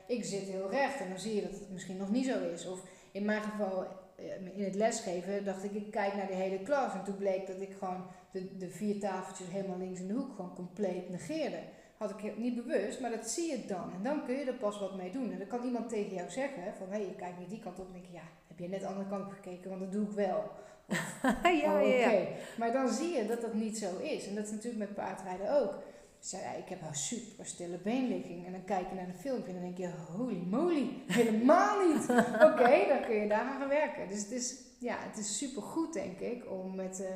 ik 0.08 0.26
zit 0.26 0.42
heel 0.42 0.70
recht. 0.70 1.00
En 1.00 1.10
dan 1.10 1.20
zie 1.20 1.36
je 1.36 1.42
dat 1.42 1.60
het 1.60 1.72
misschien 1.72 1.98
nog 1.98 2.12
niet 2.12 2.26
zo 2.26 2.40
is. 2.54 2.68
Of 2.68 2.80
in 3.12 3.26
mijn 3.26 3.42
geval, 3.42 3.88
eh, 4.16 4.58
in 4.58 4.64
het 4.64 4.76
lesgeven, 4.76 5.46
dacht 5.46 5.64
ik, 5.64 5.72
ik 5.72 5.92
kijk 5.92 6.16
naar 6.16 6.28
de 6.28 6.34
hele 6.34 6.60
klas. 6.60 6.94
En 6.94 7.04
toen 7.04 7.18
bleek 7.18 7.48
dat 7.48 7.62
ik 7.62 7.76
gewoon 7.80 8.06
de, 8.32 8.58
de 8.58 8.70
vier 8.70 9.00
tafeltjes 9.00 9.48
helemaal 9.48 9.78
links 9.78 10.00
in 10.00 10.08
de 10.08 10.14
hoek 10.14 10.36
gewoon 10.36 10.56
compleet 10.56 11.10
negeerde 11.10 11.60
had 11.98 12.10
ik 12.10 12.38
niet 12.38 12.56
bewust, 12.56 13.00
maar 13.00 13.12
dat 13.12 13.30
zie 13.30 13.52
je 13.52 13.66
dan. 13.66 13.94
En 13.94 14.04
dan 14.04 14.26
kun 14.26 14.36
je 14.36 14.46
er 14.46 14.54
pas 14.54 14.80
wat 14.80 14.96
mee 14.96 15.12
doen. 15.12 15.32
En 15.32 15.38
dan 15.38 15.48
kan 15.48 15.64
iemand 15.64 15.90
tegen 15.90 16.16
jou 16.16 16.30
zeggen 16.30 16.74
van, 16.78 16.88
hé, 16.88 16.98
hey, 16.98 17.06
je 17.06 17.16
kijkt 17.16 17.40
niet 17.40 17.50
die 17.50 17.60
kant 17.60 17.80
op. 17.80 17.88
En 17.88 17.94
denk 17.94 18.06
je, 18.06 18.12
ja, 18.12 18.28
heb 18.48 18.60
je 18.60 18.68
net 18.68 18.80
de 18.80 18.88
andere 18.88 19.10
kant 19.10 19.26
op 19.26 19.32
gekeken, 19.32 19.70
want 19.70 19.82
dat 19.82 19.92
doe 19.92 20.06
ik 20.06 20.12
wel. 20.12 20.38
Of, 20.38 20.64
ja, 21.62 21.82
oh, 21.82 21.88
ja, 21.88 22.12
ja. 22.12 22.28
Maar 22.58 22.72
dan 22.72 22.90
zie 22.90 23.16
je 23.16 23.26
dat 23.28 23.42
dat 23.42 23.54
niet 23.54 23.78
zo 23.78 23.98
is. 23.98 24.28
En 24.28 24.36
dat 24.36 24.46
is 24.46 24.52
natuurlijk 24.52 24.78
met 24.78 24.96
paardrijden 24.96 25.62
ook. 25.62 25.84
Zei, 26.20 26.44
ja, 26.44 26.54
ik 26.54 26.70
heb 26.70 26.82
een 26.82 26.96
super 26.96 27.46
stille 27.46 27.78
beenligging. 27.78 28.46
En 28.46 28.52
dan 28.52 28.64
kijk 28.64 28.90
je 28.90 28.96
naar 28.96 29.08
een 29.08 29.20
filmpje 29.20 29.54
en 29.54 29.62
dan 29.62 29.64
denk 29.64 29.78
je, 29.78 29.90
holy 30.18 30.44
moly, 30.50 30.90
helemaal 31.08 31.88
niet. 31.88 32.10
Oké, 32.50 32.88
dan 32.88 33.02
kun 33.06 33.16
je 33.16 33.28
daar 33.28 33.40
aan 33.40 33.60
gaan 33.60 33.70
werken. 33.70 34.10
Dus 34.10 34.20
het 34.20 34.32
is, 34.32 34.56
ja, 34.80 34.98
het 35.00 35.18
is 35.18 35.38
super 35.38 35.62
goed, 35.62 35.94
denk 35.94 36.20
ik, 36.20 36.52
om 36.52 36.76
met, 36.76 37.00
uh, 37.00 37.08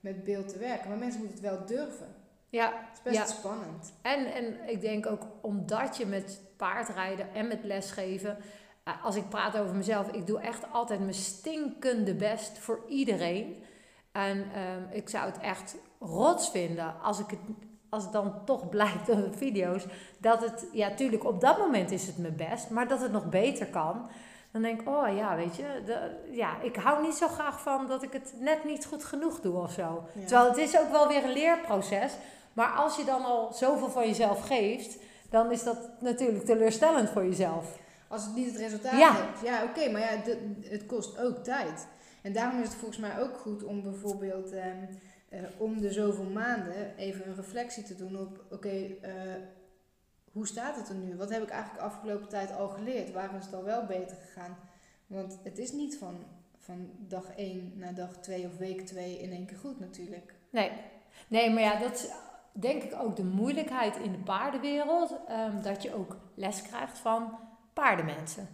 met 0.00 0.24
beeld 0.24 0.48
te 0.48 0.58
werken. 0.58 0.88
Maar 0.88 0.98
mensen 0.98 1.20
moeten 1.20 1.44
het 1.44 1.50
wel 1.50 1.66
durven. 1.66 2.23
Ja. 2.54 2.72
Het 3.02 3.12
is 3.12 3.18
best 3.18 3.38
spannend. 3.38 3.92
En, 4.02 4.32
en 4.32 4.68
ik 4.68 4.80
denk 4.80 5.06
ook 5.06 5.22
omdat 5.40 5.96
je 5.96 6.06
met 6.06 6.40
paardrijden 6.56 7.34
en 7.34 7.48
met 7.48 7.64
lesgeven... 7.64 8.38
Eh, 8.84 9.04
als 9.04 9.16
ik 9.16 9.28
praat 9.28 9.56
over 9.56 9.74
mezelf, 9.74 10.08
ik 10.08 10.26
doe 10.26 10.40
echt 10.40 10.72
altijd 10.72 11.00
mijn 11.00 11.14
stinkende 11.14 12.14
best 12.14 12.58
voor 12.58 12.80
iedereen. 12.88 13.62
En 14.12 14.44
ehm, 14.52 14.82
ik 14.90 15.08
zou 15.08 15.26
het 15.26 15.38
echt 15.38 15.76
rots 15.98 16.50
vinden 16.50 16.94
als 17.02 17.18
ik 17.18 17.30
het 17.30 17.40
als 17.88 18.02
het 18.02 18.12
dan 18.12 18.44
toch 18.44 18.68
blijkt 18.76 19.08
op 19.08 19.32
de 19.32 19.38
video's, 19.38 19.86
dat 20.18 20.40
het, 20.40 20.66
ja, 20.72 20.94
tuurlijk, 20.94 21.24
op 21.24 21.40
dat 21.40 21.58
moment 21.58 21.90
is 21.90 22.06
het 22.06 22.18
mijn 22.18 22.36
best, 22.36 22.70
maar 22.70 22.88
dat 22.88 23.00
het 23.00 23.12
nog 23.12 23.28
beter 23.28 23.66
kan. 23.66 24.10
Dan 24.50 24.62
denk 24.62 24.80
ik, 24.80 24.88
oh 24.88 25.16
ja, 25.16 25.36
weet 25.36 25.56
je, 25.56 25.82
de, 25.84 26.10
ja, 26.30 26.60
ik 26.60 26.76
hou 26.76 27.02
niet 27.02 27.14
zo 27.14 27.28
graag 27.28 27.60
van 27.60 27.86
dat 27.86 28.02
ik 28.02 28.12
het 28.12 28.34
net 28.38 28.64
niet 28.64 28.86
goed 28.86 29.04
genoeg 29.04 29.40
doe 29.40 29.56
of 29.56 29.72
zo. 29.72 30.04
Terwijl 30.26 30.48
het 30.48 30.56
is 30.56 30.78
ook 30.78 30.90
wel 30.90 31.08
weer 31.08 31.24
een 31.24 31.32
leerproces. 31.32 32.12
Maar 32.54 32.68
als 32.68 32.96
je 32.96 33.04
dan 33.04 33.24
al 33.24 33.52
zoveel 33.52 33.90
van 33.90 34.06
jezelf 34.06 34.46
geeft, 34.46 34.98
dan 35.30 35.52
is 35.52 35.62
dat 35.62 35.90
natuurlijk 36.00 36.44
teleurstellend 36.44 37.08
voor 37.10 37.24
jezelf. 37.24 37.78
Als 38.08 38.24
het 38.24 38.34
niet 38.34 38.46
het 38.46 38.56
resultaat 38.56 38.98
ja. 38.98 39.14
hebt. 39.14 39.40
Ja, 39.40 39.62
oké, 39.62 39.90
maar 39.90 40.00
ja, 40.00 40.32
het 40.62 40.86
kost 40.86 41.18
ook 41.18 41.36
tijd. 41.36 41.86
En 42.22 42.32
daarom 42.32 42.60
is 42.60 42.68
het 42.68 42.76
volgens 42.76 43.00
mij 43.00 43.20
ook 43.20 43.36
goed 43.36 43.64
om 43.64 43.82
bijvoorbeeld 43.82 44.52
ehm, 44.52 44.84
eh, 45.28 45.40
om 45.58 45.80
de 45.80 45.92
zoveel 45.92 46.30
maanden 46.30 46.96
even 46.96 47.26
een 47.26 47.34
reflectie 47.34 47.82
te 47.82 47.96
doen 47.96 48.18
op, 48.18 48.44
oké, 48.50 48.86
eh, 49.02 49.12
hoe 50.32 50.46
staat 50.46 50.76
het 50.76 50.88
er 50.88 50.94
nu? 50.94 51.16
Wat 51.16 51.30
heb 51.30 51.42
ik 51.42 51.48
eigenlijk 51.48 51.84
afgelopen 51.84 52.28
tijd 52.28 52.56
al 52.56 52.68
geleerd? 52.68 53.12
Waarom 53.12 53.36
is 53.36 53.44
het 53.44 53.54
al 53.54 53.64
wel 53.64 53.86
beter 53.86 54.16
gegaan? 54.16 54.56
Want 55.06 55.38
het 55.42 55.58
is 55.58 55.72
niet 55.72 55.98
van, 55.98 56.24
van 56.58 56.90
dag 56.98 57.24
1 57.36 57.72
naar 57.76 57.94
dag 57.94 58.16
2 58.16 58.46
of 58.46 58.56
week 58.56 58.86
2 58.86 59.18
in 59.18 59.32
één 59.32 59.46
keer 59.46 59.58
goed 59.58 59.80
natuurlijk. 59.80 60.34
Nee, 60.50 60.70
nee 61.28 61.50
maar 61.50 61.62
ja, 61.62 61.78
dat 61.78 62.12
denk 62.54 62.82
ik 62.82 62.94
ook 63.02 63.16
de 63.16 63.24
moeilijkheid 63.24 63.96
in 63.96 64.12
de 64.12 64.18
paardenwereld. 64.18 65.10
Um, 65.10 65.62
dat 65.62 65.82
je 65.82 65.94
ook 65.94 66.16
les 66.34 66.62
krijgt 66.62 66.98
van 66.98 67.38
paardenmensen. 67.72 68.48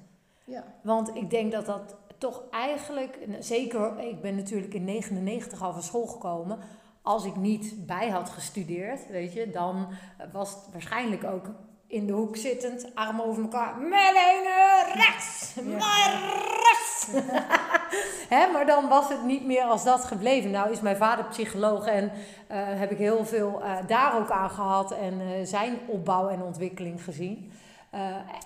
Ja. 0.45 0.65
Want 0.83 1.15
ik 1.15 1.31
denk 1.31 1.53
dat 1.53 1.67
dat 1.67 1.97
toch 2.19 2.43
eigenlijk, 2.51 3.19
zeker, 3.39 3.99
ik 3.99 4.21
ben 4.21 4.37
natuurlijk 4.37 4.75
in 4.75 4.85
99 4.85 5.63
al 5.63 5.73
van 5.73 5.83
school 5.83 6.07
gekomen. 6.07 6.59
Als 7.03 7.25
ik 7.25 7.37
niet 7.37 7.87
bij 7.87 8.09
had 8.09 8.29
gestudeerd, 8.29 9.09
weet 9.09 9.33
je, 9.33 9.51
dan 9.51 9.89
was 10.33 10.51
het 10.51 10.73
waarschijnlijk 10.73 11.25
ook 11.25 11.51
in 11.87 12.07
de 12.07 12.13
hoek 12.13 12.37
zittend, 12.37 12.95
armen 12.95 13.25
over 13.25 13.43
elkaar, 13.43 13.77
met 13.77 14.17
een 14.17 14.95
rechts, 14.95 15.55
maar 15.55 16.21
rechts. 16.63 17.09
Hè, 18.29 18.53
maar 18.53 18.67
dan 18.67 18.89
was 18.89 19.09
het 19.09 19.25
niet 19.25 19.47
meer 19.47 19.63
als 19.63 19.85
dat 19.85 20.05
gebleven. 20.05 20.51
Nou 20.51 20.71
is 20.71 20.81
mijn 20.81 20.97
vader 20.97 21.25
psycholoog 21.25 21.87
en 21.87 22.05
uh, 22.05 22.11
heb 22.51 22.91
ik 22.91 22.99
heel 22.99 23.25
veel 23.25 23.61
uh, 23.63 23.77
daar 23.87 24.17
ook 24.19 24.31
aan 24.31 24.51
gehad 24.51 24.93
en 24.93 25.21
uh, 25.21 25.29
zijn 25.45 25.79
opbouw 25.87 26.29
en 26.29 26.43
ontwikkeling 26.43 27.05
gezien. 27.05 27.53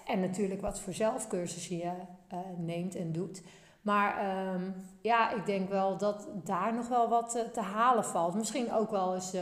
en 0.06 0.20
natuurlijk 0.20 0.60
wat 0.60 0.80
voor 0.80 0.92
zelfcursussen 0.92 1.76
je 1.76 1.90
neemt 2.56 2.94
en 2.94 3.12
doet. 3.12 3.42
Maar 3.80 4.36
um, 4.54 4.74
ja, 5.00 5.30
ik 5.30 5.46
denk 5.46 5.68
wel 5.68 5.96
dat 5.96 6.28
daar 6.44 6.74
nog 6.74 6.88
wel 6.88 7.08
wat 7.08 7.30
te 7.52 7.60
halen 7.60 8.04
valt. 8.04 8.34
Misschien 8.34 8.72
ook 8.72 8.90
wel 8.90 9.14
eens 9.14 9.32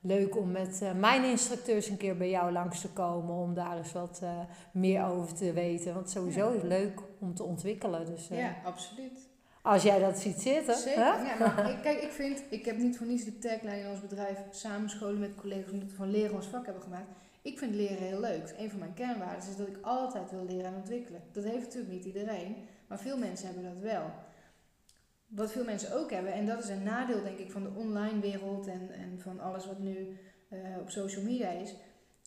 leuk 0.00 0.36
om 0.36 0.50
met 0.50 0.82
eh, 0.82 0.92
mijn 0.92 1.24
instructeurs 1.24 1.88
een 1.88 1.96
keer 1.96 2.16
bij 2.16 2.30
jou 2.30 2.52
langs 2.52 2.80
te 2.80 2.88
komen. 2.88 3.34
Om 3.34 3.54
daar 3.54 3.76
eens 3.76 3.92
wat 3.92 4.20
eh, 4.22 4.30
meer 4.70 5.04
over 5.04 5.34
te 5.34 5.52
weten. 5.52 5.94
Want 5.94 6.10
sowieso 6.10 6.40
Ja. 6.40 6.48
is 6.48 6.54
het 6.54 6.62
leuk 6.62 7.00
om 7.18 7.34
te 7.34 7.42
ontwikkelen. 7.42 8.06
Dus 8.06 8.30
eh, 8.30 8.38
Ja, 8.38 8.54
absoluut. 8.64 9.27
Als 9.68 9.82
jij 9.82 9.98
dat 9.98 10.18
ziet 10.18 10.40
zitten. 10.40 10.76
Zeker. 10.76 11.00
Ja, 11.02 11.36
maar 11.38 11.70
ik, 11.70 11.82
kijk, 11.82 12.02
ik 12.02 12.10
vind, 12.10 12.42
ik 12.50 12.64
heb 12.64 12.76
niet 12.76 12.96
voor 12.96 13.06
niets 13.06 13.24
de 13.24 13.38
tagline 13.38 13.80
in 13.80 13.88
ons 13.88 14.00
bedrijf 14.00 14.38
samenscholen 14.50 15.18
met 15.18 15.34
collega's 15.34 15.72
omdat 15.72 15.88
we 15.88 15.94
van 15.94 16.10
leren 16.10 16.34
ons 16.34 16.46
vak 16.46 16.64
hebben 16.64 16.82
gemaakt. 16.82 17.10
Ik 17.42 17.58
vind 17.58 17.74
leren 17.74 18.06
heel 18.06 18.20
leuk. 18.20 18.54
Een 18.58 18.70
van 18.70 18.78
mijn 18.78 18.94
kernwaarden 18.94 19.48
is 19.50 19.56
dat 19.56 19.66
ik 19.66 19.78
altijd 19.82 20.30
wil 20.30 20.44
leren 20.44 20.64
en 20.64 20.74
ontwikkelen. 20.74 21.22
Dat 21.32 21.44
heeft 21.44 21.64
natuurlijk 21.64 21.92
niet 21.92 22.04
iedereen, 22.04 22.56
maar 22.86 22.98
veel 22.98 23.18
mensen 23.18 23.46
hebben 23.46 23.64
dat 23.64 23.78
wel. 23.78 24.10
Wat 25.26 25.52
veel 25.52 25.64
mensen 25.64 25.96
ook 25.96 26.10
hebben, 26.10 26.32
en 26.32 26.46
dat 26.46 26.62
is 26.62 26.68
een 26.68 26.82
nadeel 26.82 27.22
denk 27.22 27.38
ik 27.38 27.50
van 27.50 27.62
de 27.62 27.70
online 27.76 28.20
wereld 28.20 28.66
en, 28.66 28.90
en 28.92 29.20
van 29.20 29.40
alles 29.40 29.66
wat 29.66 29.78
nu 29.78 30.16
eh, 30.48 30.58
op 30.80 30.90
social 30.90 31.24
media 31.24 31.50
is. 31.50 31.74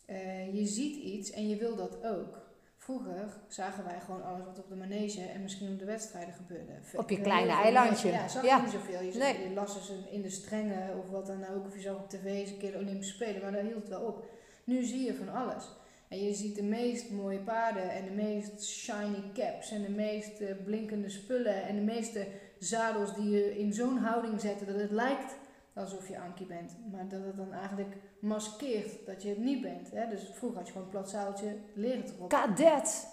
Eh, 0.06 0.54
je 0.54 0.66
ziet 0.66 0.96
iets 0.96 1.30
en 1.30 1.48
je 1.48 1.56
wil 1.56 1.76
dat 1.76 2.04
ook. 2.04 2.41
Vroeger 2.86 3.36
zagen 3.48 3.84
wij 3.84 4.00
gewoon 4.00 4.22
alles 4.24 4.44
wat 4.46 4.58
op 4.58 4.68
de 4.68 4.74
manege 4.74 5.20
en 5.22 5.42
misschien 5.42 5.72
op 5.72 5.78
de 5.78 5.84
wedstrijden 5.84 6.34
gebeurde. 6.34 6.72
Op 6.96 7.10
je 7.10 7.20
kleine 7.20 7.52
eilandje. 7.52 8.10
Ja, 8.10 8.28
zag 8.28 8.44
Ja. 8.44 8.60
niet 8.60 8.70
zoveel. 8.70 9.02
Je, 9.02 9.18
Nee. 9.18 9.48
je 9.48 9.54
las 9.54 9.88
een- 9.88 10.10
in 10.12 10.22
de 10.22 10.30
strengen 10.30 10.98
of 10.98 11.08
wat 11.10 11.26
dan 11.26 11.46
ook. 11.54 11.66
Of 11.66 11.74
je 11.74 11.80
zag 11.80 11.96
op 11.96 12.08
tv 12.08 12.24
eens 12.24 12.50
een 12.50 12.58
keer 12.58 12.72
de 12.72 12.78
Olympische 12.78 13.14
Spelen. 13.14 13.42
Maar 13.42 13.52
dat 13.52 13.60
hield 13.62 13.74
het 13.74 13.88
wel 13.88 14.00
op. 14.02 14.24
Nu 14.64 14.82
zie 14.84 15.04
je 15.04 15.14
van 15.14 15.28
alles. 15.28 15.64
En 16.08 16.24
je 16.24 16.34
ziet 16.34 16.54
de 16.54 16.62
meest 16.62 17.10
mooie 17.10 17.38
paarden 17.38 17.90
en 17.90 18.04
de 18.04 18.10
meest 18.10 18.64
shiny 18.64 19.22
caps 19.34 19.70
en 19.70 19.82
de 19.82 19.90
meest 19.90 20.40
eh, 20.40 20.54
blinkende 20.64 21.08
spullen 21.08 21.62
en 21.62 21.74
de 21.76 21.82
meeste 21.82 22.26
zadels 22.58 23.14
die 23.14 23.30
je 23.30 23.58
in 23.58 23.72
zo'n 23.72 23.96
houding 23.98 24.40
zetten 24.40 24.66
dat 24.66 24.80
het 24.80 24.90
lijkt 24.90 25.36
alsof 25.74 26.08
je 26.08 26.20
Ankie 26.20 26.46
bent. 26.46 26.76
Maar 26.92 27.08
dat 27.08 27.24
het 27.24 27.36
dan 27.36 27.52
eigenlijk 27.52 27.96
maskeert 28.18 29.06
dat 29.06 29.22
je 29.22 29.28
het 29.28 29.38
niet 29.38 29.60
bent. 29.60 29.90
Hè? 29.90 30.08
Dus 30.08 30.30
vroeger 30.34 30.58
had 30.58 30.66
je 30.66 30.72
gewoon 30.72 30.86
een 30.86 30.92
plat 30.92 31.10
zadeltje 31.10 31.56
leren 31.74 32.04
erop. 32.04 32.28
Kadet. 32.28 33.06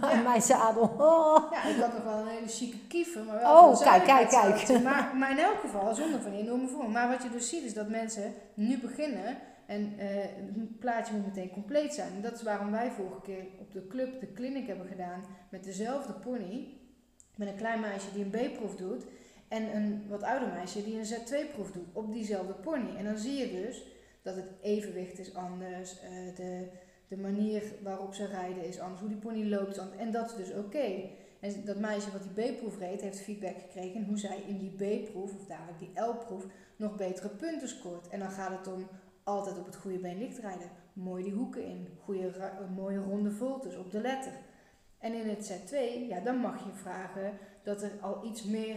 Ja. 0.00 0.22
Mijn 0.22 0.42
zadel. 0.42 0.82
Oh. 0.98 1.52
Ja, 1.52 1.64
ik 1.64 1.76
had 1.76 1.92
nog 1.92 2.04
wel 2.04 2.18
een 2.18 2.26
hele 2.26 2.48
chique 2.48 2.78
kiefer, 2.88 3.24
maar 3.24 3.40
wel 3.40 3.68
Oh, 3.68 3.80
kijk, 3.80 4.04
kijk, 4.04 4.28
kijk. 4.28 4.82
Maar, 4.82 5.16
maar 5.16 5.30
in 5.30 5.38
elk 5.38 5.60
geval, 5.60 5.94
zonder 5.94 6.20
van 6.20 6.30
die 6.30 6.40
enorme 6.40 6.68
vorm. 6.68 6.92
Maar 6.92 7.08
wat 7.08 7.22
je 7.22 7.30
dus 7.30 7.48
ziet 7.48 7.62
is 7.62 7.74
dat 7.74 7.88
mensen 7.88 8.34
nu 8.54 8.78
beginnen 8.80 9.36
en 9.66 9.98
eh, 9.98 10.06
het 10.36 10.78
plaatje 10.78 11.14
moet 11.14 11.26
meteen 11.26 11.50
compleet 11.50 11.94
zijn. 11.94 12.12
En 12.14 12.22
dat 12.22 12.32
is 12.32 12.42
waarom 12.42 12.70
wij 12.70 12.90
vorige 12.90 13.20
keer 13.20 13.44
op 13.60 13.72
de 13.72 13.86
club 13.86 14.20
de 14.20 14.32
clinic 14.32 14.66
hebben 14.66 14.86
gedaan 14.86 15.24
met 15.50 15.64
dezelfde 15.64 16.12
pony. 16.12 16.68
Met 17.36 17.48
een 17.48 17.56
klein 17.56 17.80
meisje 17.80 18.12
die 18.14 18.24
een 18.24 18.50
B-proef 18.50 18.76
doet 18.76 19.04
en 19.48 19.76
een 19.76 20.08
wat 20.08 20.22
ouder 20.22 20.48
meisje 20.48 20.84
die 20.84 20.98
een 20.98 21.06
Z2-proef 21.06 21.72
doet 21.72 21.88
op 21.92 22.12
diezelfde 22.12 22.52
pony. 22.52 22.96
En 22.96 23.04
dan 23.04 23.18
zie 23.18 23.36
je 23.36 23.50
dus 23.50 23.82
dat 24.22 24.36
het 24.36 24.50
evenwicht 24.60 25.18
is 25.18 25.34
anders, 25.34 26.00
eh, 26.00 26.36
de, 26.36 26.68
de 27.08 27.16
manier 27.16 27.62
waarop 27.82 28.14
ze 28.14 28.26
rijden 28.26 28.64
is 28.64 28.80
anders, 28.80 29.00
hoe 29.00 29.08
die 29.08 29.18
pony 29.18 29.48
loopt 29.48 29.78
anders. 29.78 30.00
En 30.00 30.10
dat 30.10 30.30
is 30.30 30.36
dus 30.36 30.56
oké. 30.56 31.10
En 31.40 31.64
dat 31.64 31.78
meisje 31.78 32.12
wat 32.12 32.22
die 32.22 32.52
B-proef 32.52 32.78
reed, 32.78 33.00
heeft 33.00 33.20
feedback 33.20 33.56
gekregen 33.58 34.04
hoe 34.04 34.18
zij 34.18 34.42
in 34.46 34.58
die 34.58 34.70
B-proef, 34.70 35.34
of 35.34 35.46
dadelijk 35.46 35.78
die 35.78 36.00
L-proef, 36.00 36.46
nog 36.76 36.96
betere 36.96 37.28
punten 37.28 37.68
scoort. 37.68 38.08
En 38.08 38.18
dan 38.18 38.30
gaat 38.30 38.58
het 38.58 38.74
om 38.74 38.86
altijd 39.22 39.58
op 39.58 39.66
het 39.66 39.76
goede 39.76 39.98
been 39.98 40.18
licht 40.18 40.38
rijden. 40.38 40.70
Mooi 40.92 41.22
die 41.22 41.32
hoeken 41.32 41.64
in, 41.64 41.88
goede, 42.02 42.32
mooie 42.74 42.98
ronde 42.98 43.30
voltes 43.30 43.76
op 43.76 43.90
de 43.90 44.00
letter. 44.00 44.32
En 44.98 45.14
in 45.14 45.28
het 45.28 45.52
Z2, 45.52 45.76
ja, 46.08 46.20
dan 46.20 46.36
mag 46.36 46.64
je 46.64 46.72
vragen 46.72 47.38
dat 47.62 47.82
er 47.82 47.92
al 48.00 48.24
iets 48.24 48.44
meer 48.44 48.76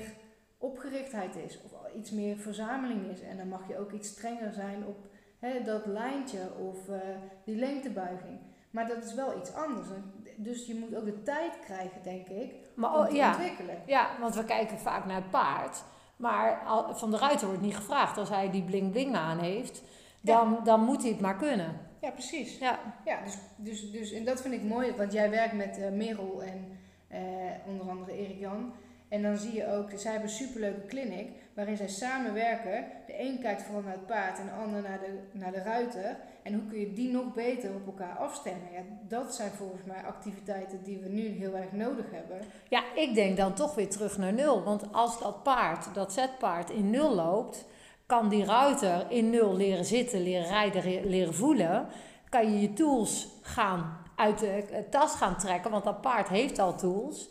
opgerichtheid 0.57 1.35
is, 1.35 1.61
of 1.63 1.71
iets 1.95 2.11
meer 2.11 2.37
verzameling 2.37 3.11
is. 3.11 3.21
En 3.21 3.37
dan 3.37 3.47
mag 3.47 3.67
je 3.67 3.79
ook 3.79 3.91
iets 3.91 4.09
strenger 4.09 4.53
zijn 4.53 4.85
op 4.85 4.97
hè, 5.39 5.63
dat 5.63 5.85
lijntje 5.85 6.39
of 6.69 6.89
eh, 6.89 6.99
die 7.43 7.55
lengtebuiging. 7.55 8.39
Maar 8.71 8.87
dat 8.87 9.03
is 9.03 9.13
wel 9.13 9.37
iets 9.37 9.53
anders. 9.53 9.87
Dus 10.35 10.65
je 10.65 10.75
moet 10.75 10.95
ook 10.95 11.05
de 11.05 11.23
tijd 11.23 11.59
krijgen, 11.59 12.03
denk 12.03 12.27
ik, 12.27 12.53
Maar 12.75 12.99
om 12.99 13.07
te 13.07 13.15
ja. 13.15 13.29
ontwikkelen. 13.29 13.81
ja, 13.85 14.09
want 14.19 14.35
we 14.35 14.45
kijken 14.45 14.79
vaak 14.79 15.05
naar 15.05 15.15
het 15.15 15.29
paard. 15.29 15.83
Maar 16.15 16.61
van 16.91 17.11
de 17.11 17.17
ruiter 17.17 17.47
wordt 17.47 17.61
niet 17.61 17.75
gevraagd. 17.75 18.17
Als 18.17 18.29
hij 18.29 18.51
die 18.51 18.63
bling 18.63 18.91
bling 18.91 19.15
aan 19.15 19.39
heeft, 19.39 19.81
dan, 20.21 20.59
dan 20.63 20.81
moet 20.81 21.01
hij 21.01 21.11
het 21.11 21.19
maar 21.19 21.35
kunnen. 21.35 21.79
Ja, 22.01 22.09
precies. 22.09 22.57
Ja, 22.57 22.79
Ja, 23.05 23.19
dus, 23.23 23.37
dus, 23.55 23.91
dus 23.91 24.11
en 24.11 24.25
dat 24.25 24.41
vind 24.41 24.53
ik 24.53 24.63
mooi, 24.63 24.93
want 24.95 25.13
jij 25.13 25.29
werkt 25.29 25.53
met 25.53 25.77
eh, 25.77 25.91
Merel 25.91 26.43
en 26.43 26.77
eh, 27.07 27.21
onder 27.65 27.89
andere 27.89 28.17
Erik 28.17 28.39
Jan. 28.39 28.73
En 29.09 29.21
dan 29.21 29.37
zie 29.37 29.55
je 29.55 29.67
ook, 29.67 29.89
zij 29.95 30.11
hebben 30.11 30.29
een 30.29 30.35
superleuke 30.35 30.85
clinic 30.85 31.27
waarin 31.53 31.77
zij 31.77 31.87
samenwerken. 31.87 32.85
De 33.07 33.21
een 33.21 33.39
kijkt 33.39 33.61
vooral 33.61 33.81
naar 33.81 33.93
het 33.93 34.05
paard 34.05 34.39
en 34.39 34.45
de 34.45 34.51
ander 34.51 34.81
naar 34.81 34.99
de, 34.99 35.19
naar 35.31 35.51
de 35.51 35.61
ruiter. 35.61 36.17
En 36.43 36.53
hoe 36.53 36.67
kun 36.69 36.79
je 36.79 36.93
die 36.93 37.11
nog 37.11 37.33
beter 37.33 37.69
op 37.75 37.85
elkaar 37.85 38.17
afstemmen? 38.17 38.71
Ja, 38.73 38.81
dat 39.07 39.35
zijn 39.35 39.51
volgens 39.51 39.83
mij 39.83 40.03
activiteiten 40.03 40.83
die 40.83 40.97
we 40.97 41.09
nu 41.09 41.27
heel 41.27 41.55
erg 41.55 41.71
nodig 41.71 42.05
hebben. 42.11 42.37
Ja, 42.69 42.83
ik 42.95 43.15
denk 43.15 43.37
dan 43.37 43.53
toch 43.53 43.75
weer 43.75 43.89
terug 43.89 44.17
naar 44.17 44.33
nul. 44.33 44.63
Want 44.63 44.93
als 44.93 45.19
dat 45.19 45.43
paard, 45.43 45.93
dat 45.93 46.13
zetpaard, 46.13 46.69
in 46.69 46.89
nul 46.89 47.15
loopt, 47.15 47.65
kan 48.05 48.29
die 48.29 48.45
ruiter 48.45 49.05
in 49.09 49.29
nul 49.29 49.55
leren 49.55 49.85
zitten, 49.85 50.21
leren 50.23 50.47
rijden, 50.47 50.81
re- 50.81 51.01
leren 51.03 51.35
voelen. 51.35 51.87
Kan 52.29 52.53
je 52.53 52.61
je 52.61 52.73
tools 52.73 53.27
gaan 53.41 53.97
uit 54.15 54.39
de 54.39 54.47
eh, 54.47 54.79
tas 54.89 55.15
gaan 55.15 55.37
trekken, 55.37 55.71
want 55.71 55.83
dat 55.83 56.01
paard 56.01 56.29
heeft 56.29 56.59
al 56.59 56.75
tools. 56.77 57.29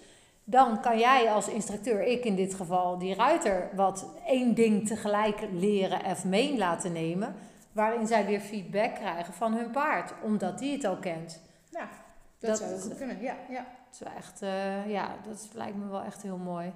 Dan 0.49 0.81
kan 0.81 0.99
jij 0.99 1.33
als 1.33 1.49
instructeur, 1.49 2.03
ik 2.03 2.25
in 2.25 2.37
dit 2.37 2.55
geval, 2.55 2.99
die 2.99 3.15
ruiter 3.15 3.71
wat 3.75 4.07
één 4.27 4.55
ding 4.55 4.87
tegelijk 4.87 5.49
leren 5.53 6.05
of 6.05 6.25
mee 6.25 6.59
laten 6.59 6.93
nemen. 6.93 7.35
Waarin 7.73 8.07
zij 8.07 8.27
weer 8.27 8.41
feedback 8.41 8.95
krijgen 8.95 9.35
van 9.35 9.53
hun 9.53 9.71
paard, 9.71 10.13
omdat 10.23 10.59
die 10.59 10.73
het 10.73 10.85
al 10.85 10.97
kent. 10.97 11.41
Ja, 11.71 11.89
dat, 12.39 12.51
Dat 12.51 12.59
zou 12.59 12.81
goed 12.81 12.97
kunnen. 12.97 13.21
Ja, 13.21 13.37
ja. 13.49 13.67
Dat 13.91 14.09
is 14.09 14.15
echt, 14.17 14.43
eh, 14.43 14.91
ja, 14.91 15.17
dat 15.25 15.49
lijkt 15.53 15.77
me 15.77 15.89
wel 15.89 16.03
echt 16.03 16.23
heel 16.23 16.37
mooi. 16.37 16.73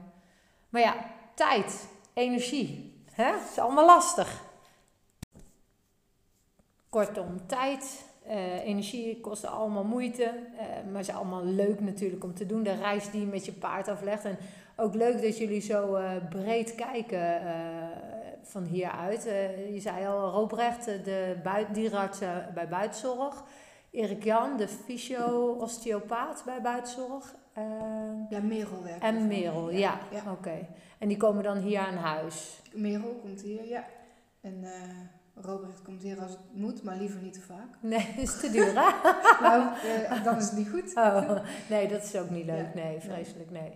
Maar 0.68 0.80
ja, 0.80 0.94
tijd, 1.34 1.88
energie, 2.14 3.04
hè? 3.12 3.32
is 3.50 3.58
allemaal 3.58 3.86
lastig. 3.86 4.42
Kortom, 6.88 7.46
tijd, 7.46 8.04
eh, 8.30 8.64
energie 8.66 9.20
kosten 9.20 9.50
allemaal 9.50 9.84
moeite, 9.84 10.22
eh, 10.24 10.92
maar 10.92 11.04
zijn 11.04 11.16
allemaal 11.16 11.44
leuk 11.44 11.80
natuurlijk 11.80 12.24
om 12.24 12.34
te 12.34 12.46
doen. 12.46 12.62
De 12.62 12.74
reis 12.74 13.10
die 13.10 13.20
je 13.20 13.26
met 13.26 13.44
je 13.44 13.52
paard 13.52 13.88
aflegt. 13.88 14.24
En 14.24 14.36
ook 14.76 14.94
leuk 14.94 15.22
dat 15.22 15.38
jullie 15.38 15.60
zo 15.60 15.94
eh, 15.94 16.10
breed 16.28 16.74
kijken 16.74 17.40
van 18.42 18.64
hieruit. 18.64 19.22
Je 19.72 19.80
zei 19.80 20.06
al, 20.06 20.30
Robrecht, 20.30 20.84
de 20.84 21.36
bui- 21.42 21.66
dierenarts 21.72 22.20
eh, 22.20 22.36
bij 22.54 22.68
buitenzorg. 22.68 23.44
Erik 23.90 24.24
Jan, 24.24 24.56
de 24.56 24.68
fysio-osteopaat 24.68 26.42
bij 26.44 26.60
buitenzorg. 26.62 27.34
Ja, 28.30 28.40
Merel 28.42 28.82
werkt. 28.82 29.02
en. 29.02 29.26
Merel, 29.26 29.70
ja. 29.70 29.98
ja. 30.10 30.32
Oké. 30.32 30.66
En 30.98 31.08
die 31.08 31.16
komen 31.16 31.42
dan 31.42 31.58
hier 31.58 31.78
aan 31.78 31.96
huis. 31.96 32.60
Merel 32.72 33.14
komt 33.22 33.40
hier, 33.42 33.68
ja. 33.68 33.84
En 34.40 34.64
Robert 35.42 35.82
komt 35.82 36.02
hier 36.02 36.20
als 36.20 36.30
het 36.30 36.40
moet, 36.52 36.82
maar 36.82 36.96
liever 36.96 37.22
niet 37.22 37.32
te 37.32 37.40
vaak. 37.40 37.68
Nee, 37.80 38.12
dat 38.16 38.24
is 38.28 38.40
te 38.40 38.50
duur, 38.50 38.66
hè? 38.66 39.10
nou, 39.48 39.74
eh, 39.84 40.24
dan 40.24 40.36
is 40.36 40.44
het 40.44 40.56
niet 40.56 40.68
goed. 40.68 40.96
Oh, 40.96 41.38
nee, 41.68 41.88
dat 41.88 42.02
is 42.02 42.16
ook 42.16 42.30
niet 42.30 42.46
leuk. 42.46 42.74
Ja. 42.74 42.80
Nee, 42.82 43.00
vreselijk, 43.00 43.50
nee. 43.50 43.72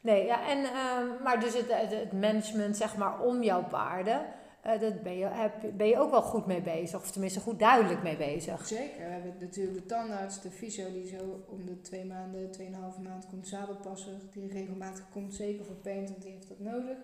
Nee, 0.00 0.24
ja, 0.24 0.48
en, 0.48 0.64
ehm, 0.64 1.22
maar 1.22 1.40
dus 1.40 1.54
het, 1.54 1.66
het, 1.70 2.12
management, 2.12 2.76
zeg 2.76 2.96
maar, 2.96 3.20
om 3.20 3.42
jouw 3.42 3.64
paarden, 3.64 4.20
eh 4.62 4.80
dat 4.80 5.02
ben 5.02 5.16
je, 5.18 5.24
heb, 5.24 5.52
ben 5.76 5.86
je 5.86 5.98
ook 5.98 6.10
wel 6.10 6.22
goed 6.22 6.46
mee 6.46 6.62
bezig. 6.62 7.00
Of 7.00 7.10
tenminste 7.10 7.40
goed 7.40 7.58
duidelijk 7.58 8.02
mee 8.02 8.16
bezig. 8.16 8.66
Zeker. 8.66 9.06
We 9.06 9.12
hebben 9.12 9.34
natuurlijk 9.40 9.76
de 9.76 9.86
tandarts, 9.86 10.40
de 10.40 10.50
fysio 10.50 10.92
die 10.92 11.06
zo 11.06 11.44
om 11.48 11.66
de 11.66 11.80
twee 11.80 12.04
maanden, 12.04 12.50
tweeënhalve 12.50 13.00
maand 13.00 13.26
komt, 13.26 13.48
zadelpasser 13.48 14.12
die 14.30 14.52
regelmatig 14.52 15.08
komt, 15.10 15.34
zeker 15.34 15.64
voor 15.64 15.74
paint, 15.74 16.08
want 16.08 16.22
die 16.22 16.32
heeft 16.32 16.48
dat 16.48 16.60
nodig. 16.60 16.98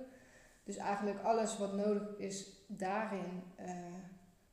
Dus 0.64 0.76
eigenlijk 0.76 1.22
alles 1.22 1.58
wat 1.58 1.72
nodig 1.72 2.18
is 2.18 2.64
daarin 2.68 3.42
eh, 3.56 3.74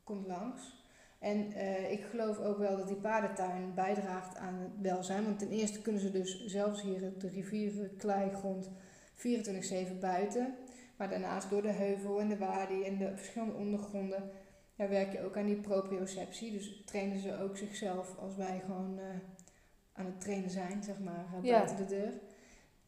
komt 0.03 0.27
langs. 0.27 0.79
En 1.19 1.51
eh, 1.51 1.91
ik 1.91 2.03
geloof 2.03 2.39
ook 2.39 2.57
wel 2.57 2.77
dat 2.77 2.87
die 2.87 2.95
paardentuin 2.95 3.73
bijdraagt 3.73 4.37
aan 4.37 4.53
het 4.53 4.71
welzijn. 4.81 5.23
Want 5.25 5.39
ten 5.39 5.49
eerste 5.49 5.81
kunnen 5.81 6.01
ze 6.01 6.11
dus 6.11 6.45
zelfs 6.45 6.81
hier 6.81 7.03
op 7.03 7.19
de 7.19 7.27
rivieren, 7.27 7.95
kleigrond 7.97 8.69
24-7 9.15 9.99
buiten. 9.99 10.55
Maar 10.97 11.09
daarnaast 11.09 11.49
door 11.49 11.61
de 11.61 11.71
heuvel 11.71 12.19
en 12.19 12.29
de 12.29 12.37
wadi 12.37 12.83
en 12.83 12.97
de 12.97 13.11
verschillende 13.15 13.53
ondergronden 13.55 14.31
ja, 14.75 14.87
werk 14.87 15.11
je 15.11 15.23
ook 15.23 15.37
aan 15.37 15.45
die 15.45 15.59
proprioceptie. 15.61 16.51
Dus 16.51 16.83
trainen 16.85 17.19
ze 17.19 17.39
ook 17.39 17.57
zichzelf 17.57 18.17
als 18.17 18.35
wij 18.35 18.61
gewoon 18.65 18.99
eh, 18.99 19.05
aan 19.93 20.05
het 20.05 20.21
trainen 20.21 20.49
zijn, 20.49 20.83
zeg 20.83 20.99
maar, 20.99 21.25
Ja. 21.41 21.57
buiten 21.57 21.77
de 21.77 21.85
deur. 21.85 22.13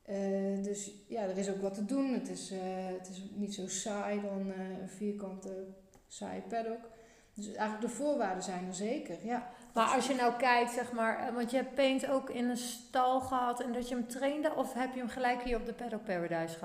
Eh, 0.03 0.63
dus 0.63 0.91
ja, 1.07 1.21
er 1.21 1.37
is 1.37 1.49
ook 1.49 1.61
wat 1.61 1.73
te 1.73 1.85
doen. 1.85 2.13
Het 2.13 2.29
is, 2.29 2.51
eh, 2.51 2.59
het 2.97 3.09
is 3.09 3.23
niet 3.33 3.53
zo 3.53 3.67
saai 3.67 4.21
dan 4.21 4.51
eh, 4.51 4.79
een 4.81 4.89
vierkante 4.89 5.65
saaie 6.07 6.41
paddock. 6.41 6.91
Dus 7.35 7.45
eigenlijk 7.53 7.81
de 7.81 7.89
voorwaarden 7.95 8.43
zijn 8.43 8.67
er 8.67 8.73
zeker, 8.73 9.25
ja. 9.25 9.49
Maar 9.73 9.85
als 9.95 10.07
je 10.07 10.15
nou 10.15 10.33
kijkt, 10.37 10.71
zeg 10.71 10.91
maar, 10.91 11.33
want 11.33 11.51
je 11.51 11.57
hebt 11.57 11.75
Paint 11.75 12.07
ook 12.09 12.29
in 12.29 12.49
een 12.49 12.57
stal 12.57 13.19
gehad 13.21 13.61
en 13.61 13.73
dat 13.73 13.89
je 13.89 13.95
hem 13.95 14.07
trainde, 14.07 14.53
of 14.55 14.73
heb 14.73 14.93
je 14.93 14.99
hem 14.99 15.09
gelijk 15.09 15.43
hier 15.43 15.57
op 15.57 15.65
de 15.65 15.73
Paddock 15.73 16.03
Paradise 16.03 16.57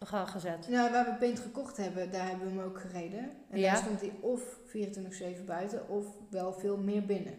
ge- 0.00 0.26
gezet? 0.26 0.68
Nou, 0.68 0.90
waar 0.92 1.04
we 1.04 1.14
Paint 1.14 1.38
gekocht 1.40 1.76
hebben, 1.76 2.10
daar 2.10 2.28
hebben 2.28 2.46
we 2.48 2.54
hem 2.60 2.68
ook 2.68 2.80
gereden. 2.80 3.30
En 3.50 3.58
Ja. 3.58 3.72
daar 3.72 3.82
stond 3.82 4.00
hij 4.00 4.12
of 4.20 4.40
24-7 4.66 5.44
buiten, 5.44 5.88
of 5.88 6.06
wel 6.30 6.52
veel 6.52 6.76
meer 6.76 7.04
binnen. 7.06 7.34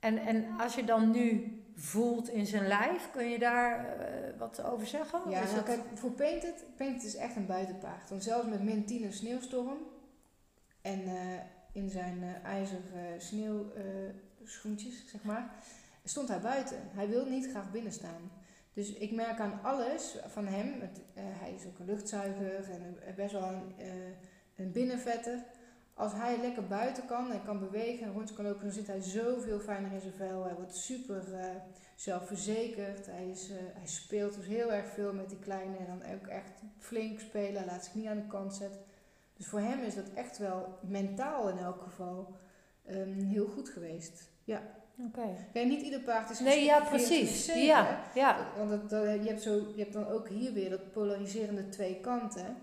En, 0.00 0.18
en 0.18 0.44
als 0.60 0.74
je 0.74 0.84
dan 0.84 1.10
nu 1.10 1.52
voelt 1.76 2.28
in 2.28 2.46
zijn 2.46 2.66
lijf, 2.66 3.10
kun 3.12 3.28
je 3.28 3.38
daar 3.38 3.98
eh, 3.98 4.38
wat 4.38 4.62
over 4.62 4.86
zeggen? 4.86 5.20
Ja, 5.30 5.40
Is 5.40 5.44
nou, 5.52 5.54
dat- 5.56 5.64
kijk, 5.64 5.80
voor 5.94 6.10
Painted, 6.10 6.64
Painted 6.76 7.04
is 7.04 7.16
echt 7.16 7.36
een 7.36 7.46
buitenpaard. 7.46 8.10
Want 8.10 8.22
zelfs 8.22 8.48
met 8.48 8.62
min 8.62 8.84
10 8.84 9.04
een 9.04 9.12
sneeuwstorm 9.12 9.78
en 10.82 11.04
eh, 11.06 11.14
in 11.72 11.90
zijn 11.90 12.22
eh 12.22 12.44
ijzeren 12.44 13.20
sneeuwschoentjes, 13.20 15.08
zeg 15.10 15.22
maar, 15.22 15.54
stond 16.04 16.28
hij 16.28 16.40
buiten. 16.40 16.78
Hij 16.94 17.08
wil 17.08 17.24
niet 17.26 17.50
graag 17.50 17.70
binnen 17.70 17.92
staan. 17.92 18.30
Dus 18.72 18.92
ik 18.92 19.12
merk 19.12 19.38
aan 19.40 19.60
alles 19.62 20.16
van 20.26 20.46
hem, 20.46 20.80
het, 20.80 21.00
hij 21.14 21.52
is 21.52 21.66
ook 21.66 21.78
een 21.78 21.86
luchtzuiger 21.86 22.70
en 22.70 23.14
best 23.16 23.32
wel 23.32 23.48
een, 23.48 23.74
een 24.56 24.72
binnenvetter. 24.72 25.44
Als 25.94 26.12
hij 26.12 26.38
lekker 26.40 26.66
buiten 26.66 27.06
kan 27.06 27.32
en 27.32 27.44
kan 27.44 27.58
bewegen 27.58 28.06
en 28.06 28.12
rondjes 28.12 28.36
kan 28.36 28.44
lopen, 28.44 28.62
dan 28.62 28.72
zit 28.72 28.86
hij 28.86 29.00
zoveel 29.00 29.58
fijner 29.60 29.92
in 29.92 30.00
zijn 30.00 30.12
vel. 30.12 30.44
Hij 30.44 30.54
wordt 30.54 30.76
super 30.76 31.34
eh, 31.34 31.46
zelfverzekerd. 31.94 33.06
Hij, 33.06 33.28
is, 33.30 33.50
eh, 33.50 33.56
hij 33.74 33.86
speelt 33.86 34.34
dus 34.34 34.46
heel 34.46 34.72
erg 34.72 34.86
veel 34.88 35.12
met 35.12 35.28
die 35.28 35.38
kleine 35.38 35.76
en 35.76 35.86
dan 35.86 36.12
ook 36.14 36.26
echt 36.26 36.60
flink 36.78 37.20
spelen. 37.20 37.56
Hij 37.62 37.66
laat 37.66 37.84
zich 37.84 37.94
niet 37.94 38.06
aan 38.06 38.16
de 38.16 38.26
kant 38.26 38.54
zetten. 38.54 38.80
Dus 39.36 39.46
voor 39.46 39.60
hem 39.60 39.82
is 39.82 39.94
dat 39.94 40.04
echt 40.14 40.38
wel 40.38 40.78
mentaal 40.80 41.48
in 41.48 41.58
elk 41.58 41.82
geval 41.82 42.36
ehm, 42.86 43.12
heel 43.12 43.46
goed 43.46 43.68
geweest. 43.68 44.30
Ja. 44.44 44.62
Oké. 45.06 45.28
Kijk, 45.52 45.66
niet 45.66 45.82
ieder 45.82 46.00
paard 46.00 46.30
is 46.30 46.40
Nee, 46.40 46.64
ja, 46.64 46.80
precies. 46.80 47.50
24/7, 47.50 47.52
hè. 47.54 47.58
Ja, 47.60 48.02
ja. 48.14 48.46
Want 48.56 48.70
dat, 48.70 48.90
dat- 48.90 49.02
je, 49.22 49.28
hebt 49.28 49.42
zo, 49.42 49.54
je 49.54 49.82
hebt 49.82 49.92
dan 49.92 50.06
ook 50.06 50.28
hier 50.28 50.52
weer 50.52 50.70
dat 50.70 50.90
polariserende 50.92 51.68
twee 51.68 52.00
kanten. 52.00 52.56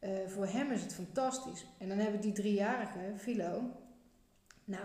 Eh, 0.00 0.10
voor 0.26 0.46
hem 0.46 0.70
is 0.70 0.82
het 0.82 0.94
fantastisch. 0.94 1.66
En 1.78 1.88
dan 1.88 1.98
hebben 1.98 2.16
we 2.16 2.26
die 2.26 2.32
driejarige, 2.32 2.98
Philo. 3.16 3.62
Nou, 4.64 4.84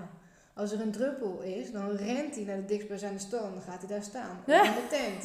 als 0.53 0.71
er 0.71 0.81
een 0.81 0.91
druppel 0.91 1.41
is, 1.41 1.71
dan 1.71 1.89
rent 1.89 2.35
hij 2.35 2.43
naar 2.43 2.57
de 2.57 2.65
dichtstbijzijnde 2.65 3.19
stal 3.19 3.45
en 3.45 3.51
dan 3.53 3.61
gaat 3.61 3.79
hij 3.79 3.89
daar 3.89 4.03
staan. 4.03 4.37
In 4.45 4.53
de 4.53 4.87
tent. 4.89 5.21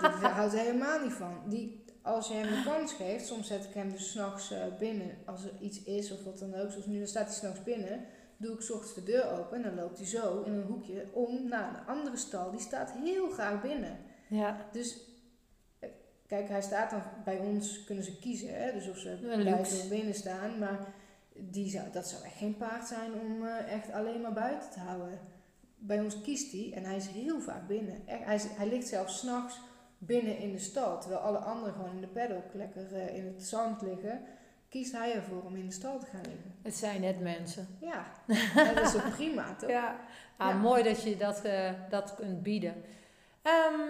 Daar 0.00 0.32
houdt 0.38 0.52
hij 0.52 0.64
helemaal 0.64 1.00
niet 1.00 1.12
van. 1.12 1.42
Die, 1.46 1.84
als 2.02 2.28
je 2.28 2.34
hem 2.34 2.54
de 2.54 2.62
kans 2.64 2.92
geeft, 2.92 3.26
soms 3.26 3.46
zet 3.46 3.64
ik 3.64 3.74
hem 3.74 3.90
dus 3.90 4.10
s'nachts 4.10 4.50
eh 4.50 4.62
binnen 4.78 5.10
als 5.24 5.44
er 5.44 5.52
iets 5.60 5.82
is 5.82 6.12
of 6.12 6.24
wat 6.24 6.38
dan 6.38 6.54
ook. 6.54 6.70
Zoals 6.70 6.86
nu, 6.86 6.98
dan 6.98 7.06
staat 7.06 7.26
hij 7.26 7.34
s'nachts 7.34 7.62
binnen. 7.62 8.04
Doe 8.36 8.54
ik 8.54 8.60
's 8.60 8.70
ochtends 8.70 8.94
de 8.94 9.02
deur 9.02 9.38
open 9.38 9.56
en 9.56 9.62
dan 9.62 9.74
loopt 9.74 9.98
hij 9.98 10.06
zo 10.06 10.42
in 10.42 10.52
een 10.52 10.66
hoekje 10.66 11.06
om 11.12 11.48
naar 11.48 11.68
een 11.68 11.86
andere 11.86 12.16
stal. 12.16 12.50
Die 12.50 12.60
staat 12.60 12.92
heel 12.92 13.30
graag 13.30 13.62
binnen. 13.62 13.96
ja. 14.28 14.56
Dus 14.72 14.98
kijk, 16.28 16.48
hij 16.48 16.62
staat 16.62 16.90
dan 16.90 17.02
bij 17.24 17.38
ons, 17.38 17.84
kunnen 17.84 18.04
ze 18.04 18.18
kiezen, 18.18 18.62
hè? 18.62 18.72
dus 18.72 18.88
of 18.88 18.96
ze 18.96 19.16
buiten 19.44 19.76
of 19.78 19.88
binnen 19.88 20.14
staan. 20.14 20.58
Maar 20.58 20.78
die 21.34 21.70
zou, 21.70 21.84
dat 21.92 22.08
zou 22.08 22.24
echt 22.24 22.36
geen 22.36 22.56
paard 22.56 22.86
zijn 22.86 23.12
om 23.20 23.46
eh, 23.46 23.72
echt 23.72 23.92
alleen 23.92 24.20
maar 24.20 24.32
buiten 24.32 24.70
te 24.70 24.78
houden. 24.80 25.18
Bij 25.80 26.00
ons 26.00 26.20
kiest 26.20 26.52
hij 26.52 26.72
en 26.74 26.84
hij 26.84 26.96
is 26.96 27.06
heel 27.06 27.40
vaak 27.40 27.66
binnen. 27.66 28.02
Echt, 28.06 28.24
hij, 28.24 28.34
is- 28.34 28.46
hij 28.56 28.68
ligt 28.68 28.86
zelfs 28.88 29.18
s'nachts 29.18 29.60
binnen 29.98 30.38
in 30.38 30.52
de 30.52 30.58
stal, 30.58 31.00
terwijl 31.00 31.20
alle 31.20 31.38
anderen 31.38 31.74
gewoon 31.74 31.94
in 31.94 32.00
de 32.00 32.06
paddock 32.06 32.54
lekker 32.54 32.94
eh, 32.94 33.16
in 33.16 33.26
het 33.26 33.42
zand 33.44 33.82
liggen. 33.82 34.20
Kiest 34.68 34.92
hij 34.92 35.14
ervoor 35.14 35.42
om 35.42 35.56
in 35.56 35.66
de 35.66 35.72
stal 35.72 35.98
te 35.98 36.06
gaan 36.06 36.20
liggen. 36.22 36.54
Het 36.62 36.74
zijn 36.76 37.00
net 37.00 37.20
mensen. 37.20 37.66
Ja, 37.80 38.06
dat 38.74 38.86
is 38.86 38.94
ook 38.94 39.10
prima, 39.16 39.54
toch? 39.54 39.70
Ja. 39.70 39.96
Ah, 40.36 40.48
Ja. 40.48 40.56
Mooi 40.56 40.82
dat 40.82 41.02
je 41.02 41.16
dat, 41.16 41.42
eh, 41.44 41.70
dat 41.90 42.14
kunt 42.14 42.42
bieden. 42.42 42.74
Ehm, 43.42 43.80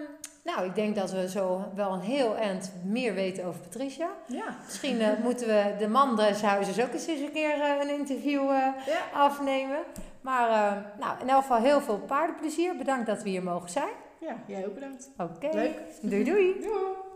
nou, 0.55 0.65
ik 0.65 0.75
denk 0.75 0.95
dat 0.95 1.11
we 1.11 1.29
zo 1.29 1.71
wel 1.75 1.93
een 1.93 1.99
heel 1.99 2.35
eind 2.35 2.71
meer 2.83 3.13
weten 3.13 3.45
over 3.45 3.59
Patricia. 3.59 4.09
Ja. 4.25 4.57
Misschien 4.65 5.01
eh, 5.01 5.19
moeten 5.23 5.47
we 5.47 5.75
de 5.77 5.87
mandreshuizers 5.87 6.81
ook 6.81 6.93
eens 6.93 7.07
eens 7.07 7.19
een 7.19 7.31
keer 7.31 7.61
eh, 7.61 7.81
een 7.81 7.89
interview 7.89 8.41
eh, 8.41 8.67
ja. 8.85 9.01
afnemen. 9.13 9.79
Maar 10.21 10.49
nou, 10.99 11.21
in 11.21 11.29
elk 11.29 11.41
geval 11.41 11.61
heel 11.61 11.81
veel 11.81 11.97
paardenplezier. 11.97 12.77
Bedankt 12.77 13.05
dat 13.05 13.23
we 13.23 13.29
hier 13.29 13.43
mogen 13.43 13.69
zijn. 13.69 13.93
Ja, 14.19 14.35
jij 14.47 14.65
ook 14.67 14.73
bedankt. 14.73 15.09
Oké. 15.17 15.49
Leuk. 15.51 15.77
Doei 16.01 16.23
doei. 16.23 16.53
Doei. 16.61 17.07